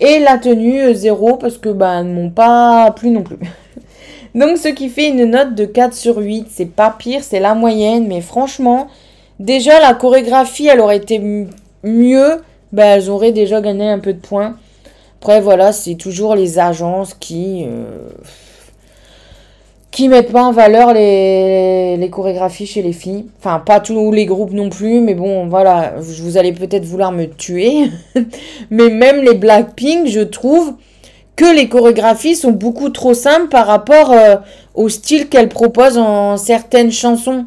Et 0.00 0.20
la 0.20 0.38
tenue 0.38 0.94
0 0.94 1.36
parce 1.36 1.58
que 1.58 1.68
ben 1.68 2.04
ne 2.04 2.14
m'ont 2.14 2.30
pas 2.30 2.92
plu 2.92 3.10
non 3.10 3.22
plus. 3.22 3.38
Donc 4.34 4.58
ce 4.58 4.68
qui 4.68 4.88
fait 4.88 5.08
une 5.08 5.24
note 5.24 5.54
de 5.54 5.64
4 5.64 5.94
sur 5.94 6.18
8, 6.18 6.46
c'est 6.50 6.66
pas 6.66 6.94
pire, 6.96 7.22
c'est 7.22 7.40
la 7.40 7.54
moyenne, 7.54 8.06
mais 8.06 8.20
franchement, 8.20 8.88
déjà 9.38 9.80
la 9.80 9.94
chorégraphie 9.94 10.66
elle 10.66 10.80
aurait 10.80 10.96
été 10.96 11.20
mieux, 11.84 12.42
ben, 12.72 12.84
elles 12.84 13.10
auraient 13.10 13.32
déjà 13.32 13.60
gagné 13.60 13.88
un 13.88 13.98
peu 13.98 14.12
de 14.12 14.20
points. 14.20 14.56
Après, 15.20 15.40
voilà, 15.40 15.72
c'est 15.72 15.96
toujours 15.96 16.34
les 16.34 16.58
agences 16.58 17.14
qui. 17.14 17.64
Euh, 17.66 18.08
qui 19.90 20.08
mettent 20.08 20.30
pas 20.30 20.44
en 20.44 20.52
valeur 20.52 20.92
les, 20.92 21.96
les, 21.96 22.10
chorégraphies 22.10 22.66
chez 22.66 22.82
les 22.82 22.92
filles. 22.92 23.26
Enfin, 23.38 23.58
pas 23.58 23.80
tous 23.80 24.12
les 24.12 24.26
groupes 24.26 24.52
non 24.52 24.68
plus, 24.68 25.00
mais 25.00 25.14
bon, 25.14 25.48
voilà, 25.48 25.94
vous 25.98 26.36
allez 26.36 26.52
peut-être 26.52 26.84
vouloir 26.84 27.10
me 27.10 27.24
tuer. 27.24 27.90
mais 28.70 28.90
même 28.90 29.22
les 29.22 29.34
Blackpink, 29.34 30.06
je 30.06 30.20
trouve 30.20 30.74
que 31.34 31.52
les 31.52 31.68
chorégraphies 31.68 32.36
sont 32.36 32.52
beaucoup 32.52 32.90
trop 32.90 33.14
simples 33.14 33.48
par 33.48 33.66
rapport 33.66 34.12
euh, 34.12 34.36
au 34.74 34.88
style 34.88 35.28
qu'elles 35.28 35.48
proposent 35.48 35.98
en 35.98 36.36
certaines 36.36 36.92
chansons. 36.92 37.46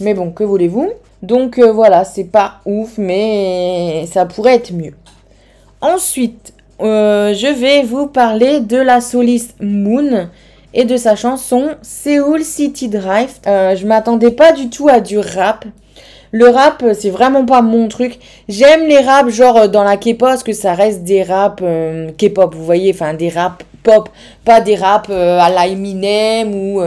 Mais 0.00 0.12
bon, 0.12 0.32
que 0.32 0.42
voulez-vous? 0.42 0.90
Donc 1.22 1.58
euh, 1.58 1.72
voilà, 1.72 2.04
c'est 2.04 2.24
pas 2.24 2.60
ouf, 2.66 2.98
mais 2.98 4.06
ça 4.12 4.26
pourrait 4.26 4.56
être 4.56 4.72
mieux. 4.72 4.94
Ensuite, 5.80 6.52
euh, 6.80 7.32
je 7.34 7.46
vais 7.46 7.82
vous 7.82 8.06
parler 8.06 8.60
de 8.60 8.76
la 8.76 9.00
soliste 9.00 9.56
Moon 9.60 10.28
et 10.74 10.84
de 10.84 10.96
sa 10.96 11.16
chanson 11.16 11.70
Seoul 11.82 12.44
City 12.44 12.88
Drive. 12.88 13.32
Euh, 13.46 13.74
je 13.76 13.86
m'attendais 13.86 14.30
pas 14.30 14.52
du 14.52 14.68
tout 14.68 14.88
à 14.88 15.00
du 15.00 15.18
rap. 15.18 15.64
Le 16.32 16.48
rap, 16.48 16.84
c'est 16.92 17.10
vraiment 17.10 17.46
pas 17.46 17.62
mon 17.62 17.88
truc. 17.88 18.18
J'aime 18.48 18.86
les 18.86 18.98
raps, 18.98 19.30
genre 19.30 19.68
dans 19.68 19.84
la 19.84 19.96
K-pop, 19.96 20.28
parce 20.28 20.42
que 20.42 20.52
ça 20.52 20.74
reste 20.74 21.02
des 21.02 21.22
raps 21.22 21.62
K-pop, 22.18 22.54
vous 22.54 22.64
voyez, 22.64 22.92
enfin 22.92 23.14
des 23.14 23.30
raps 23.30 23.64
pop, 23.82 24.10
pas 24.44 24.60
des 24.60 24.74
raps 24.74 25.08
à 25.08 25.48
la 25.48 25.66
Eminem 25.66 26.54
ou. 26.54 26.82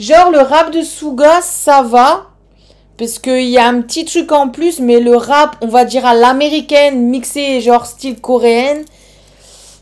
Genre 0.00 0.30
le 0.30 0.38
rap 0.38 0.72
de 0.72 0.82
Suga, 0.82 1.40
ça 1.42 1.82
va. 1.82 2.28
Parce 2.98 3.20
qu'il 3.20 3.48
y 3.48 3.58
a 3.58 3.66
un 3.66 3.80
petit 3.80 4.04
truc 4.04 4.32
en 4.32 4.48
plus, 4.48 4.80
mais 4.80 4.98
le 4.98 5.16
rap, 5.16 5.56
on 5.60 5.68
va 5.68 5.84
dire 5.84 6.04
à 6.04 6.14
l'américaine, 6.14 7.08
mixé 7.08 7.60
genre 7.60 7.86
style 7.86 8.20
coréenne, 8.20 8.84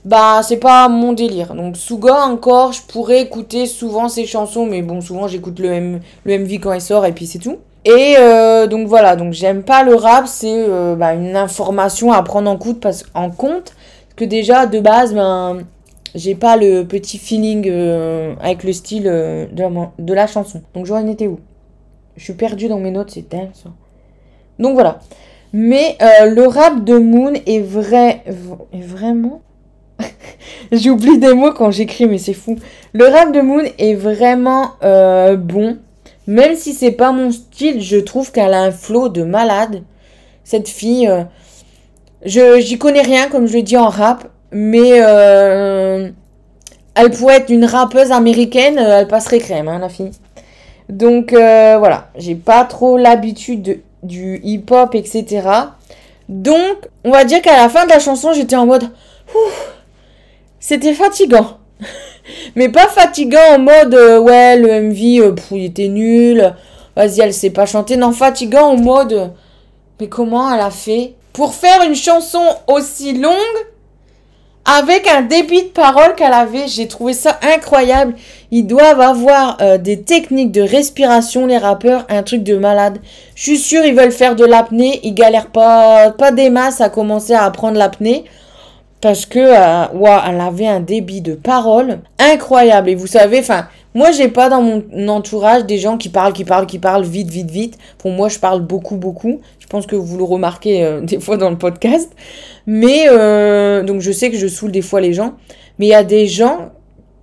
bah 0.04 0.42
c'est 0.42 0.58
pas 0.58 0.88
mon 0.88 1.14
délire. 1.14 1.54
Donc 1.54 1.76
Suga 1.76 2.26
encore, 2.26 2.72
je 2.72 2.82
pourrais 2.82 3.22
écouter 3.22 3.66
souvent 3.66 4.10
ses 4.10 4.26
chansons, 4.26 4.66
mais 4.66 4.82
bon 4.82 5.00
souvent 5.00 5.28
j'écoute 5.28 5.58
le, 5.58 5.98
le 6.24 6.38
MV 6.38 6.60
quand 6.60 6.74
il 6.74 6.80
sort 6.80 7.06
et 7.06 7.12
puis 7.12 7.26
c'est 7.26 7.38
tout. 7.38 7.56
Et 7.86 8.16
euh, 8.18 8.66
donc 8.66 8.88
voilà, 8.88 9.16
donc 9.16 9.32
j'aime 9.32 9.62
pas 9.62 9.82
le 9.82 9.94
rap, 9.94 10.26
c'est 10.26 10.52
euh, 10.52 10.96
bah, 10.96 11.14
une 11.14 11.36
information 11.36 12.12
à 12.12 12.22
prendre 12.22 12.50
en 12.50 12.56
compte 12.56 12.80
parce, 12.80 13.04
en 13.14 13.30
compte 13.30 13.74
que 14.16 14.24
déjà 14.24 14.66
de 14.66 14.80
base, 14.80 15.14
ben 15.14 15.60
j'ai 16.14 16.34
pas 16.34 16.56
le 16.56 16.82
petit 16.82 17.16
feeling 17.16 17.66
euh, 17.68 18.34
avec 18.40 18.64
le 18.64 18.72
style 18.72 19.04
de 19.04 19.62
la, 19.62 19.70
de, 19.98 20.14
la, 20.14 20.26
chanson. 20.26 20.62
Donc 20.74 20.86
j'en 20.86 21.06
étais 21.06 21.28
où? 21.28 21.38
Je 22.16 22.24
suis 22.24 22.34
perdue 22.34 22.68
dans 22.68 22.78
mes 22.78 22.90
notes, 22.90 23.10
c'est 23.10 23.28
dingue 23.28 23.50
ça. 23.52 23.70
Donc 24.58 24.74
voilà. 24.74 25.00
Mais 25.52 25.96
le 26.00 26.46
rap 26.46 26.84
de 26.84 26.98
Moon 26.98 27.32
est 27.46 27.60
vrai, 27.60 28.22
est 28.72 28.82
vraiment? 28.82 29.42
J'oublie 30.72 31.18
des 31.18 31.34
mots 31.34 31.52
quand 31.52 31.70
j'écris, 31.70 32.06
mais 32.06 32.18
c'est 32.18 32.34
fou. 32.34 32.56
Le 32.92 33.06
rap 33.06 33.32
de 33.32 33.40
Moon 33.40 33.64
est 33.78 33.94
vraiment 33.94 34.72
euh, 34.82 35.36
bon. 35.36 35.78
Même 36.26 36.56
si 36.56 36.72
c'est 36.72 36.92
pas 36.92 37.12
mon 37.12 37.30
style, 37.30 37.80
je 37.80 37.96
trouve 37.96 38.32
qu'elle 38.32 38.52
a 38.52 38.62
un 38.62 38.72
flow 38.72 39.08
de 39.08 39.22
malade. 39.22 39.82
Cette 40.44 40.68
fille, 40.68 41.08
euh, 41.08 41.22
je 42.24 42.58
j'y 42.60 42.78
connais 42.78 43.02
rien 43.02 43.28
comme 43.28 43.46
je 43.46 43.56
le 43.56 43.62
dis 43.62 43.76
en 43.76 43.88
rap, 43.88 44.28
mais 44.50 45.00
euh, 45.00 46.08
elle 46.94 47.10
pourrait 47.10 47.36
être 47.36 47.50
une 47.50 47.64
rappeuse 47.64 48.10
américaine, 48.10 48.78
elle 48.78 49.06
passerait 49.06 49.38
crème, 49.38 49.68
hein, 49.68 49.78
la 49.78 49.88
fille. 49.88 50.10
Donc 50.88 51.32
voilà, 51.32 52.10
j'ai 52.16 52.34
pas 52.34 52.64
trop 52.64 52.96
l'habitude 52.96 53.80
du 54.02 54.40
hip-hop, 54.42 54.94
etc. 54.94 55.48
Donc, 56.28 56.88
on 57.04 57.10
va 57.10 57.24
dire 57.24 57.40
qu'à 57.40 57.56
la 57.56 57.68
fin 57.68 57.84
de 57.84 57.90
la 57.90 57.98
chanson, 57.98 58.32
j'étais 58.32 58.56
en 58.56 58.66
mode, 58.66 58.90
c'était 60.58 60.94
fatigant. 60.94 61.58
Mais 62.56 62.68
pas 62.68 62.88
fatigant 62.88 63.54
en 63.54 63.58
mode 63.58 63.94
euh, 63.94 64.18
ouais, 64.18 64.56
le 64.56 64.82
MV, 64.82 65.20
euh, 65.20 65.34
il 65.52 65.64
était 65.64 65.88
nul. 65.88 66.54
Vas-y, 66.96 67.20
elle 67.20 67.32
sait 67.32 67.50
pas 67.50 67.66
chanter. 67.66 67.96
Non, 67.96 68.12
fatigant 68.12 68.70
en 68.70 68.76
mode 68.76 69.32
mais 69.98 70.08
comment 70.08 70.52
elle 70.52 70.60
a 70.60 70.70
fait 70.70 71.14
pour 71.32 71.54
faire 71.54 71.82
une 71.82 71.94
chanson 71.94 72.42
aussi 72.66 73.14
longue 73.14 73.32
avec 74.64 75.06
un 75.06 75.22
débit 75.22 75.62
de 75.62 75.68
parole 75.68 76.14
qu'elle 76.16 76.32
avait? 76.32 76.68
J'ai 76.68 76.88
trouvé 76.88 77.12
ça 77.12 77.38
incroyable. 77.42 78.14
Ils 78.50 78.66
doivent 78.66 79.00
avoir 79.00 79.58
euh, 79.60 79.78
des 79.78 80.02
techniques 80.02 80.52
de 80.52 80.62
respiration, 80.62 81.46
les 81.46 81.58
rappeurs, 81.58 82.06
un 82.08 82.22
truc 82.22 82.42
de 82.42 82.56
malade. 82.56 82.98
Je 83.34 83.42
suis 83.42 83.58
sûre, 83.58 83.84
ils 83.84 83.94
veulent 83.94 84.12
faire 84.12 84.36
de 84.36 84.44
l'apnée. 84.44 85.00
Ils 85.02 85.14
galèrent 85.14 85.50
pas, 85.50 86.12
des 86.32 86.50
masses 86.50 86.80
à 86.80 86.88
commencer 86.88 87.32
à 87.32 87.44
apprendre 87.44 87.76
l'apnée. 87.76 88.24
Parce 89.00 89.26
que, 89.26 89.38
euh, 89.38 90.18
elle 90.26 90.40
avait 90.40 90.66
un 90.66 90.80
débit 90.80 91.20
de 91.20 91.34
parole 91.34 91.98
incroyable. 92.18 92.90
Et 92.90 92.94
vous 92.94 93.06
savez, 93.06 93.40
enfin, 93.40 93.66
moi, 93.94 94.10
j'ai 94.12 94.28
pas 94.28 94.48
dans 94.48 94.62
mon 94.62 95.08
entourage 95.08 95.64
des 95.64 95.78
gens 95.78 95.96
qui 95.96 96.08
parlent, 96.08 96.32
qui 96.32 96.44
parlent, 96.44 96.66
qui 96.66 96.78
parlent 96.78 97.04
vite, 97.04 97.28
vite, 97.28 97.50
vite. 97.50 97.78
Pour 97.98 98.10
moi, 98.10 98.28
je 98.28 98.38
parle 98.38 98.60
beaucoup, 98.62 98.96
beaucoup. 98.96 99.40
Je 99.58 99.66
pense 99.66 99.86
que 99.86 99.96
vous 99.96 100.16
le 100.16 100.24
remarquez 100.24 100.84
euh, 100.84 101.00
des 101.02 101.18
fois 101.18 101.36
dans 101.36 101.50
le 101.50 101.58
podcast. 101.58 102.10
Mais, 102.66 103.06
donc, 103.84 104.00
je 104.00 104.12
sais 104.12 104.30
que 104.30 104.36
je 104.36 104.46
saoule 104.46 104.72
des 104.72 104.82
fois 104.82 105.00
les 105.00 105.12
gens. 105.12 105.34
Mais 105.78 105.86
il 105.86 105.90
y 105.90 105.94
a 105.94 106.04
des 106.04 106.26
gens 106.26 106.70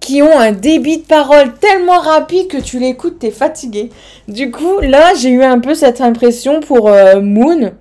qui 0.03 0.21
ont 0.21 0.37
un 0.37 0.51
débit 0.51 0.97
de 0.97 1.03
parole 1.03 1.53
tellement 1.59 1.99
rapide 1.99 2.47
que 2.47 2.57
tu 2.57 2.77
l'écoutes, 2.77 3.19
t'es 3.19 3.31
fatigué. 3.31 3.89
Du 4.27 4.51
coup, 4.51 4.79
là, 4.81 5.13
j'ai 5.17 5.29
eu 5.29 5.43
un 5.43 5.59
peu 5.59 5.73
cette 5.73 6.01
impression 6.01 6.59
pour 6.59 6.91
Moon. 7.21 7.71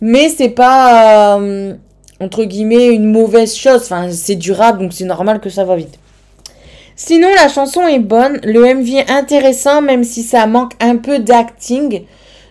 Mais 0.00 0.28
c'est 0.28 0.48
pas 0.48 1.38
entre 2.20 2.44
guillemets, 2.44 2.88
une 2.88 3.10
mauvaise 3.10 3.54
chose. 3.56 3.82
Enfin, 3.82 4.08
c'est 4.12 4.36
durable, 4.36 4.80
donc 4.80 4.92
c'est 4.92 5.04
normal 5.04 5.40
que 5.40 5.48
ça 5.48 5.64
va 5.64 5.76
vite. 5.76 5.98
Sinon, 6.94 7.28
la 7.34 7.48
chanson 7.48 7.86
est 7.86 7.98
bonne. 7.98 8.38
Le 8.44 8.74
MV 8.74 8.98
est 8.98 9.10
intéressant, 9.10 9.80
même 9.80 10.04
si 10.04 10.22
ça 10.22 10.46
manque 10.46 10.72
un 10.80 10.96
peu 10.96 11.18
d'acting. 11.18 12.04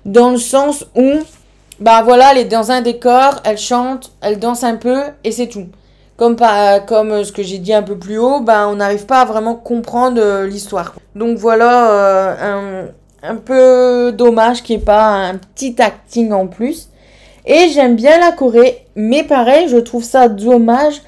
Dans 0.05 0.31
le 0.31 0.37
sens 0.37 0.85
où, 0.95 1.19
bah 1.79 2.01
voilà, 2.03 2.31
elle 2.31 2.39
est 2.39 2.45
dans 2.45 2.71
un 2.71 2.81
décor, 2.81 3.41
elle 3.43 3.57
chante, 3.57 4.11
elle 4.21 4.39
danse 4.39 4.63
un 4.63 4.75
peu, 4.75 5.01
et 5.23 5.31
c'est 5.31 5.47
tout. 5.47 5.67
Comme, 6.19 6.35
comme 6.85 7.23
ce 7.23 7.31
que 7.31 7.43
j'ai 7.43 7.59
dit 7.59 7.73
un 7.73 7.81
peu 7.81 7.97
plus 7.97 8.17
haut, 8.17 8.41
bah 8.41 8.67
on 8.67 8.75
n'arrive 8.75 9.05
pas 9.05 9.21
à 9.21 9.25
vraiment 9.25 9.55
comprendre 9.55 10.19
euh, 10.21 10.45
l'histoire. 10.45 10.93
Donc 11.15 11.37
voilà, 11.37 11.91
euh, 11.91 12.89
un, 13.23 13.29
un 13.29 13.35
peu 13.37 14.11
dommage 14.11 14.61
qu'il 14.61 14.75
n'y 14.75 14.81
ait 14.81 14.85
pas 14.85 15.05
un 15.05 15.37
petit 15.37 15.75
acting 15.81 16.33
en 16.33 16.47
plus. 16.47 16.89
Et 17.45 17.69
j'aime 17.69 17.95
bien 17.95 18.19
la 18.19 18.33
Corée, 18.33 18.85
mais 18.97 19.23
pareil, 19.23 19.69
je 19.69 19.77
trouve 19.77 20.03
ça 20.03 20.27
dommage 20.27 21.01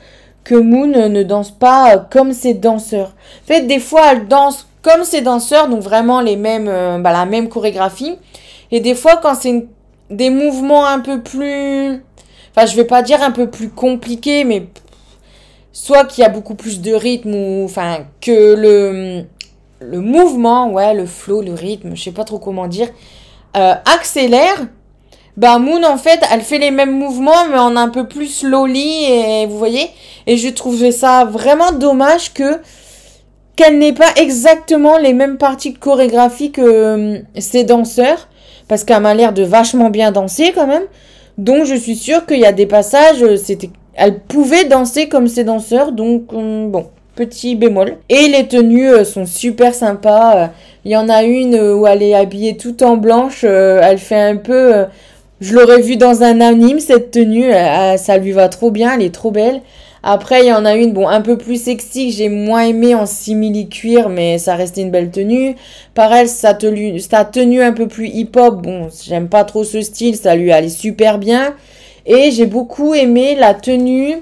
que 0.46 0.56
Moon 0.56 0.88
ne 0.88 1.24
danse 1.24 1.52
pas 1.52 1.94
euh, 1.94 1.98
comme 2.10 2.32
ses 2.32 2.54
danseurs. 2.54 3.14
En 3.44 3.48
fait, 3.48 3.64
des 3.68 3.80
fois, 3.80 4.14
elle 4.14 4.30
danse 4.30 4.66
comme 4.82 5.04
ses 5.04 5.20
danseurs, 5.20 5.68
donc 5.68 5.82
vraiment 5.82 6.22
les 6.22 6.38
mêmes, 6.38 6.70
euh, 6.70 7.00
bah, 7.00 7.12
la 7.12 7.26
même 7.26 7.50
chorégraphie. 7.50 8.18
Et 8.72 8.80
des 8.80 8.96
fois, 8.96 9.18
quand 9.22 9.36
c'est 9.36 9.68
des 10.10 10.30
mouvements 10.30 10.86
un 10.86 11.00
peu 11.00 11.22
plus, 11.22 12.02
enfin, 12.56 12.66
je 12.66 12.78
vais 12.78 12.86
pas 12.86 13.02
dire 13.02 13.22
un 13.22 13.32
peu 13.32 13.50
plus 13.50 13.68
compliqués, 13.70 14.46
mais 14.46 14.68
soit 15.72 16.06
qu'il 16.06 16.22
y 16.22 16.26
a 16.26 16.30
beaucoup 16.30 16.56
plus 16.56 16.82
de 16.82 16.94
rythme 16.94 17.34
ou, 17.34 17.66
enfin, 17.66 18.06
que 18.20 18.56
le, 18.56 19.24
le 19.80 20.00
mouvement, 20.00 20.70
ouais, 20.72 20.94
le 20.94 21.06
flow, 21.06 21.42
le 21.42 21.54
rythme, 21.54 21.96
je 21.96 22.04
sais 22.04 22.12
pas 22.12 22.24
trop 22.24 22.40
comment 22.40 22.68
dire, 22.68 22.90
euh, 23.58 23.74
accélère 23.86 24.68
bah 25.38 25.60
Moon 25.60 25.84
en 25.84 25.98
fait 25.98 26.20
elle 26.32 26.42
fait 26.42 26.58
les 26.58 26.72
mêmes 26.72 26.92
mouvements 26.92 27.48
mais 27.50 27.58
en 27.58 27.76
un 27.78 27.90
peu 27.90 28.08
plus 28.08 28.28
slowly 28.28 29.06
et 29.06 29.46
vous 29.46 29.58
voyez. 29.58 29.90
Et 30.28 30.38
je 30.38 30.50
trouvais 30.50 30.92
ça 30.92 31.26
vraiment 31.26 31.72
dommage 31.72 32.34
que 32.34 32.60
qu'elle 33.56 33.78
n'ait 33.78 33.94
pas 33.94 34.14
exactement 34.18 34.98
les 34.98 35.14
mêmes 35.14 35.38
parties 35.38 35.72
de 35.74 35.78
chorégraphie 35.78 36.52
que 36.52 36.62
euh, 36.62 37.20
ses 37.38 37.64
danseurs 37.64 38.28
parce 38.68 38.84
qu'elle 38.84 39.02
m'a 39.02 39.14
l'air 39.14 39.34
de 39.34 39.44
vachement 39.44 39.90
bien 39.90 40.12
danser 40.12 40.52
quand 40.54 40.68
même. 40.68 40.84
Donc 41.38 41.66
je 41.66 41.76
suis 41.76 41.96
sûre 41.96 42.26
qu'il 42.26 42.40
y 42.40 42.46
a 42.46 42.52
des 42.52 42.66
passages 42.66 43.24
euh, 43.24 43.38
c'était 43.38 43.70
elle 43.94 44.20
pouvait 44.20 44.66
danser 44.66 45.10
comme 45.10 45.28
ses 45.28 45.44
danseurs 45.44 45.92
donc 45.92 46.34
euh, 46.34 46.68
bon 46.68 46.88
petit 47.16 47.56
bémol 47.56 47.98
et 48.10 48.28
les 48.30 48.48
tenues 48.48 49.04
sont 49.04 49.26
super 49.26 49.76
sympas 49.76 50.50
il 50.86 50.92
y 50.92 50.98
en 50.98 51.10
a 51.10 51.24
une 51.24 51.56
où 51.56 51.86
elle 51.86 52.02
est 52.02 52.16
habillée 52.16 52.58
tout 52.58 52.84
en 52.84 52.96
blanche 52.98 53.44
elle 53.44 53.98
fait 53.98 54.22
un 54.22 54.38
peu 54.38 54.86
je 55.42 55.56
l'aurais 55.56 55.82
vu 55.82 55.98
dans 55.98 56.22
un 56.22 56.40
anime, 56.40 56.80
cette 56.80 57.10
tenue, 57.10 57.52
euh, 57.52 57.56
euh, 57.56 57.98
ça 57.98 58.18
lui 58.20 58.32
va 58.32 58.48
trop 58.48 58.70
bien, 58.70 58.94
elle 58.94 59.02
est 59.02 59.14
trop 59.14 59.32
belle. 59.32 59.62
Après, 60.04 60.42
il 60.42 60.48
y 60.48 60.54
en 60.54 60.66
a 60.66 60.76
une, 60.76 60.94
bon, 60.94 61.08
un 61.08 61.22
peu 61.22 61.36
plus 61.36 61.62
sexy, 61.64 62.10
que 62.10 62.16
j'ai 62.16 62.30
moins 62.30 62.62
aimé 62.62 62.94
en 62.94 63.08
simili-cuir, 63.08 64.10
mais 64.10 64.38
ça 64.38 64.56
restait 64.56 64.82
une 64.82 64.92
belle 64.92 65.10
tenue. 65.10 65.56
Pareil, 65.96 66.28
sa 66.28 66.54
tenue, 66.54 67.00
sa 67.00 67.26
tenue 67.26 67.62
un 67.64 67.74
peu 67.74 67.88
plus 67.88 68.08
hip-hop, 68.08 68.62
bon, 68.62 68.90
j'aime 69.04 69.30
pas 69.30 69.44
trop 69.44 69.64
ce 69.64 69.82
style, 69.82 70.16
ça 70.16 70.36
lui 70.36 70.52
allait 70.52 70.70
super 70.70 71.18
bien. 71.18 71.56
Et 72.06 72.32
j'ai 72.32 72.46
beaucoup 72.46 72.94
aimé 72.94 73.36
la 73.36 73.54
tenue, 73.54 74.18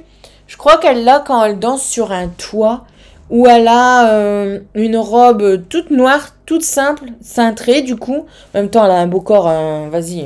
je 0.48 0.58
crois 0.58 0.78
qu'elle 0.78 1.04
l'a 1.04 1.20
quand 1.20 1.44
elle 1.44 1.60
danse 1.60 1.84
sur 1.84 2.12
un 2.12 2.28
toit, 2.28 2.86
où 3.30 3.48
elle 3.48 3.68
a 3.68 4.12
euh, 4.12 4.60
une 4.74 4.98
robe 4.98 5.68
toute 5.70 5.92
noire, 5.92 6.30
toute 6.46 6.64
simple, 6.64 7.06
cintrée 7.22 7.82
du 7.82 7.96
coup. 7.96 8.26
En 8.54 8.60
même 8.60 8.70
temps, 8.70 8.84
elle 8.86 8.92
a 8.92 9.00
un 9.00 9.08
beau 9.08 9.22
corps, 9.22 9.48
hein, 9.48 9.90
vas-y. 9.90 10.26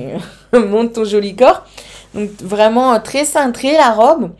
monte 0.53 0.93
ton 0.93 1.03
joli 1.03 1.35
corps. 1.35 1.65
Donc 2.13 2.29
vraiment 2.41 2.93
euh, 2.93 2.99
très 2.99 3.25
cintrée 3.25 3.73
la 3.73 3.91
robe, 3.91 4.31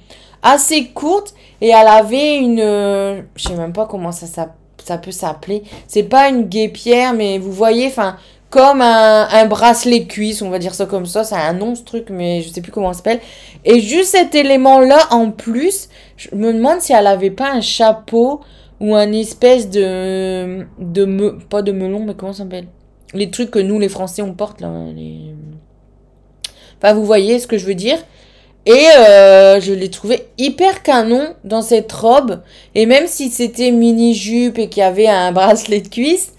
assez 0.41 0.85
courte. 0.85 1.33
Et 1.61 1.69
elle 1.69 1.87
avait 1.87 2.37
une... 2.37 2.59
euh, 2.59 3.21
je 3.35 3.47
sais 3.47 3.55
même 3.55 3.73
pas 3.73 3.85
comment 3.85 4.11
ça, 4.11 4.27
ça, 4.27 4.53
ça 4.83 4.97
peut 4.97 5.11
s'appeler. 5.11 5.63
C'est 5.87 6.03
pas 6.03 6.29
une 6.29 6.43
guépière, 6.43 7.13
mais 7.13 7.39
vous 7.39 7.51
voyez, 7.51 7.87
enfin, 7.87 8.17
comme 8.53 8.81
un, 8.81 9.45
bracelet 9.47 10.05
cuisse, 10.05 10.43
on 10.43 10.51
va 10.51 10.59
dire 10.59 10.75
ça 10.75 10.85
comme 10.85 11.07
ça. 11.07 11.23
Ça 11.23 11.39
a 11.39 11.49
un 11.49 11.53
nom 11.53 11.73
ce 11.73 11.81
truc, 11.81 12.11
mais 12.11 12.43
je 12.43 12.49
sais 12.49 12.61
plus 12.61 12.71
comment 12.71 12.93
ça 12.93 12.97
s'appelle. 12.97 13.19
Et 13.65 13.79
juste 13.79 14.11
cet 14.11 14.35
élément-là 14.35 14.99
en 15.09 15.31
plus, 15.31 15.89
je 16.17 16.29
me 16.35 16.53
demande 16.53 16.79
si 16.79 16.93
elle 16.93 17.07
avait 17.07 17.31
pas 17.31 17.51
un 17.51 17.61
chapeau 17.61 18.41
ou 18.79 18.93
un 18.93 19.11
espèce 19.11 19.71
de... 19.71 20.67
de 20.77 21.05
me, 21.05 21.39
pas 21.39 21.63
de 21.63 21.71
melon, 21.71 22.01
mais 22.01 22.13
comment 22.13 22.31
ça 22.31 22.43
s'appelle? 22.43 22.67
Les 23.15 23.31
trucs 23.31 23.49
que 23.49 23.57
nous, 23.57 23.79
les 23.79 23.89
Français, 23.89 24.21
on 24.21 24.35
porte, 24.35 24.61
là. 24.61 24.71
Les... 24.95 25.33
Enfin, 26.77 26.93
vous 26.93 27.05
voyez 27.05 27.39
ce 27.39 27.47
que 27.47 27.57
je 27.57 27.65
veux 27.65 27.73
dire? 27.73 27.97
Et 28.67 28.85
euh, 28.99 29.59
je 29.61 29.73
l'ai 29.73 29.89
trouvé 29.89 30.27
hyper 30.37 30.83
canon 30.83 31.33
dans 31.43 31.63
cette 31.63 31.91
robe. 31.91 32.43
Et 32.75 32.85
même 32.85 33.07
si 33.07 33.31
c'était 33.31 33.71
mini-jupe 33.71 34.59
et 34.59 34.69
qu'il 34.69 34.81
y 34.81 34.83
avait 34.83 35.07
un 35.07 35.31
bracelet 35.31 35.81
de 35.81 35.87
cuisse, 35.87 36.32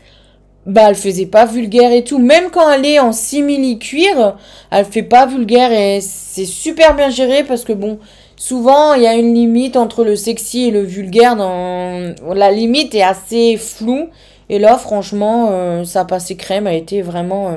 bah 0.67 0.87
elle 0.89 0.95
faisait 0.95 1.27
pas 1.27 1.45
vulgaire 1.45 1.93
et 1.93 2.05
tout. 2.05 2.19
Même 2.19 2.51
quand 2.51 2.71
elle 2.71 2.87
est 2.87 2.99
en 2.99 3.13
simili-cuir, 3.13 4.37
elle 4.71 4.85
fait 4.85 5.03
pas 5.03 5.27
vulgaire 5.27 5.73
et 5.73 6.01
c'est 6.01 6.47
super 6.47 6.95
bien 6.95 7.11
géré 7.11 7.45
parce 7.45 7.65
que 7.65 7.73
bon, 7.73 7.99
souvent 8.37 8.95
il 8.95 9.03
y 9.03 9.07
a 9.07 9.15
une 9.15 9.35
limite 9.35 9.77
entre 9.77 10.05
le 10.05 10.17
sexy 10.17 10.69
et 10.69 10.71
le 10.71 10.83
vulgaire. 10.83 11.37
Dans... 11.37 12.15
La 12.35 12.51
limite 12.51 12.95
est 12.95 13.03
assez 13.03 13.57
floue. 13.57 14.09
Et 14.51 14.59
là, 14.59 14.77
franchement, 14.77 15.49
euh, 15.53 15.85
ça 15.85 16.07
crème, 16.39 16.67
a 16.67 16.75
été 16.75 17.01
vraiment 17.01 17.49
euh, 17.49 17.57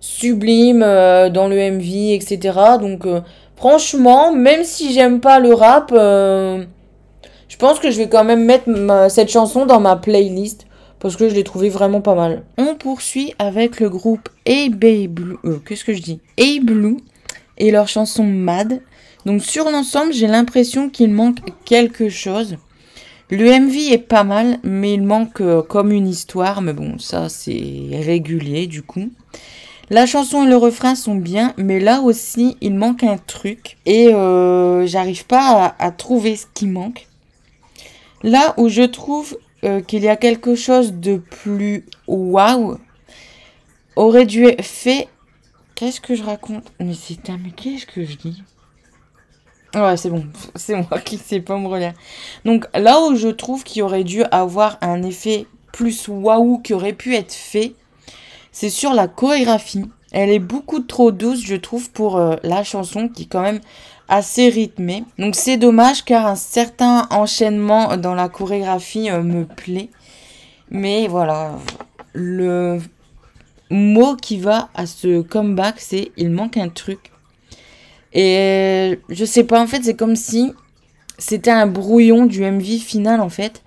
sublime 0.00 0.82
euh, 0.82 1.30
dans 1.30 1.48
le 1.48 1.56
MV, 1.56 2.12
etc. 2.12 2.38
Donc... 2.80 3.06
euh, 3.06 3.20
Franchement, 3.54 4.32
même 4.32 4.64
si 4.64 4.92
j'aime 4.92 5.20
pas 5.20 5.38
le 5.38 5.54
rap, 5.54 5.92
je 5.92 6.66
pense 7.60 7.78
que 7.78 7.92
je 7.92 7.98
vais 7.98 8.08
quand 8.08 8.24
même 8.24 8.44
mettre 8.44 8.68
cette 9.08 9.30
chanson 9.30 9.66
dans 9.66 9.78
ma 9.78 9.94
playlist 9.94 10.66
parce 11.02 11.16
que 11.16 11.28
je 11.28 11.34
l'ai 11.34 11.42
trouvée 11.42 11.68
vraiment 11.68 12.00
pas 12.00 12.14
mal. 12.14 12.44
On 12.58 12.76
poursuit 12.76 13.34
avec 13.40 13.80
le 13.80 13.90
groupe 13.90 14.28
A-Bay 14.46 15.08
Blue. 15.08 15.36
euh, 15.44 15.58
Qu'est-ce 15.58 15.84
que 15.84 15.92
je 15.92 16.00
dis? 16.00 16.20
A 16.38 16.60
Blue 16.62 16.98
et 17.58 17.72
leur 17.72 17.88
chanson 17.88 18.22
Mad. 18.22 18.80
Donc 19.26 19.42
sur 19.42 19.68
l'ensemble, 19.68 20.12
j'ai 20.12 20.28
l'impression 20.28 20.88
qu'il 20.88 21.10
manque 21.10 21.38
quelque 21.64 22.08
chose. 22.08 22.56
Le 23.30 23.44
MV 23.58 23.92
est 23.92 23.98
pas 23.98 24.22
mal, 24.22 24.58
mais 24.62 24.94
il 24.94 25.02
manque 25.02 25.40
euh, 25.40 25.60
comme 25.60 25.90
une 25.90 26.06
histoire. 26.06 26.62
Mais 26.62 26.72
bon, 26.72 26.98
ça 27.00 27.28
c'est 27.28 27.80
régulier 27.92 28.68
du 28.68 28.82
coup. 28.82 29.10
La 29.90 30.06
chanson 30.06 30.44
et 30.44 30.48
le 30.48 30.56
refrain 30.56 30.94
sont 30.94 31.16
bien, 31.16 31.52
mais 31.56 31.80
là 31.80 32.00
aussi, 32.00 32.56
il 32.60 32.74
manque 32.74 33.02
un 33.02 33.18
truc. 33.18 33.76
Et 33.86 34.14
euh, 34.14 34.86
j'arrive 34.86 35.26
pas 35.26 35.74
à 35.80 35.90
trouver 35.90 36.36
ce 36.36 36.46
qui 36.54 36.68
manque. 36.68 37.08
Là 38.22 38.54
où 38.56 38.68
je 38.68 38.82
trouve 38.82 39.36
euh, 39.64 39.80
qu'il 39.80 40.02
y 40.02 40.08
a 40.08 40.16
quelque 40.16 40.54
chose 40.54 40.94
de 40.94 41.16
plus 41.16 41.86
waouh, 42.06 42.78
aurait 43.96 44.26
dû 44.26 44.46
fait. 44.60 45.08
Qu'est-ce 45.74 46.00
que 46.00 46.14
je 46.14 46.22
raconte? 46.22 46.72
Mais 46.80 46.94
c'est. 46.94 47.18
Mais 47.28 47.50
qu'est-ce 47.50 47.86
que 47.86 48.04
je 48.04 48.16
dis? 48.16 48.42
Ouais, 49.74 49.96
c'est 49.96 50.10
bon. 50.10 50.26
C'est 50.54 50.76
moi 50.76 50.98
qui 51.00 51.16
sais 51.16 51.40
pas 51.40 51.56
me 51.56 51.66
relire. 51.66 51.94
Donc 52.44 52.66
là 52.74 53.00
où 53.00 53.16
je 53.16 53.28
trouve 53.28 53.64
qu'il 53.64 53.82
aurait 53.82 54.04
dû 54.04 54.22
avoir 54.24 54.76
un 54.82 55.02
effet 55.02 55.46
plus 55.72 56.08
waouh 56.08 56.58
qui 56.58 56.74
aurait 56.74 56.92
pu 56.92 57.14
être 57.14 57.32
fait, 57.32 57.74
c'est 58.52 58.68
sur 58.68 58.92
la 58.92 59.08
chorégraphie. 59.08 59.86
Elle 60.12 60.28
est 60.28 60.38
beaucoup 60.38 60.80
trop 60.80 61.10
douce, 61.10 61.42
je 61.42 61.56
trouve, 61.56 61.90
pour 61.90 62.18
euh, 62.18 62.36
la 62.42 62.62
chanson 62.64 63.08
qui 63.08 63.26
quand 63.26 63.40
même 63.40 63.60
assez 64.08 64.48
rythmée. 64.48 65.04
Donc 65.18 65.34
c'est 65.34 65.56
dommage 65.56 66.04
car 66.04 66.26
un 66.26 66.36
certain 66.36 67.06
enchaînement 67.10 67.96
dans 67.96 68.14
la 68.14 68.28
chorégraphie 68.28 69.10
euh, 69.10 69.22
me 69.22 69.44
plaît. 69.44 69.90
Mais 70.70 71.06
voilà, 71.08 71.52
le 72.12 72.78
mot 73.70 74.16
qui 74.16 74.38
va 74.38 74.68
à 74.74 74.86
ce 74.86 75.22
comeback, 75.22 75.76
c'est 75.78 76.12
il 76.16 76.30
manque 76.30 76.56
un 76.56 76.68
truc. 76.68 77.10
Et 78.12 78.98
je 79.08 79.24
sais 79.24 79.44
pas, 79.44 79.60
en 79.60 79.66
fait, 79.66 79.82
c'est 79.84 79.96
comme 79.96 80.16
si 80.16 80.52
c'était 81.18 81.50
un 81.50 81.66
brouillon 81.66 82.26
du 82.26 82.42
MV 82.42 82.78
final, 82.78 83.20
en 83.20 83.30
fait. 83.30 83.62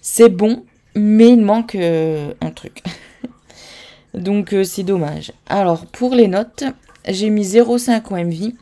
C'est 0.00 0.30
bon, 0.30 0.64
mais 0.94 1.30
il 1.30 1.40
manque 1.40 1.74
euh, 1.74 2.32
un 2.40 2.50
truc. 2.50 2.82
Donc 4.14 4.52
euh, 4.52 4.64
c'est 4.64 4.82
dommage. 4.82 5.32
Alors 5.48 5.86
pour 5.86 6.14
les 6.14 6.28
notes, 6.28 6.64
j'ai 7.06 7.30
mis 7.30 7.44
0,5 7.44 8.02
au 8.10 8.16
MV, 8.16 8.52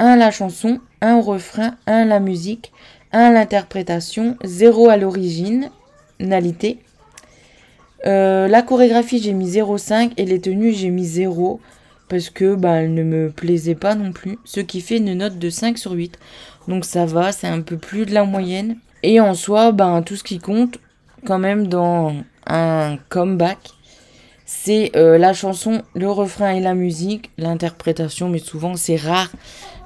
1 0.00 0.06
à 0.06 0.16
la 0.16 0.30
chanson, 0.30 0.80
1 1.02 1.16
au 1.16 1.20
refrain, 1.20 1.76
1 1.86 1.92
à 1.92 2.04
la 2.06 2.20
musique, 2.20 2.72
1 3.12 3.18
à 3.20 3.30
l'interprétation, 3.32 4.38
0 4.44 4.88
à 4.88 4.96
l'originalité. 4.96 6.78
Euh, 8.06 8.48
la 8.48 8.62
chorégraphie 8.62 9.20
j'ai 9.20 9.34
mis 9.34 9.50
0,5 9.50 10.12
et 10.16 10.24
les 10.24 10.40
tenues 10.40 10.72
j'ai 10.72 10.88
mis 10.88 11.04
0 11.04 11.60
parce 12.08 12.30
que 12.30 12.54
bah, 12.54 12.76
elles 12.76 12.94
ne 12.94 13.02
me 13.02 13.28
plaisaient 13.28 13.74
pas 13.74 13.94
non 13.94 14.12
plus. 14.12 14.38
Ce 14.44 14.60
qui 14.60 14.80
fait 14.80 14.96
une 14.96 15.12
note 15.12 15.38
de 15.38 15.50
5 15.50 15.76
sur 15.76 15.92
8. 15.92 16.18
Donc 16.66 16.86
ça 16.86 17.04
va, 17.04 17.30
c'est 17.30 17.46
un 17.46 17.60
peu 17.60 17.76
plus 17.76 18.06
de 18.06 18.14
la 18.14 18.24
moyenne. 18.24 18.78
Et 19.02 19.20
en 19.20 19.34
soi, 19.34 19.70
ben, 19.70 20.00
tout 20.00 20.16
ce 20.16 20.24
qui 20.24 20.38
compte 20.38 20.78
quand 21.26 21.38
même 21.38 21.66
dans 21.66 22.14
un 22.46 22.96
comeback, 23.10 23.58
c'est 24.46 24.92
euh, 24.96 25.18
la 25.18 25.34
chanson, 25.34 25.82
le 25.94 26.10
refrain 26.10 26.52
et 26.52 26.60
la 26.60 26.74
musique, 26.74 27.30
l'interprétation, 27.36 28.30
mais 28.30 28.38
souvent 28.38 28.76
c'est 28.76 28.96
rare 28.96 29.30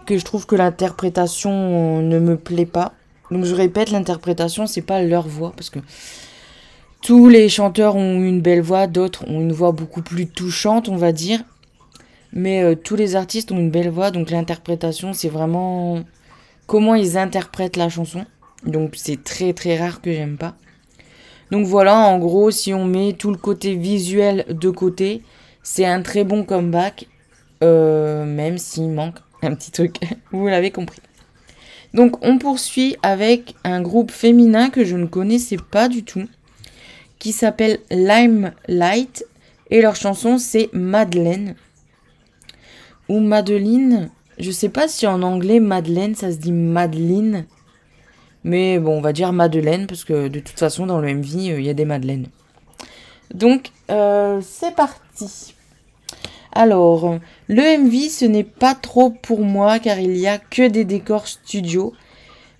que 0.05 0.19
je 0.19 0.25
trouve 0.25 0.47
que 0.47 0.57
l'interprétation 0.57 2.03
ne 2.03 2.19
me 2.19 2.37
plaît 2.37 2.67
pas. 2.67 2.93
Donc 3.31 3.45
je 3.45 3.55
répète, 3.55 3.91
l'interprétation, 3.91 4.67
c'est 4.67 4.83
pas 4.83 5.03
leur 5.03 5.27
voix, 5.27 5.53
parce 5.57 5.71
que 5.71 5.81
tous 7.03 7.29
les 7.29 7.49
chanteurs 7.49 7.97
ont 7.97 8.23
une 8.23 8.41
belle 8.41 8.61
voix, 8.61 8.87
d'autres 8.87 9.29
ont 9.29 9.41
une 9.41 9.53
voix 9.53 9.73
beaucoup 9.73 10.03
plus 10.03 10.27
touchante, 10.27 10.89
on 10.89 10.97
va 10.97 11.13
dire. 11.13 11.41
Mais 12.33 12.63
euh, 12.63 12.75
tous 12.75 12.97
les 12.97 13.17
artistes 13.17 13.53
ont 13.53 13.59
une 13.59 13.71
belle 13.71 13.91
voix, 13.91 14.11
donc 14.11 14.31
l'interprétation, 14.31 15.13
c'est 15.13 15.29
vraiment 15.29 16.03
comment 16.67 16.95
ils 16.95 17.17
interprètent 17.17 17.77
la 17.77 17.89
chanson. 17.89 18.25
Donc 18.65 18.95
c'est 18.97 19.23
très 19.23 19.53
très 19.53 19.77
rare 19.79 20.01
que 20.01 20.13
j'aime 20.13 20.37
pas. 20.37 20.55
Donc 21.51 21.67
voilà, 21.67 21.99
en 21.99 22.19
gros, 22.19 22.51
si 22.51 22.73
on 22.73 22.85
met 22.85 23.13
tout 23.13 23.31
le 23.31 23.37
côté 23.37 23.75
visuel 23.77 24.45
de 24.49 24.71
côté, 24.71 25.23
c'est 25.63 25.85
un 25.85 26.03
très 26.03 26.25
bon 26.25 26.43
comeback, 26.43 27.07
euh, 27.63 28.25
même 28.25 28.59
s'il 28.59 28.89
manque 28.91 29.19
un 29.51 29.55
petit 29.55 29.71
truc, 29.71 29.97
vous 30.33 30.47
l'avez 30.47 30.71
compris. 30.71 31.01
Donc 31.93 32.25
on 32.25 32.39
poursuit 32.39 32.97
avec 33.03 33.55
un 33.65 33.81
groupe 33.81 34.11
féminin 34.11 34.71
que 34.71 34.85
je 34.85 34.97
ne 34.97 35.07
connaissais 35.07 35.59
pas 35.71 35.89
du 35.89 36.03
tout, 36.05 36.27
qui 37.19 37.33
s'appelle 37.33 37.79
Limelight, 37.91 39.27
et 39.71 39.81
leur 39.81 39.97
chanson 39.97 40.39
c'est 40.39 40.71
Madeleine, 40.73 41.55
ou 43.09 43.21
Madeline, 43.21 44.11
je 44.39 44.51
sais 44.51 44.69
pas 44.69 44.89
si 44.89 45.07
en 45.07 45.23
anglais 45.23 45.61
Madeleine 45.61 46.15
ça 46.15 46.33
se 46.33 46.39
dit 46.39 46.53
Madeline, 46.53 47.47
mais 48.45 48.79
bon, 48.79 48.99
on 48.99 49.01
va 49.01 49.15
dire 49.15 49.33
Madeleine, 49.33 49.87
parce 49.87 50.05
que 50.05 50.29
de 50.29 50.39
toute 50.39 50.59
façon, 50.59 50.87
dans 50.87 51.01
le 51.01 51.13
MV, 51.15 51.35
il 51.35 51.65
y 51.65 51.71
a 51.71 51.75
des 51.75 51.87
Madeleines. 51.87 52.27
Donc, 53.33 53.71
euh, 53.91 54.41
c'est 54.43 54.77
parti. 54.77 55.55
Alors, 56.57 57.19
le 57.49 57.79
MV, 57.79 58.09
ce 58.09 58.25
n'est 58.25 58.45
pas 58.45 58.75
trop 58.75 59.11
pour 59.11 59.41
moi, 59.41 59.81
car 59.81 59.99
il 59.99 60.17
y 60.17 60.29
a 60.29 60.39
que 60.39 60.69
des 60.69 60.85
décors 60.85 61.27
studio. 61.27 61.93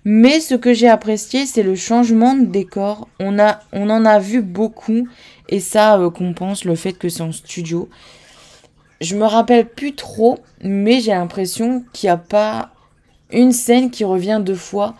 Mais 0.03 0.41
ce 0.41 0.53
que 0.53 0.73
j'ai 0.73 0.89
apprécié, 0.89 1.45
c'est 1.45 1.63
le 1.63 1.75
changement 1.75 2.35
de 2.35 2.45
décor. 2.45 3.07
On, 3.19 3.39
en 3.39 4.05
a 4.05 4.19
vu 4.19 4.41
beaucoup, 4.41 5.07
et 5.47 5.61
ça 5.61 5.97
euh, 5.97 6.09
compense 6.09 6.65
le 6.65 6.75
fait 6.75 6.93
que 6.93 7.07
c'est 7.07 7.23
en 7.23 7.31
studio. 7.31 7.87
Je 8.99 9.15
me 9.15 9.25
rappelle 9.25 9.65
plus 9.65 9.95
trop, 9.95 10.39
mais 10.61 10.99
j'ai 10.99 11.11
l'impression 11.11 11.83
qu'il 11.93 12.07
n'y 12.07 12.13
a 12.13 12.17
pas 12.17 12.71
une 13.31 13.53
scène 13.53 13.91
qui 13.91 14.03
revient 14.03 14.41
deux 14.43 14.55
fois 14.55 14.93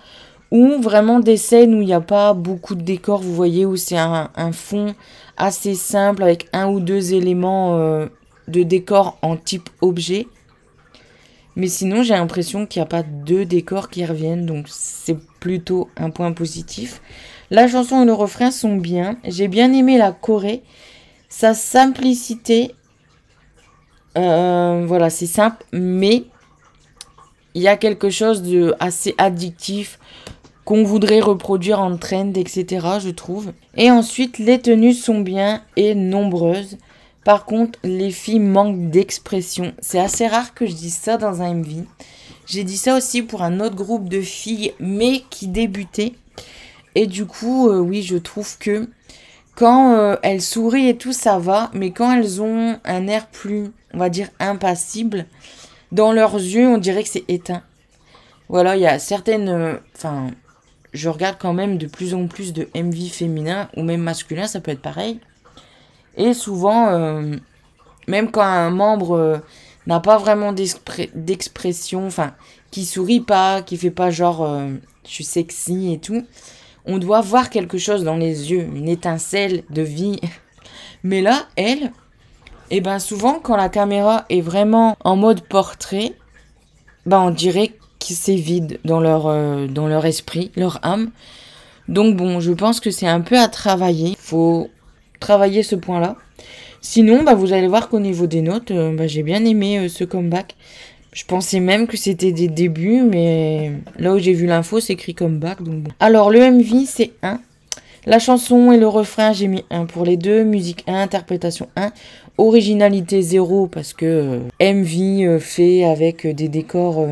ou 0.52 0.82
vraiment 0.82 1.20
des 1.20 1.38
scènes 1.38 1.76
où 1.76 1.82
il 1.82 1.86
n'y 1.88 1.94
a 1.94 2.02
pas 2.02 2.34
beaucoup 2.34 2.76
de 2.76 2.82
décors, 2.82 3.22
vous 3.22 3.36
voyez, 3.36 3.66
où 3.66 3.76
c'est 3.76 3.98
un, 3.98 4.30
un, 4.36 4.52
fond 4.54 4.96
assez 5.38 5.76
simple 5.76 6.24
avec 6.24 6.48
un 6.54 6.68
ou 6.68 6.80
deux 6.80 7.14
éléments 7.14 7.78
euh, 7.78 8.08
de 8.48 8.64
décor 8.64 9.18
en 9.22 9.38
type 9.38 9.70
objet. 9.82 10.28
Mais 11.56 11.68
sinon, 11.68 12.04
j'ai 12.04 12.14
l'impression 12.14 12.66
qu'il 12.66 12.82
n'y 12.82 12.86
a 12.86 12.90
pas 12.90 13.04
deux 13.04 13.46
décors 13.46 13.90
qui 13.90 14.06
reviennent, 14.06 14.46
donc 14.46 14.66
c'est 14.70 15.18
plutôt 15.40 15.90
un 15.96 16.10
point 16.10 16.34
positif. 16.34 17.02
La 17.50 17.68
chanson 17.68 18.04
et 18.04 18.06
le 18.06 18.14
refrain 18.14 18.52
sont 18.52 18.76
bien. 18.76 19.18
J'ai 19.24 19.48
bien 19.48 19.72
aimé 19.72 19.98
la 19.98 20.12
Corée. 20.12 20.64
Sa 21.30 21.54
simplicité, 21.54 22.76
euh, 24.18 24.84
voilà, 24.86 25.10
c'est 25.10 25.26
simple, 25.28 25.66
mais 25.72 26.26
il 27.54 27.62
y 27.62 27.68
a 27.68 27.78
quelque 27.78 28.10
chose 28.10 28.42
de 28.42 28.76
assez 28.80 29.16
addictif 29.18 30.00
qu'on 30.66 30.84
voudrait 30.84 31.20
reproduire 31.20 31.80
en 31.80 31.96
trend, 31.96 32.34
etc., 32.34 32.66
je 33.00 33.12
trouve. 33.12 33.54
Et 33.78 33.92
ensuite, 33.92 34.40
les 34.40 34.60
tenues 34.60 34.94
sont 34.94 35.22
bien 35.22 35.62
et 35.78 35.94
nombreuses. 35.94 36.78
Par 37.26 37.46
contre, 37.46 37.80
les 37.84 38.12
filles 38.12 38.40
manquent 38.40 38.92
d'expression. 38.92 39.74
C'est 39.80 40.00
assez 40.00 40.28
rare 40.28 40.54
que 40.54 40.68
je 40.68 40.74
dise 40.74 40.96
ça 40.96 41.18
dans 41.18 41.42
un 41.42 41.56
MV. 41.56 41.84
J'ai 42.46 42.64
dit 42.64 42.78
ça 42.78 42.96
aussi 42.96 43.24
pour 43.24 43.42
un 43.42 43.60
autre 43.60 43.76
groupe 43.76 44.08
de 44.08 44.22
filles, 44.22 44.74
mais 44.80 45.24
qui 45.32 45.48
débutaient. 45.48 46.14
Et 46.94 47.08
du 47.08 47.26
coup, 47.26 47.68
euh, 47.68 47.80
oui, 47.80 48.04
je 48.04 48.16
trouve 48.16 48.58
que 48.60 48.88
quand 49.56 49.96
euh, 49.96 50.16
elles 50.22 50.44
sourient 50.44 50.90
et 50.90 50.98
tout, 50.98 51.14
ça 51.14 51.40
va. 51.40 51.72
Mais 51.74 51.90
quand 51.90 52.12
elles 52.12 52.44
ont 52.44 52.80
un 52.86 53.08
air 53.08 53.26
plus, 53.28 53.72
on 53.94 53.98
va 53.98 54.10
dire, 54.10 54.30
impassible, 54.40 55.26
dans 55.92 56.12
leurs 56.12 56.36
yeux, 56.36 56.68
on 56.68 56.78
dirait 56.78 57.04
que 57.04 57.10
c'est 57.10 57.26
éteint. 57.28 57.64
Voilà, 58.50 58.76
il 58.76 58.84
y 58.84 58.88
a 58.88 59.00
certaines... 59.00 59.50
euh, 59.50 59.74
Enfin, 59.96 60.28
je 60.94 61.10
regarde 61.10 61.38
quand 61.40 61.54
même 61.54 61.80
de 61.80 61.88
plus 61.88 62.14
en 62.14 62.28
plus 62.28 62.54
de 62.54 62.70
MV 62.76 63.10
féminin 63.10 63.68
ou 63.76 63.82
même 63.82 64.02
masculin, 64.02 64.46
ça 64.46 64.62
peut 64.62 64.72
être 64.72 64.82
pareil. 64.82 65.20
Et 66.18 66.34
souvent, 66.34 66.90
euh, 66.90 67.36
même 68.08 68.32
quand 68.32 68.42
un 68.42 68.70
membre 68.70 69.12
euh, 69.16 69.38
n'a 69.88 70.00
pas 70.00 70.18
vraiment 70.18 70.54
d'expression, 70.54 72.08
enfin, 72.08 72.34
qui 72.72 72.86
sourit 72.86 73.20
pas, 73.20 73.62
qui 73.62 73.78
fait 73.78 73.92
pas 73.92 74.12
genre 74.12 74.44
euh, 74.44 74.70
je 75.06 75.12
suis 75.12 75.24
sexy 75.24 75.94
et 75.94 76.00
tout, 76.00 76.26
on 76.86 76.98
doit 76.98 77.22
voir 77.22 77.50
quelque 77.50 77.78
chose 77.78 78.04
dans 78.04 78.16
les 78.16 78.52
yeux, 78.52 78.62
une 78.62 78.90
étincelle 78.90 79.64
de 79.70 79.82
vie. 79.82 80.20
Mais 81.04 81.22
là, 81.22 81.48
elle, 81.56 81.92
et 82.72 82.82
ben 82.82 82.98
souvent 83.00 83.40
quand 83.40 83.56
la 83.56 83.70
caméra 83.70 84.26
est 84.30 84.42
vraiment 84.42 84.98
en 85.04 85.16
mode 85.16 85.42
portrait, 85.42 86.14
ben 87.06 87.20
on 87.20 87.30
dirait 87.30 87.68
que 87.68 87.76
c'est 88.14 88.36
vide 88.36 88.80
dans 88.86 89.00
leur, 89.00 89.24
dans 89.70 89.88
leur 89.88 90.06
esprit, 90.06 90.52
leur 90.56 90.80
âme. 90.84 91.12
Donc 91.88 92.16
bon, 92.16 92.40
je 92.40 92.52
pense 92.52 92.80
que 92.80 92.90
c'est 92.90 93.08
un 93.08 93.22
peu 93.22 93.38
à 93.38 93.48
travailler. 93.48 94.16
Faut 94.20 94.70
travailler 95.20 95.64
ce 95.64 95.76
point-là. 95.76 96.16
Sinon, 96.86 97.24
bah, 97.24 97.34
vous 97.34 97.52
allez 97.52 97.68
voir 97.68 97.90
qu'au 97.90 98.00
niveau 98.00 98.28
des 98.28 98.42
notes, 98.42 98.70
euh, 98.70 98.96
bah, 98.96 99.08
j'ai 99.08 99.24
bien 99.24 99.44
aimé 99.44 99.80
euh, 99.80 99.90
ce 99.90 100.04
comeback. 100.04 100.56
Je 101.14 101.26
pensais 101.26 101.60
même 101.60 101.88
que 101.88 101.98
c'était 101.98 102.32
des 102.32 102.48
débuts, 102.48 103.02
mais 103.02 103.72
là 103.98 104.14
où 104.14 104.20
j'ai 104.20 104.34
vu 104.34 104.46
l'info, 104.46 104.80
c'est 104.80 104.94
écrit 104.94 105.16
comeback. 105.16 105.64
Donc 105.64 105.82
bon. 105.82 105.92
Alors, 106.00 106.30
le 106.30 106.40
MV, 106.40 106.86
c'est 106.86 107.14
1. 107.24 107.40
La 108.06 108.20
chanson 108.20 108.72
et 108.72 108.78
le 108.78 108.88
refrain, 108.88 109.34
j'ai 109.34 109.48
mis 109.48 109.64
1 109.72 109.88
pour 109.88 110.06
les 110.06 110.16
deux. 110.16 110.44
Musique 110.44 110.84
1, 110.86 110.94
interprétation 110.94 111.70
1. 111.76 111.92
Originalité 112.38 113.22
0 113.24 113.66
parce 113.66 113.94
que 113.94 114.06
euh, 114.62 114.74
MV 114.74 115.40
fait 115.40 115.86
avec 115.86 116.28
des 116.28 116.50
décors 116.50 117.04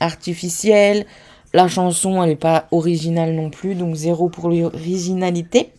artificiels. 0.00 1.04
La 1.52 1.68
chanson, 1.68 2.22
elle 2.22 2.30
n'est 2.30 2.36
pas 2.36 2.66
originale 2.70 3.34
non 3.34 3.50
plus, 3.50 3.74
donc 3.74 3.94
0 3.94 4.30
pour 4.30 4.48
l'originalité. 4.48 5.70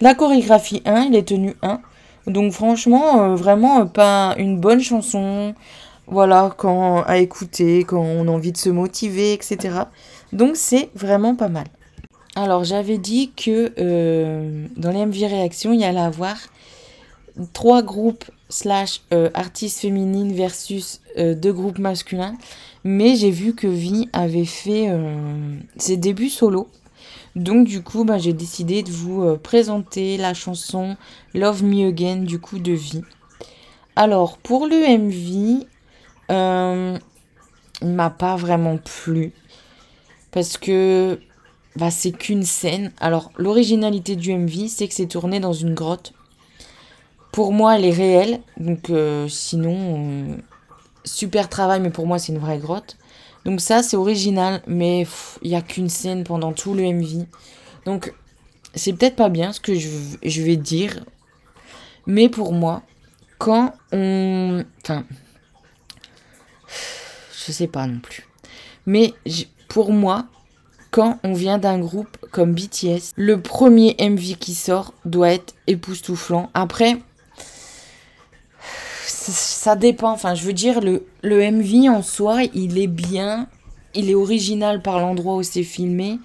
La 0.00 0.14
chorégraphie 0.14 0.82
1, 0.84 1.02
il 1.04 1.14
est 1.14 1.28
tenu 1.28 1.54
1. 1.62 1.80
Donc 2.26 2.52
franchement, 2.52 3.22
euh, 3.22 3.34
vraiment 3.34 3.80
euh, 3.80 3.84
pas 3.84 4.34
une 4.38 4.58
bonne 4.58 4.80
chanson. 4.80 5.54
Voilà, 6.06 6.54
quand 6.56 7.02
à 7.04 7.18
écouter, 7.18 7.84
quand 7.84 8.02
on 8.02 8.28
a 8.28 8.30
envie 8.30 8.52
de 8.52 8.56
se 8.56 8.68
motiver, 8.68 9.32
etc. 9.32 9.82
Donc 10.32 10.56
c'est 10.56 10.90
vraiment 10.94 11.34
pas 11.34 11.48
mal. 11.48 11.66
Alors 12.34 12.64
j'avais 12.64 12.98
dit 12.98 13.32
que 13.36 13.72
euh, 13.78 14.66
dans 14.76 14.90
les 14.90 15.04
MV 15.06 15.26
réactions, 15.26 15.72
il 15.72 15.80
y 15.80 15.84
allait 15.84 16.00
avoir 16.00 16.36
trois 17.52 17.82
groupes 17.82 18.24
slash 18.48 19.02
artistes 19.32 19.80
féminines 19.80 20.34
versus 20.34 21.00
deux 21.16 21.52
groupes 21.52 21.78
masculins. 21.78 22.34
Mais 22.84 23.16
j'ai 23.16 23.30
vu 23.30 23.54
que 23.54 23.66
Vi 23.66 24.10
avait 24.12 24.44
fait 24.44 24.90
ses 25.78 25.96
débuts 25.96 26.28
solo. 26.28 26.68
Donc 27.34 27.66
du 27.66 27.82
coup, 27.82 28.04
bah, 28.04 28.18
j'ai 28.18 28.32
décidé 28.32 28.82
de 28.82 28.90
vous 28.90 29.22
euh, 29.22 29.36
présenter 29.36 30.16
la 30.16 30.34
chanson 30.34 30.96
Love 31.34 31.64
Me 31.64 31.88
Again 31.88 32.18
du 32.18 32.38
coup 32.38 32.58
de 32.58 32.72
Vi. 32.72 33.02
Alors 33.96 34.38
pour 34.38 34.66
le 34.66 34.76
MV, 34.76 35.66
euh, 36.30 36.98
il 37.82 37.88
m'a 37.88 38.10
pas 38.10 38.36
vraiment 38.36 38.78
plu 38.78 39.32
parce 40.30 40.56
que 40.56 41.20
bah, 41.76 41.90
c'est 41.90 42.12
qu'une 42.12 42.42
scène. 42.42 42.92
Alors 43.00 43.32
l'originalité 43.36 44.16
du 44.16 44.32
MV, 44.32 44.68
c'est 44.68 44.88
que 44.88 44.94
c'est 44.94 45.06
tourné 45.06 45.40
dans 45.40 45.52
une 45.52 45.74
grotte. 45.74 46.12
Pour 47.32 47.52
moi, 47.52 47.76
elle 47.76 47.84
est 47.84 47.92
réelle, 47.92 48.40
donc 48.58 48.90
euh, 48.90 49.26
sinon 49.28 49.76
euh, 49.76 50.36
super 51.04 51.48
travail, 51.48 51.80
mais 51.80 51.90
pour 51.90 52.06
moi 52.06 52.18
c'est 52.18 52.32
une 52.32 52.38
vraie 52.38 52.58
grotte. 52.58 52.96
Donc 53.44 53.60
ça 53.60 53.82
c'est 53.82 53.96
original, 53.96 54.62
mais 54.66 55.06
il 55.42 55.50
y 55.50 55.54
a 55.54 55.62
qu'une 55.62 55.88
scène 55.88 56.24
pendant 56.24 56.52
tout 56.52 56.74
le 56.74 56.82
MV. 56.82 57.26
Donc 57.84 58.12
c'est 58.74 58.92
peut-être 58.92 59.16
pas 59.16 59.28
bien 59.28 59.52
ce 59.52 59.60
que 59.60 59.74
je, 59.74 60.42
vais 60.42 60.56
dire, 60.56 61.04
mais 62.06 62.28
pour 62.28 62.52
moi, 62.52 62.82
quand 63.38 63.74
on... 63.92 64.64
Enfin... 64.82 65.04
Je 67.46 67.52
sais 67.52 67.66
pas 67.66 67.86
non 67.86 67.98
plus. 67.98 68.28
Mais 68.86 69.14
pour 69.68 69.92
moi, 69.92 70.26
quand 70.92 71.18
on 71.24 71.32
vient 71.32 71.58
d'un 71.58 71.78
groupe 71.78 72.16
comme 72.30 72.54
BTS, 72.54 73.12
le 73.16 73.40
premier 73.40 73.96
MV 73.98 74.36
qui 74.38 74.54
sort 74.54 74.94
doit 75.04 75.32
être 75.32 75.54
époustouflant. 75.66 76.50
Après, 76.54 76.98
ça- 79.30 79.76
dépend. 79.76 80.12
Enfin, 80.12 80.34
je 80.34 80.44
veux 80.44 80.52
dire, 80.52 80.80
le, 80.80 81.06
le 81.22 81.40
MV 81.40 81.88
en 81.88 82.02
soi, 82.02 82.42
il 82.54 82.78
est 82.78 82.86
bien. 82.88 83.46
Il 83.94 84.10
est 84.10 84.14
original 84.14 84.82
par 84.82 85.00
l'endroit 85.00 85.36
où 85.36 85.42
c'est 85.42 85.62
filmé. 85.62 86.18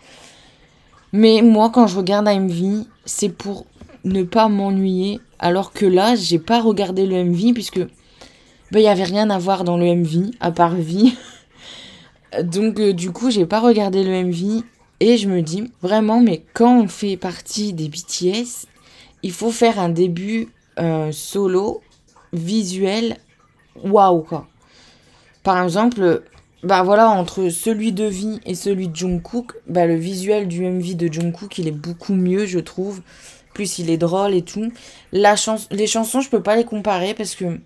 Mais 1.13 1.41
moi, 1.41 1.69
quand 1.69 1.87
je 1.87 1.97
regarde 1.97 2.27
un 2.27 2.39
MV, 2.39 2.85
c'est 3.05 3.29
pour 3.29 3.65
ne 4.03 4.23
pas 4.23 4.47
m'ennuyer. 4.47 5.19
Alors 5.39 5.71
que 5.71 5.85
là, 5.85 6.15
j'ai 6.15 6.39
pas 6.39 6.61
regardé 6.61 7.05
le 7.05 7.15
MV 7.23 7.53
puisque 7.53 7.79
ben, 7.79 8.79
il 8.79 8.81
y 8.81 8.87
avait 8.87 9.03
rien 9.03 9.29
à 9.29 9.37
voir 9.37 9.63
dans 9.63 9.77
le 9.77 9.85
MV 9.85 10.31
à 10.39 10.51
part 10.51 10.75
vie. 10.75 11.15
Donc 12.43 12.79
euh, 12.79 12.93
du 12.93 13.11
coup, 13.11 13.29
j'ai 13.31 13.45
pas 13.45 13.59
regardé 13.59 14.03
le 14.03 14.11
MV 14.11 14.63
et 14.99 15.17
je 15.17 15.29
me 15.29 15.41
dis 15.41 15.71
vraiment 15.81 16.19
mais 16.19 16.43
quand 16.53 16.81
on 16.81 16.87
fait 16.87 17.17
partie 17.17 17.73
des 17.73 17.87
BTS, 17.87 18.65
il 19.23 19.31
faut 19.31 19.51
faire 19.51 19.79
un 19.79 19.89
début 19.89 20.49
euh, 20.79 21.11
solo 21.11 21.81
visuel 22.37 23.17
waouh 23.75 24.21
quoi. 24.21 24.47
Par 25.43 25.61
exemple, 25.63 26.23
bah 26.63 26.83
voilà 26.83 27.09
entre 27.09 27.49
celui 27.49 27.91
de 27.91 28.05
Vi 28.05 28.39
et 28.45 28.55
celui 28.55 28.87
de 28.87 28.95
Jungkook, 28.95 29.53
bah 29.67 29.85
le 29.85 29.95
visuel 29.95 30.47
du 30.47 30.65
MV 30.65 30.95
de 30.95 31.11
Jungkook, 31.11 31.57
il 31.57 31.67
est 31.67 31.71
beaucoup 31.71 32.13
mieux, 32.13 32.45
je 32.45 32.59
trouve. 32.59 33.01
Plus 33.53 33.79
il 33.79 33.89
est 33.89 33.97
drôle 33.97 34.33
et 34.33 34.43
tout. 34.43 34.71
La 35.11 35.35
chans 35.35 35.57
les 35.71 35.87
chansons, 35.87 36.21
je 36.21 36.29
peux 36.29 36.43
pas 36.43 36.55
les 36.55 36.65
comparer 36.65 37.13
parce 37.13 37.35
que 37.35 37.59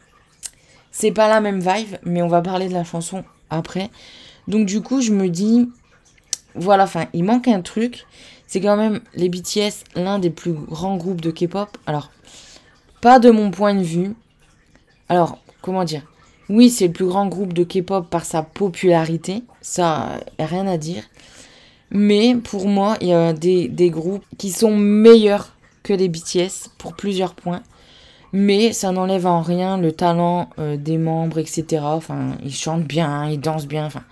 c'est 0.91 1.11
pas 1.11 1.27
la 1.27 1.41
même 1.41 1.59
vibe, 1.59 1.95
mais 2.03 2.21
on 2.21 2.27
va 2.27 2.41
parler 2.41 2.67
de 2.67 2.73
la 2.73 2.83
chanson 2.83 3.23
après. 3.49 3.89
Donc 4.47 4.65
du 4.65 4.81
coup, 4.81 5.01
je 5.01 5.11
me 5.11 5.29
dis, 5.29 5.69
voilà, 6.55 6.83
enfin, 6.83 7.05
il 7.13 7.23
manque 7.23 7.47
un 7.47 7.61
truc. 7.61 8.05
C'est 8.47 8.59
quand 8.59 8.75
même 8.75 8.99
les 9.15 9.29
BTS, 9.29 9.85
l'un 9.95 10.19
des 10.19 10.29
plus 10.29 10.51
grands 10.51 10.97
groupes 10.97 11.21
de 11.21 11.31
K-pop. 11.31 11.69
Alors, 11.87 12.11
pas 12.99 13.19
de 13.19 13.31
mon 13.31 13.49
point 13.49 13.73
de 13.73 13.83
vue. 13.83 14.13
Alors, 15.11 15.39
comment 15.61 15.83
dire? 15.83 16.03
Oui, 16.47 16.69
c'est 16.69 16.87
le 16.87 16.93
plus 16.93 17.05
grand 17.05 17.27
groupe 17.27 17.51
de 17.51 17.65
K-pop 17.65 18.09
par 18.09 18.23
sa 18.23 18.43
popularité. 18.43 19.43
Ça, 19.59 20.19
a 20.39 20.45
rien 20.45 20.65
à 20.67 20.77
dire. 20.77 21.03
Mais 21.89 22.33
pour 22.41 22.69
moi, 22.69 22.95
il 23.01 23.09
y 23.09 23.13
a 23.13 23.33
des, 23.33 23.89
groupes 23.89 24.23
qui 24.37 24.51
sont 24.51 24.77
meilleurs 24.77 25.49
que 25.83 25.91
les 25.91 26.07
BTS 26.07 26.69
pour 26.77 26.93
plusieurs 26.93 27.35
points. 27.35 27.61
Mais 28.31 28.71
ça 28.71 28.93
n'enlève 28.93 29.27
en 29.27 29.41
rien 29.41 29.77
le 29.77 29.91
talent 29.91 30.49
euh, 30.59 30.77
des 30.77 30.97
membres, 30.97 31.39
etc. 31.39 31.81
Enfin, 31.83 32.37
ils 32.45 32.55
chantent 32.55 32.85
bien, 32.85 33.29
ils 33.29 33.41
dansent 33.41 33.67
bien, 33.67 33.85
enfin, 33.85 34.03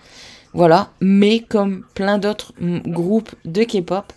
voilà. 0.54 0.90
Mais 1.00 1.40
comme 1.40 1.86
plein 1.96 2.18
d'autres 2.18 2.52
groupes 2.60 3.34
de 3.46 3.64
K-pop. 3.64 4.12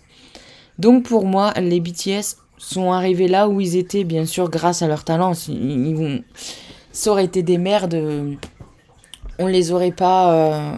Donc 0.79 1.03
pour 1.03 1.25
moi, 1.25 1.53
les 1.61 1.79
BTS 1.79 2.43
sont 2.63 2.91
arrivés 2.91 3.27
là 3.27 3.47
où 3.49 3.61
ils 3.61 3.75
étaient, 3.75 4.03
bien 4.03 4.25
sûr, 4.25 4.49
grâce 4.49 4.81
à 4.81 4.87
leur 4.87 5.03
talent. 5.03 5.33
Ils 5.47 5.95
vont... 5.95 6.21
Ça 6.93 7.11
aurait 7.11 7.25
été 7.25 7.41
des 7.41 7.57
merdes. 7.57 7.95
euh, 7.95 8.35
On 9.39 9.47
les 9.47 9.71
aurait 9.71 9.91
pas 9.91 10.31
euh, 10.31 10.77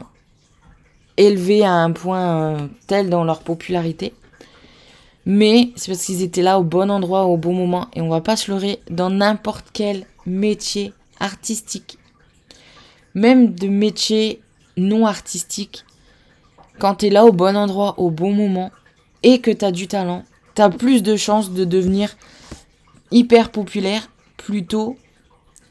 élevés 1.18 1.64
à 1.64 1.74
un 1.74 1.92
point 1.92 2.56
euh, 2.56 2.68
tel 2.88 3.10
dans 3.10 3.26
leur 3.26 3.42
popularité. 3.42 4.14
Mais 5.26 5.72
c'est 5.76 5.92
parce 5.92 6.06
qu'ils 6.06 6.22
étaient 6.24 6.42
là 6.42 6.58
au 6.58 6.64
bon 6.64 6.90
endroit, 6.90 7.26
au 7.26 7.36
bon 7.36 7.54
moment. 7.54 7.88
Et 7.96 8.02
on 8.02 8.08
va 8.08 8.22
pas 8.22 8.38
se 8.38 8.50
leurrer 8.50 8.80
dans 8.90 9.10
n'importe 9.10 9.66
quel 9.74 10.06
métier 10.26 10.94
artistique. 11.20 11.98
Même 13.14 13.54
de 13.54 13.68
métier 13.68 14.42
non 14.78 15.06
artistique. 15.06 15.84
Quand 16.80 16.96
tu 16.96 17.08
es 17.08 17.10
là 17.10 17.26
au 17.26 17.34
bon 17.34 17.58
endroit, 17.58 17.96
au 17.98 18.10
bon 18.10 18.34
moment, 18.34 18.72
et 19.22 19.40
que 19.40 19.52
tu 19.52 19.66
as 19.66 19.72
du 19.72 19.88
talent, 19.88 20.24
tu 20.56 20.62
as 20.62 20.70
plus 20.70 21.04
de 21.04 21.18
chances 21.18 21.52
de 21.52 21.66
devenir 21.66 22.16
hyper 23.12 23.52
populaire 23.52 24.10
plutôt 24.38 24.98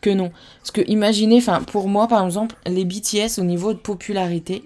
que 0.05 0.11
non. 0.11 0.31
Parce 0.59 0.71
que 0.71 0.83
imaginez, 0.87 1.39
enfin 1.39 1.63
pour 1.63 1.89
moi 1.89 2.09
par 2.09 2.25
exemple, 2.25 2.57
les 2.67 2.85
BTS 2.85 3.39
au 3.39 3.45
niveau 3.45 3.73
de 3.73 3.79
popularité, 3.79 4.65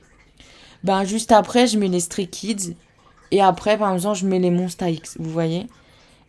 ben 0.84 1.05
juste 1.05 1.32
après 1.32 1.66
je 1.66 1.78
mets 1.78 1.89
les 1.89 2.01
Stray 2.01 2.26
Kids 2.26 2.74
et 3.30 3.41
après, 3.41 3.76
par 3.76 3.93
exemple, 3.93 4.18
je 4.18 4.26
mets 4.26 4.39
les 4.39 4.51
Monsta 4.51 4.91
X, 4.91 5.16
vous 5.18 5.30
voyez 5.30 5.66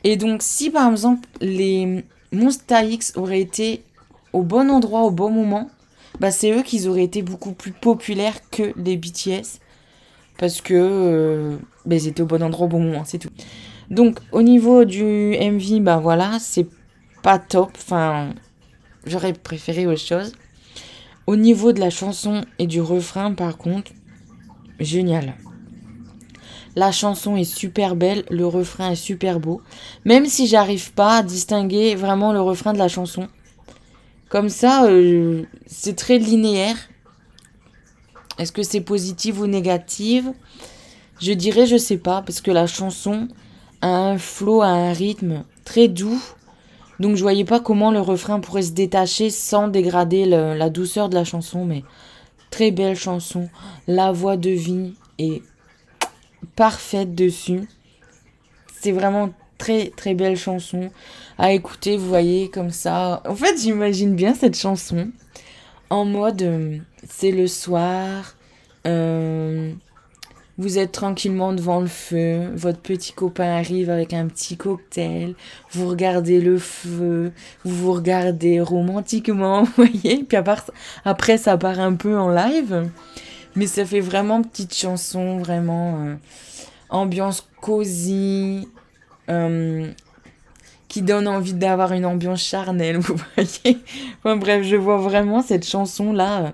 Et 0.04 0.18
donc, 0.18 0.42
si 0.42 0.70
par 0.70 0.92
exemple, 0.92 1.28
les 1.42 2.04
Monsta 2.32 2.84
X 2.84 3.14
auraient 3.16 3.42
été 3.42 3.84
au 4.34 4.44
bon 4.44 4.70
endroit, 4.70 5.04
au 5.04 5.12
bon 5.12 5.30
moment, 5.30 5.70
bah, 6.20 6.32
c'est 6.32 6.52
eux 6.52 6.64
qui 6.64 6.88
auraient 6.88 7.04
été 7.04 7.22
beaucoup 7.22 7.54
plus 7.54 7.72
populaires 7.72 8.38
que 8.52 8.74
les 8.76 8.98
BTS. 8.98 9.60
Parce 10.38 10.62
que 10.62 10.74
euh, 10.76 11.58
bah, 11.86 11.96
ils 11.96 12.08
étaient 12.08 12.22
au 12.22 12.26
bon 12.26 12.44
endroit 12.44 12.66
au 12.66 12.70
bon 12.70 12.80
moment, 12.80 13.04
c'est 13.06 13.20
tout. 13.20 13.30
Donc 13.90 14.20
au 14.32 14.42
niveau 14.42 14.86
du 14.86 15.36
MV, 15.40 15.82
bah 15.82 15.98
voilà, 15.98 16.38
c'est 16.40 16.68
pas 17.24 17.40
top. 17.40 17.72
Enfin, 17.76 18.30
j'aurais 19.10 19.34
préféré 19.34 19.86
autre 19.88 20.00
chose. 20.00 20.34
Au 21.28 21.36
niveau 21.36 21.74
de 21.74 21.80
la 21.80 21.90
chanson 21.90 22.44
et 22.58 22.68
du 22.68 22.82
refrain, 22.82 23.34
par 23.34 23.58
contre, 23.58 23.92
génial. 24.80 25.36
La 26.76 26.92
chanson 26.92 27.36
est 27.36 27.44
super 27.44 27.96
belle, 27.96 28.24
le 28.30 28.46
refrain 28.48 28.92
est 28.92 28.96
super 28.96 29.40
beau. 29.40 29.62
Même 30.06 30.26
si 30.26 30.48
j'arrive 30.48 30.94
pas 30.94 31.18
à 31.18 31.24
distinguer 31.24 31.96
vraiment 31.96 32.32
le 32.32 32.42
refrain 32.42 32.74
de 32.74 32.78
la 32.78 32.88
chanson. 32.88 33.28
Comme 34.30 34.50
ça, 34.50 34.86
euh, 34.86 35.44
c'est 35.66 35.96
très 35.96 36.20
linéaire. 36.20 36.78
Est-ce 38.38 38.52
que 38.52 38.64
c'est 38.64 38.82
positif 38.82 39.40
ou 39.40 39.48
négatif? 39.48 40.26
Je 41.20 41.34
dirais 41.34 41.66
je 41.66 41.78
sais 41.78 41.98
pas 41.98 42.22
parce 42.22 42.40
que 42.40 42.52
la 42.52 42.68
chanson 42.68 43.28
a 43.82 43.88
un 43.88 44.18
flow, 44.18 44.62
a 44.62 44.68
un 44.68 44.94
rythme 44.94 45.44
très 45.66 45.88
doux. 45.88 46.22
Donc 47.00 47.16
je 47.16 47.22
voyais 47.22 47.46
pas 47.46 47.60
comment 47.60 47.92
le 47.92 48.02
refrain 48.02 48.40
pourrait 48.40 48.62
se 48.62 48.72
détacher 48.72 49.30
sans 49.30 49.68
dégrader 49.68 50.26
la 50.26 50.70
douceur 50.70 51.10
de 51.10 51.16
la 51.16 51.24
chanson 51.24 51.66
mais 51.66 51.84
très 52.50 52.72
belle 52.72 52.96
chanson. 52.96 53.50
La 53.88 54.12
voix 54.12 54.38
de 54.38 54.50
vie 54.50 54.94
est 55.18 55.42
parfaite 56.56 57.16
dessus. 57.16 57.68
C'est 58.82 58.92
vraiment 58.92 59.32
très 59.58 59.90
très 59.90 60.14
belle 60.14 60.38
chanson 60.38 60.90
à 61.38 61.52
écouter, 61.54 61.98
vous 61.98 62.08
voyez, 62.08 62.50
comme 62.50 62.72
ça. 62.72 63.22
En 63.28 63.36
fait, 63.36 63.60
j'imagine 63.60 64.16
bien 64.16 64.34
cette 64.34 64.58
chanson 64.58 65.12
en 65.90 66.06
mode 66.06 66.42
euh, 66.42 66.78
c'est 67.08 67.32
le 67.32 67.48
soir, 67.48 68.36
euh, 68.86 69.74
vous 70.60 70.78
êtes 70.78 70.92
tranquillement 70.92 71.54
devant 71.54 71.80
le 71.80 71.88
feu, 71.88 72.50
votre 72.54 72.82
petit 72.82 73.14
copain 73.14 73.58
arrive 73.58 73.90
avec 73.90 74.14
un 74.14 74.28
petit 74.28 74.58
cocktail, 74.58 75.34
vous 75.72 75.88
regardez 75.88 76.42
le 76.42 76.60
feu, 76.60 77.32
vous 77.64 77.76
vous 77.76 77.94
regardez 77.94 78.60
romantiquement, 78.60 79.64
vous 79.78 79.86
voyez, 79.86 80.26
puis 80.26 80.38
après 81.06 81.38
ça 81.38 81.58
part 81.58 81.80
un 81.80 81.96
peu 81.96 82.18
en 82.20 82.30
live, 82.30 82.90
mais 83.56 83.68
ça 83.68 83.86
fait 83.86 84.02
vraiment 84.02 84.42
petite 84.42 84.76
chanson, 84.76 85.38
vraiment 85.38 86.06
euh, 86.06 86.16
ambiance 86.90 87.48
cosy, 87.62 88.68
euh, 89.30 89.90
qui 90.90 91.02
donne 91.04 91.28
envie 91.30 91.54
d'avoir 91.54 91.94
une 91.94 92.06
ambiance 92.06 92.44
charnelle, 92.44 92.98
vous 93.00 93.16
voyez. 93.36 93.78
Enfin 94.20 94.36
bref, 94.36 94.64
je 94.64 94.76
vois 94.76 94.98
vraiment 94.98 95.42
cette 95.42 95.66
chanson-là 95.66 96.42
euh, 96.42 96.50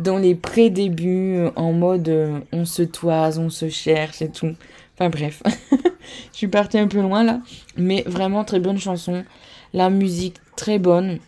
dans 0.00 0.18
les 0.18 0.34
pré-débuts, 0.34 1.36
euh, 1.36 1.50
en 1.56 1.72
mode 1.72 2.10
on 2.52 2.64
se 2.64 2.82
toise, 2.82 3.38
on 3.38 3.50
se 3.50 3.68
cherche 3.68 4.22
et 4.22 4.30
tout. 4.30 4.54
Enfin 4.94 5.10
bref, 5.10 5.42
je 6.32 6.36
suis 6.36 6.48
partie 6.48 6.78
un 6.78 6.88
peu 6.88 7.00
loin 7.00 7.24
là, 7.24 7.40
mais 7.76 8.02
vraiment 8.06 8.44
très 8.44 8.60
bonne 8.60 8.78
chanson. 8.78 9.24
La 9.72 9.90
musique 9.90 10.36
très 10.56 10.78
bonne. 10.78 11.18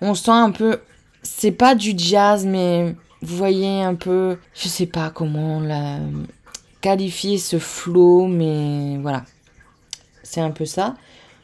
On 0.00 0.14
sent 0.14 0.30
un 0.30 0.50
peu, 0.50 0.80
c'est 1.22 1.52
pas 1.52 1.74
du 1.74 1.94
jazz, 1.96 2.46
mais 2.46 2.94
vous 3.22 3.36
voyez 3.36 3.82
un 3.82 3.94
peu, 3.94 4.38
je 4.54 4.68
sais 4.68 4.86
pas 4.86 5.10
comment 5.10 5.60
la 5.60 5.98
qualifier 6.80 7.38
ce 7.38 7.58
flow, 7.58 8.26
mais 8.26 8.98
voilà, 8.98 9.24
c'est 10.22 10.40
un 10.40 10.50
peu 10.50 10.64
ça. 10.66 10.94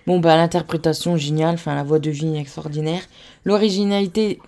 Bon, 0.06 0.18
bah, 0.18 0.36
l'interprétation 0.36 1.16
géniale, 1.16 1.54
enfin, 1.54 1.74
la 1.74 1.84
voix 1.84 1.98
de 1.98 2.10
vie 2.10 2.36
extraordinaire. 2.36 3.02
L'originalité, 3.44 4.40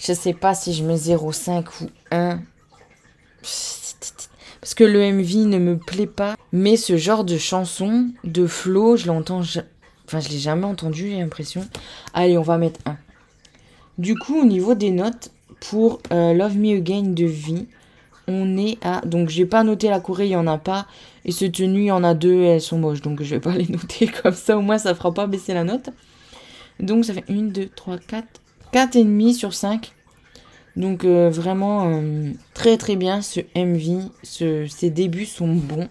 je 0.00 0.12
sais 0.14 0.32
pas 0.32 0.54
si 0.54 0.72
je 0.72 0.82
mets 0.82 0.96
0,5 0.96 1.64
ou 1.82 1.90
1. 2.10 2.40
Parce 4.60 4.74
que 4.74 4.84
le 4.84 5.12
MV 5.12 5.46
ne 5.46 5.58
me 5.58 5.76
plaît 5.76 6.06
pas. 6.06 6.36
Mais 6.52 6.76
ce 6.76 6.96
genre 6.96 7.24
de 7.24 7.36
chanson, 7.36 8.08
de 8.24 8.46
flow, 8.46 8.96
je 8.96 9.06
l'entends. 9.06 9.42
Enfin, 10.06 10.20
je 10.20 10.28
l'ai 10.30 10.38
jamais 10.38 10.64
entendu, 10.64 11.10
j'ai 11.10 11.18
l'impression. 11.18 11.66
Allez, 12.14 12.38
on 12.38 12.42
va 12.42 12.58
mettre 12.58 12.80
1. 12.86 12.96
Du 13.98 14.16
coup, 14.16 14.40
au 14.40 14.44
niveau 14.44 14.74
des 14.74 14.90
notes, 14.90 15.30
pour 15.60 16.00
euh, 16.12 16.32
Love 16.32 16.56
Me 16.56 16.78
Again 16.78 17.10
de 17.10 17.26
vie, 17.26 17.66
on 18.26 18.56
est 18.56 18.78
à. 18.82 19.02
Donc, 19.02 19.28
j'ai 19.28 19.44
pas 19.44 19.64
noté 19.64 19.90
la 19.90 20.00
Corée, 20.00 20.26
il 20.26 20.32
y 20.32 20.36
en 20.36 20.46
a 20.46 20.56
pas. 20.56 20.86
Et 21.26 21.32
ce 21.32 21.44
tenue, 21.44 21.82
il 21.82 21.86
y 21.86 21.92
en 21.92 22.04
a 22.04 22.14
deux 22.14 22.42
elles 22.42 22.62
sont 22.62 22.78
moches. 22.78 23.02
Donc, 23.02 23.22
je 23.22 23.34
vais 23.34 23.40
pas 23.40 23.52
les 23.52 23.66
noter 23.68 24.06
comme 24.08 24.34
ça. 24.34 24.56
Au 24.56 24.62
moins, 24.62 24.78
ça 24.78 24.94
fera 24.94 25.12
pas 25.12 25.26
baisser 25.26 25.52
la 25.52 25.64
note. 25.64 25.90
Donc, 26.80 27.04
ça 27.04 27.12
fait 27.12 27.24
1, 27.28 27.42
2, 27.42 27.68
3, 27.68 27.98
4. 27.98 28.26
4,5 28.72 29.34
sur 29.34 29.54
5. 29.54 29.92
Donc, 30.76 31.04
euh, 31.04 31.30
vraiment 31.30 31.88
euh, 31.88 32.32
très 32.54 32.76
très 32.76 32.96
bien 32.96 33.22
ce 33.22 33.40
MV. 33.56 34.08
Ses 34.22 34.90
débuts 34.90 35.26
sont 35.26 35.52
bons. 35.54 35.88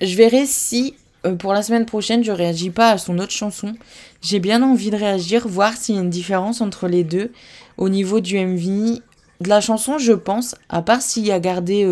Je 0.00 0.14
verrai 0.16 0.44
si 0.46 0.94
euh, 1.24 1.34
pour 1.34 1.54
la 1.54 1.62
semaine 1.62 1.86
prochaine 1.86 2.22
je 2.22 2.32
réagis 2.32 2.70
pas 2.70 2.90
à 2.90 2.98
son 2.98 3.18
autre 3.18 3.32
chanson. 3.32 3.74
J'ai 4.20 4.40
bien 4.40 4.62
envie 4.62 4.90
de 4.90 4.96
réagir, 4.96 5.48
voir 5.48 5.74
s'il 5.76 5.94
y 5.94 5.98
a 5.98 6.02
une 6.02 6.10
différence 6.10 6.60
entre 6.60 6.86
les 6.86 7.04
deux 7.04 7.32
au 7.78 7.88
niveau 7.88 8.20
du 8.20 8.38
MV 8.38 9.00
de 9.40 9.48
la 9.48 9.60
chanson, 9.60 9.98
je 9.98 10.12
pense, 10.12 10.54
à 10.68 10.82
part 10.82 11.02
s'il 11.02 11.26
y 11.26 11.32
a 11.32 11.40
gardé 11.40 11.86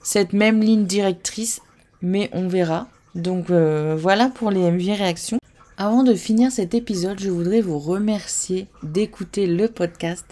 cette 0.00 0.32
même 0.32 0.60
ligne 0.62 0.84
directrice, 0.84 1.60
mais 2.02 2.30
on 2.32 2.46
verra. 2.46 2.86
Donc 3.16 3.50
voilà 3.50 4.28
pour 4.28 4.52
les 4.52 4.70
MV 4.70 4.92
réactions. 4.96 5.38
Avant 5.78 6.02
de 6.02 6.14
finir 6.14 6.50
cet 6.50 6.72
épisode, 6.72 7.20
je 7.20 7.28
voudrais 7.28 7.60
vous 7.60 7.78
remercier 7.78 8.66
d'écouter 8.82 9.46
le 9.46 9.68
podcast. 9.68 10.24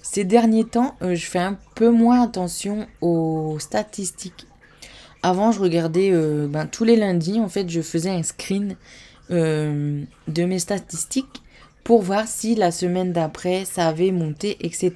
Ces 0.00 0.22
derniers 0.22 0.64
temps, 0.64 0.94
euh, 1.02 1.16
je 1.16 1.26
fais 1.26 1.40
un 1.40 1.58
peu 1.74 1.90
moins 1.90 2.22
attention 2.22 2.86
aux 3.00 3.56
statistiques. 3.58 4.46
Avant, 5.24 5.50
je 5.50 5.60
regardais 5.60 6.12
ben, 6.48 6.66
tous 6.66 6.84
les 6.84 6.96
lundis, 6.96 7.40
en 7.40 7.48
fait, 7.48 7.68
je 7.68 7.80
faisais 7.80 8.10
un 8.10 8.22
screen 8.22 8.76
de 9.30 10.44
mes 10.44 10.58
statistiques 10.58 11.42
pour 11.84 12.02
voir 12.02 12.26
si 12.26 12.54
la 12.54 12.70
semaine 12.70 13.12
d'après, 13.12 13.64
ça 13.64 13.88
avait 13.88 14.10
monté, 14.10 14.56
etc. 14.60 14.92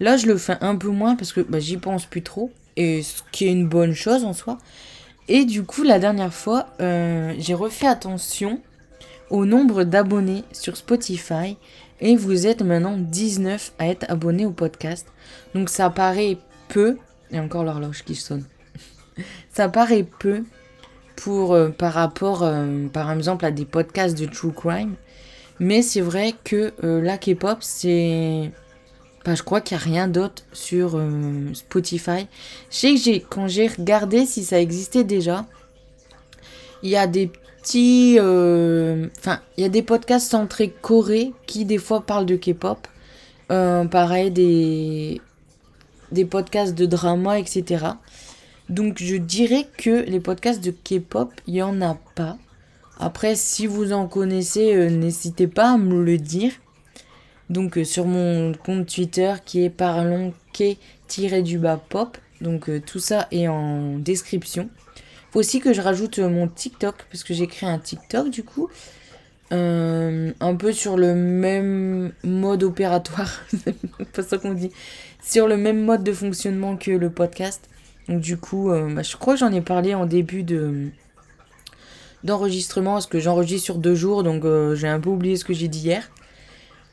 Là, 0.00 0.16
je 0.16 0.26
le 0.26 0.36
fais 0.36 0.56
un 0.60 0.76
peu 0.76 0.88
moins 0.88 1.16
parce 1.16 1.32
que 1.32 1.40
bah, 1.40 1.60
j'y 1.60 1.76
pense 1.76 2.06
plus 2.06 2.22
trop. 2.22 2.50
Et 2.76 3.02
ce 3.02 3.22
qui 3.32 3.46
est 3.46 3.52
une 3.52 3.68
bonne 3.68 3.94
chose 3.94 4.24
en 4.24 4.32
soi. 4.32 4.58
Et 5.28 5.44
du 5.44 5.64
coup, 5.64 5.82
la 5.82 5.98
dernière 5.98 6.32
fois, 6.32 6.66
euh, 6.80 7.34
j'ai 7.38 7.54
refait 7.54 7.86
attention 7.86 8.60
au 9.30 9.44
nombre 9.44 9.84
d'abonnés 9.84 10.44
sur 10.52 10.76
Spotify. 10.76 11.56
Et 12.00 12.16
vous 12.16 12.46
êtes 12.46 12.62
maintenant 12.62 12.96
19 12.98 13.72
à 13.78 13.88
être 13.88 14.04
abonnés 14.10 14.46
au 14.46 14.50
podcast. 14.50 15.06
Donc 15.54 15.70
ça 15.70 15.90
paraît 15.90 16.38
peu. 16.68 16.98
Et 17.30 17.40
encore 17.40 17.64
l'horloge 17.64 18.04
qui 18.04 18.14
sonne. 18.14 18.44
ça 19.52 19.68
paraît 19.68 20.06
peu 20.18 20.44
pour, 21.16 21.54
euh, 21.54 21.70
par 21.70 21.94
rapport, 21.94 22.42
euh, 22.42 22.86
par 22.88 23.10
exemple, 23.10 23.44
à 23.44 23.50
des 23.50 23.64
podcasts 23.64 24.18
de 24.18 24.26
True 24.26 24.52
Crime. 24.52 24.94
Mais 25.58 25.80
c'est 25.80 26.02
vrai 26.02 26.34
que 26.44 26.74
la 26.82 27.16
K-pop, 27.16 27.58
c'est 27.60 28.52
bah, 29.26 29.34
je 29.34 29.42
crois 29.42 29.60
qu'il 29.60 29.76
n'y 29.76 29.82
a 29.82 29.84
rien 29.84 30.06
d'autre 30.06 30.44
sur 30.52 30.92
euh, 30.94 31.52
Spotify. 31.52 32.28
Je 32.70 32.76
sais 32.76 32.94
que 32.94 33.00
j'ai, 33.00 33.20
quand 33.20 33.48
j'ai 33.48 33.66
regardé 33.66 34.24
si 34.24 34.44
ça 34.44 34.60
existait 34.60 35.02
déjà, 35.02 35.46
il 36.84 36.90
y 36.90 36.96
a 36.96 37.08
des 37.08 37.32
Euh, 37.74 39.08
enfin, 39.18 39.40
il 39.56 39.62
y 39.62 39.64
a 39.64 39.68
des 39.68 39.82
podcasts 39.82 40.30
centrés 40.30 40.72
Corée 40.82 41.32
qui, 41.46 41.64
des 41.64 41.78
fois, 41.78 42.02
parlent 42.02 42.26
de 42.26 42.36
K-pop. 42.36 42.86
Euh, 43.50 43.84
pareil, 43.84 44.30
des, 44.30 45.20
des 46.12 46.24
podcasts 46.24 46.74
de 46.74 46.86
drama, 46.86 47.38
etc. 47.38 47.86
Donc, 48.68 48.98
je 48.98 49.16
dirais 49.16 49.66
que 49.78 50.04
les 50.08 50.20
podcasts 50.20 50.64
de 50.64 50.70
K-pop, 50.70 51.32
il 51.46 51.54
n'y 51.54 51.62
en 51.62 51.80
a 51.82 51.98
pas. 52.14 52.36
Après, 52.98 53.34
si 53.36 53.66
vous 53.66 53.92
en 53.92 54.06
connaissez, 54.06 54.90
n'hésitez 54.90 55.46
pas 55.46 55.72
à 55.72 55.76
me 55.76 56.02
le 56.02 56.18
dire. 56.18 56.52
Donc 57.50 57.78
euh, 57.78 57.84
sur 57.84 58.06
mon 58.06 58.52
compte 58.54 58.86
Twitter 58.86 59.34
qui 59.44 59.64
est 59.64 59.70
parlons 59.70 60.32
du 61.42 61.58
bas 61.58 61.80
pop. 61.88 62.18
Donc 62.40 62.68
euh, 62.68 62.80
tout 62.84 62.98
ça 62.98 63.28
est 63.30 63.48
en 63.48 63.98
description. 63.98 64.68
Aussi 65.36 65.60
que 65.60 65.72
je 65.72 65.80
rajoute 65.80 66.18
euh, 66.18 66.28
mon 66.28 66.48
TikTok 66.48 66.96
parce 67.10 67.22
que 67.22 67.34
j'ai 67.34 67.46
créé 67.46 67.68
un 67.68 67.78
TikTok 67.78 68.30
du 68.30 68.42
coup. 68.42 68.68
un 69.52 70.56
peu 70.58 70.72
sur 70.72 70.96
le 70.96 71.14
même 71.14 72.12
mode 72.24 72.64
opératoire, 72.64 73.30
pas 74.12 74.22
ça 74.24 74.38
qu'on 74.38 74.54
dit, 74.54 74.72
sur 75.22 75.46
le 75.46 75.56
même 75.56 75.84
mode 75.84 76.02
de 76.02 76.12
fonctionnement 76.12 76.76
que 76.76 76.90
le 76.90 77.10
podcast. 77.10 77.68
Donc 78.08 78.20
du 78.20 78.36
coup, 78.36 78.70
bah, 78.70 79.02
je 79.02 79.16
crois 79.16 79.34
que 79.34 79.40
j'en 79.40 79.52
ai 79.52 79.60
parlé 79.60 79.94
en 79.94 80.06
début 80.06 80.42
de 80.42 80.88
d'enregistrement 82.24 82.94
parce 82.94 83.06
que 83.06 83.20
j'enregistre 83.20 83.64
sur 83.66 83.76
deux 83.76 83.94
jours, 83.94 84.24
donc 84.24 84.44
j'ai 84.74 84.88
un 84.88 84.98
peu 84.98 85.10
oublié 85.10 85.36
ce 85.36 85.44
que 85.44 85.54
j'ai 85.54 85.68
dit 85.68 85.80
hier. 85.80 86.10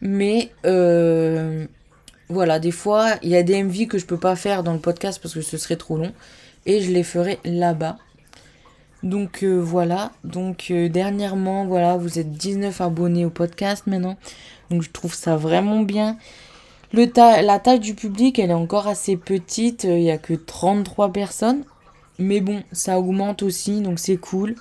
Mais 0.03 0.51
euh, 0.65 1.65
voilà, 2.27 2.59
des 2.59 2.71
fois, 2.71 3.15
il 3.23 3.29
y 3.29 3.37
a 3.37 3.43
des 3.43 3.63
MV 3.63 3.87
que 3.87 3.97
je 3.97 4.05
peux 4.05 4.17
pas 4.17 4.35
faire 4.35 4.61
dans 4.61 4.73
le 4.73 4.79
podcast 4.79 5.17
parce 5.21 5.33
que 5.33 5.41
ce 5.41 5.57
serait 5.57 5.77
trop 5.77 5.97
long. 5.97 6.11
Et 6.65 6.81
je 6.81 6.91
les 6.91 7.03
ferai 7.03 7.39
là-bas. 7.45 7.97
Donc 9.03 9.43
euh, 9.43 9.59
voilà, 9.59 10.11
donc 10.23 10.67
euh, 10.71 10.87
dernièrement, 10.87 11.65
voilà, 11.65 11.97
vous 11.97 12.19
êtes 12.19 12.31
19 12.31 12.79
abonnés 12.79 13.25
au 13.25 13.29
podcast 13.29 13.85
maintenant. 13.85 14.15
Donc 14.69 14.81
je 14.81 14.91
trouve 14.91 15.13
ça 15.13 15.35
vraiment 15.35 15.81
bien. 15.81 16.17
La 16.93 17.59
taille 17.59 17.79
du 17.79 17.95
public, 17.95 18.39
elle 18.39 18.51
est 18.51 18.53
encore 18.53 18.87
assez 18.87 19.17
petite, 19.17 19.83
il 19.83 19.95
n'y 19.95 20.11
a 20.11 20.17
que 20.17 20.33
33 20.33 21.11
personnes. 21.11 21.63
Mais 22.19 22.39
bon, 22.39 22.63
ça 22.71 22.99
augmente 22.99 23.43
aussi, 23.43 23.81
donc 23.81 23.99
c'est 23.99 24.17
cool. 24.17 24.55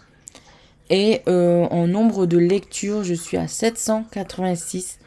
Et 0.90 1.20
euh, 1.28 1.66
en 1.70 1.86
nombre 1.86 2.26
de 2.26 2.38
lectures, 2.38 3.04
je 3.04 3.14
suis 3.14 3.36
à 3.36 3.46
786. 3.46 4.98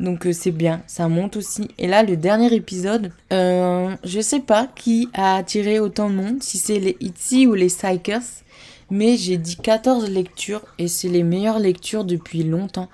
Donc 0.00 0.28
c'est 0.32 0.50
bien, 0.50 0.82
ça 0.86 1.08
monte 1.08 1.36
aussi. 1.36 1.68
Et 1.78 1.86
là, 1.86 2.02
le 2.02 2.16
dernier 2.16 2.52
épisode, 2.52 3.12
euh, 3.32 3.94
je 4.04 4.20
sais 4.20 4.40
pas 4.40 4.68
qui 4.74 5.08
a 5.14 5.36
attiré 5.36 5.80
autant 5.80 6.10
de 6.10 6.14
monde, 6.14 6.42
si 6.42 6.58
c'est 6.58 6.78
les 6.78 6.96
Itzy 7.00 7.46
ou 7.46 7.54
les 7.54 7.68
Psychers. 7.68 8.42
Mais 8.90 9.16
j'ai 9.16 9.36
dit 9.36 9.56
14 9.56 10.08
lectures 10.10 10.62
et 10.78 10.88
c'est 10.88 11.08
les 11.08 11.22
meilleures 11.22 11.58
lectures 11.58 12.04
depuis 12.04 12.42
longtemps. 12.42 12.88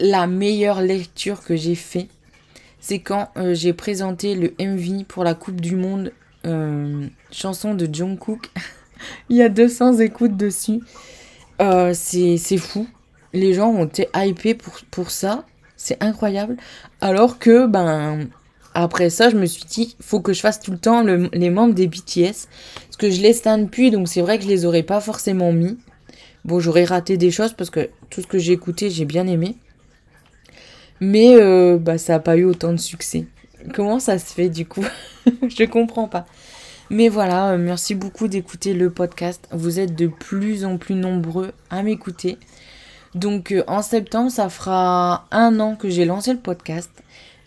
La 0.00 0.26
meilleure 0.26 0.80
lecture 0.80 1.42
que 1.42 1.56
j'ai 1.56 1.74
fait, 1.74 2.08
c'est 2.80 3.00
quand 3.00 3.30
euh, 3.36 3.54
j'ai 3.54 3.72
présenté 3.72 4.34
le 4.34 4.54
MV 4.60 5.04
pour 5.04 5.24
la 5.24 5.34
Coupe 5.34 5.60
du 5.60 5.74
Monde, 5.74 6.12
euh, 6.46 7.06
chanson 7.30 7.74
de 7.74 7.88
Jungkook. 7.92 8.50
Il 9.28 9.36
y 9.36 9.42
a 9.42 9.48
200 9.48 9.98
écoutes 9.98 10.36
dessus. 10.36 10.80
Euh, 11.60 11.92
c'est 11.94 12.58
fou. 12.58 12.86
Les 13.32 13.54
gens 13.54 13.68
ont 13.68 13.84
été 13.84 14.08
hypés 14.14 14.54
pour, 14.54 14.80
pour 14.90 15.10
ça. 15.10 15.44
C'est 15.76 16.02
incroyable. 16.02 16.56
Alors 17.00 17.38
que, 17.38 17.66
ben, 17.66 18.28
après 18.74 19.10
ça, 19.10 19.30
je 19.30 19.36
me 19.36 19.46
suis 19.46 19.64
dit, 19.64 19.96
faut 20.00 20.20
que 20.20 20.32
je 20.32 20.40
fasse 20.40 20.60
tout 20.60 20.70
le 20.70 20.78
temps 20.78 21.02
les 21.02 21.50
membres 21.50 21.74
des 21.74 21.86
BTS. 21.86 22.46
Parce 22.84 22.96
que 22.98 23.10
je 23.10 23.20
les 23.20 23.32
stan 23.32 23.58
depuis, 23.58 23.90
donc 23.90 24.08
c'est 24.08 24.20
vrai 24.20 24.38
que 24.38 24.44
je 24.44 24.48
les 24.48 24.64
aurais 24.64 24.82
pas 24.82 25.00
forcément 25.00 25.52
mis. 25.52 25.78
Bon, 26.44 26.60
j'aurais 26.60 26.84
raté 26.84 27.16
des 27.16 27.30
choses 27.30 27.52
parce 27.52 27.70
que 27.70 27.90
tout 28.10 28.22
ce 28.22 28.26
que 28.26 28.38
j'ai 28.38 28.52
écouté, 28.52 28.90
j'ai 28.90 29.04
bien 29.04 29.26
aimé. 29.26 29.56
Mais 31.00 31.34
euh, 31.34 31.78
bah, 31.78 31.98
ça 31.98 32.14
n'a 32.14 32.20
pas 32.20 32.36
eu 32.36 32.44
autant 32.44 32.72
de 32.72 32.78
succès. 32.78 33.26
Comment 33.74 34.00
ça 34.00 34.18
se 34.18 34.32
fait 34.32 34.48
du 34.48 34.66
coup? 34.66 34.84
Je 35.26 35.64
comprends 35.64 36.08
pas. 36.08 36.26
Mais 36.90 37.08
voilà, 37.08 37.50
euh, 37.50 37.58
merci 37.58 37.94
beaucoup 37.94 38.28
d'écouter 38.28 38.72
le 38.72 38.90
podcast. 38.90 39.46
Vous 39.52 39.78
êtes 39.78 39.94
de 39.94 40.06
plus 40.06 40.64
en 40.64 40.78
plus 40.78 40.94
nombreux 40.94 41.52
à 41.70 41.82
m'écouter. 41.82 42.38
Donc 43.14 43.52
euh, 43.52 43.62
en 43.66 43.82
septembre, 43.82 44.30
ça 44.30 44.48
fera 44.48 45.26
un 45.30 45.60
an 45.60 45.76
que 45.76 45.90
j'ai 45.90 46.04
lancé 46.04 46.32
le 46.32 46.38
podcast. 46.38 46.90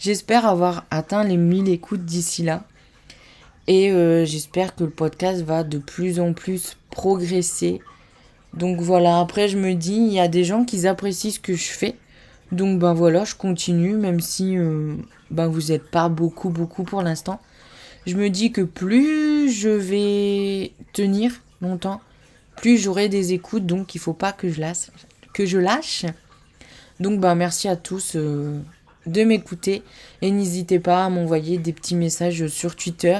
J'espère 0.02 0.47
avoir 0.47 0.86
atteint 0.89 1.24
les 1.24 1.38
1000 1.38 1.70
écoutes 1.70 2.06
d'ici 2.06 2.41
là. 2.41 2.64
Et 3.68 3.91
j'espère 4.26 4.74
que 4.76 4.84
le 4.84 4.89
podcast 4.89 5.43
va 5.43 5.64
de 5.64 5.78
plus 5.78 6.20
en 6.20 6.34
plus 6.34 6.76
progresser. 6.89 7.82
Donc 8.56 8.82
voilà, 8.82 9.20
après 9.20 9.47
je 9.47 9.60
me 9.60 9.76
dis, 9.76 9.93
il 9.93 10.12
y 10.12 10.20
a 10.20 10.28
des 10.28 10.43
gens 10.43 10.66
qui 10.66 10.88
apprécient 10.88 11.30
ce 11.30 11.39
que 11.39 11.54
je 11.54 11.70
fais. 11.70 11.95
Donc 12.52 12.80
ben 12.80 12.95
voilà, 12.95 13.26
je 13.26 13.36
continue, 13.36 13.95
même 13.95 14.22
si 14.22 14.58
euh, 14.58 14.95
ben, 15.30 15.45
vous 15.45 15.68
n'êtes 15.72 15.91
pas 15.91 16.10
beaucoup, 16.10 16.49
beaucoup 16.49 16.84
pour 16.84 17.04
l'instant. 17.04 17.39
Je 18.08 18.16
me 18.16 18.32
dis 18.32 18.52
que 18.52 18.62
plus 18.62 19.52
je 19.52 19.70
vais 19.70 20.72
tenir 20.93 21.32
longtemps, 21.62 22.02
plus 22.58 22.80
j'aurai 22.80 23.08
des 23.08 23.34
écoutes, 23.34 23.68
donc 23.68 23.93
il 23.93 23.99
faut 23.99 24.14
pas 24.14 24.32
que 24.32 24.49
je 24.49 24.60
lâche. 24.62 24.89
Que 25.32 25.45
je 25.45 25.60
lâche. 25.60 26.06
Donc 26.99 27.20
ben 27.20 27.36
merci 27.36 27.68
à 27.68 27.76
tous 27.76 28.14
euh, 28.16 28.60
de 29.06 29.24
m'écouter 29.24 29.84
et 30.22 30.32
n'hésitez 30.32 30.80
pas 30.80 31.06
à 31.06 31.10
m'envoyer 31.10 31.58
des 31.58 31.74
petits 31.74 31.95
messages 31.95 32.47
sur 32.47 32.76
Twitter 32.76 33.18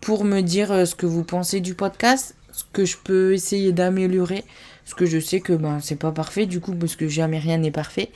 pour 0.00 0.24
me 0.24 0.40
dire 0.40 0.72
euh, 0.72 0.84
ce 0.84 0.94
que 0.94 1.06
vous 1.06 1.24
pensez 1.24 1.60
du 1.60 1.74
podcast, 1.74 2.34
ce 2.52 2.64
que 2.72 2.84
je 2.84 2.96
peux 2.96 3.34
essayer 3.34 3.72
d'améliorer, 3.72 4.44
parce 4.84 4.94
que 4.94 5.06
je 5.06 5.18
sais 5.18 5.40
que 5.40 5.52
ben 5.52 5.80
c'est 5.80 5.96
pas 5.96 6.12
parfait 6.12 6.46
du 6.46 6.60
coup 6.60 6.74
parce 6.74 6.96
que 6.96 7.08
jamais 7.08 7.38
rien 7.38 7.58
n'est 7.58 7.70
parfait. 7.70 8.10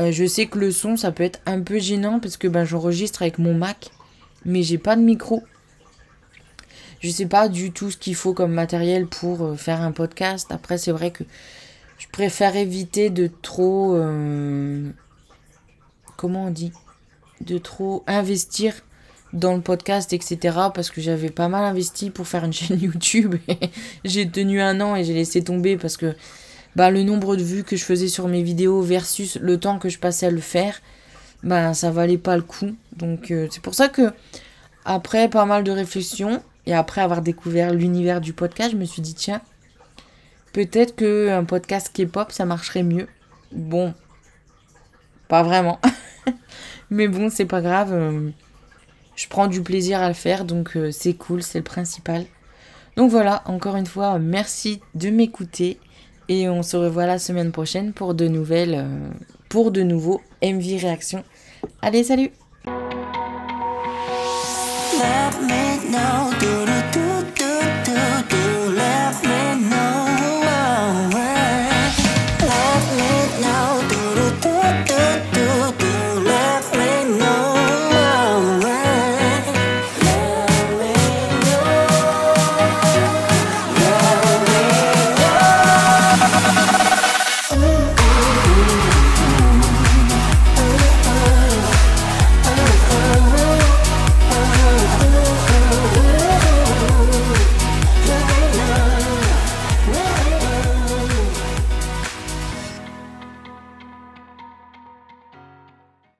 Euh, 0.00 0.10
je 0.10 0.26
sais 0.26 0.46
que 0.46 0.58
le 0.58 0.70
son, 0.70 0.96
ça 0.96 1.12
peut 1.12 1.22
être 1.22 1.40
un 1.46 1.60
peu 1.60 1.78
gênant 1.78 2.18
parce 2.18 2.36
que 2.36 2.48
ben, 2.48 2.64
j'enregistre 2.64 3.22
avec 3.22 3.38
mon 3.38 3.54
Mac, 3.54 3.90
mais 4.44 4.62
j'ai 4.62 4.78
pas 4.78 4.96
de 4.96 5.02
micro. 5.02 5.42
Je 7.00 7.10
sais 7.10 7.26
pas 7.26 7.48
du 7.48 7.70
tout 7.70 7.90
ce 7.90 7.96
qu'il 7.96 8.14
faut 8.14 8.32
comme 8.34 8.52
matériel 8.52 9.06
pour 9.06 9.44
euh, 9.44 9.56
faire 9.56 9.82
un 9.82 9.92
podcast. 9.92 10.50
Après, 10.50 10.78
c'est 10.78 10.90
vrai 10.90 11.10
que 11.10 11.22
je 11.98 12.06
préfère 12.10 12.56
éviter 12.56 13.10
de 13.10 13.30
trop. 13.42 13.94
Comment 16.16 16.46
on 16.46 16.50
dit 16.50 16.72
De 17.40 17.58
trop 17.58 18.04
investir 18.06 18.74
dans 19.32 19.54
le 19.54 19.60
podcast, 19.60 20.12
etc. 20.12 20.38
Parce 20.74 20.90
que 20.90 21.00
j'avais 21.00 21.30
pas 21.30 21.48
mal 21.48 21.64
investi 21.64 22.10
pour 22.10 22.26
faire 22.26 22.44
une 22.44 22.52
chaîne 22.54 22.80
YouTube. 22.80 23.36
j'ai 24.04 24.28
tenu 24.28 24.60
un 24.60 24.80
an 24.80 24.96
et 24.96 25.04
j'ai 25.04 25.14
laissé 25.14 25.42
tomber 25.42 25.76
parce 25.76 25.96
que 25.96 26.14
bah, 26.76 26.90
le 26.90 27.02
nombre 27.02 27.36
de 27.36 27.42
vues 27.42 27.64
que 27.64 27.76
je 27.76 27.84
faisais 27.84 28.08
sur 28.08 28.28
mes 28.28 28.42
vidéos 28.42 28.82
versus 28.82 29.36
le 29.40 29.58
temps 29.58 29.78
que 29.78 29.88
je 29.88 29.98
passais 29.98 30.26
à 30.26 30.30
le 30.30 30.40
faire, 30.40 30.80
bah, 31.42 31.74
ça 31.74 31.90
valait 31.90 32.18
pas 32.18 32.36
le 32.36 32.42
coup. 32.42 32.74
Donc 32.96 33.30
euh, 33.30 33.48
c'est 33.50 33.62
pour 33.62 33.74
ça 33.74 33.88
que, 33.88 34.12
après 34.84 35.28
pas 35.28 35.44
mal 35.44 35.62
de 35.64 35.70
réflexions, 35.70 36.42
et 36.66 36.74
après 36.74 37.00
avoir 37.00 37.22
découvert 37.22 37.72
l'univers 37.72 38.20
du 38.20 38.32
podcast, 38.32 38.72
je 38.72 38.76
me 38.76 38.84
suis 38.84 39.02
dit, 39.02 39.14
tiens, 39.14 39.40
peut-être 40.52 40.96
qu'un 40.96 41.44
podcast 41.44 41.90
K-pop, 41.94 42.32
ça 42.32 42.44
marcherait 42.44 42.82
mieux. 42.82 43.06
Bon, 43.52 43.94
pas 45.34 45.42
vraiment. 45.42 45.80
Mais 46.90 47.08
bon, 47.08 47.28
c'est 47.28 47.44
pas 47.44 47.60
grave. 47.60 47.92
Euh, 47.92 48.30
je 49.16 49.26
prends 49.26 49.48
du 49.48 49.62
plaisir 49.62 50.00
à 50.00 50.06
le 50.06 50.14
faire, 50.14 50.44
donc 50.44 50.76
euh, 50.76 50.92
c'est 50.92 51.14
cool, 51.14 51.42
c'est 51.42 51.58
le 51.58 51.64
principal. 51.64 52.24
Donc 52.96 53.10
voilà, 53.10 53.42
encore 53.46 53.74
une 53.74 53.86
fois, 53.86 54.20
merci 54.20 54.80
de 54.94 55.10
m'écouter. 55.10 55.80
Et 56.28 56.48
on 56.48 56.62
se 56.62 56.76
revoit 56.76 57.06
la 57.06 57.18
semaine 57.18 57.50
prochaine 57.50 57.92
pour 57.92 58.14
de 58.14 58.28
nouvelles, 58.28 58.76
euh, 58.76 59.08
pour 59.48 59.72
de 59.72 59.82
nouveaux 59.82 60.20
MV 60.40 60.78
réactions. 60.80 61.24
Allez, 61.82 62.04
salut! 62.04 62.30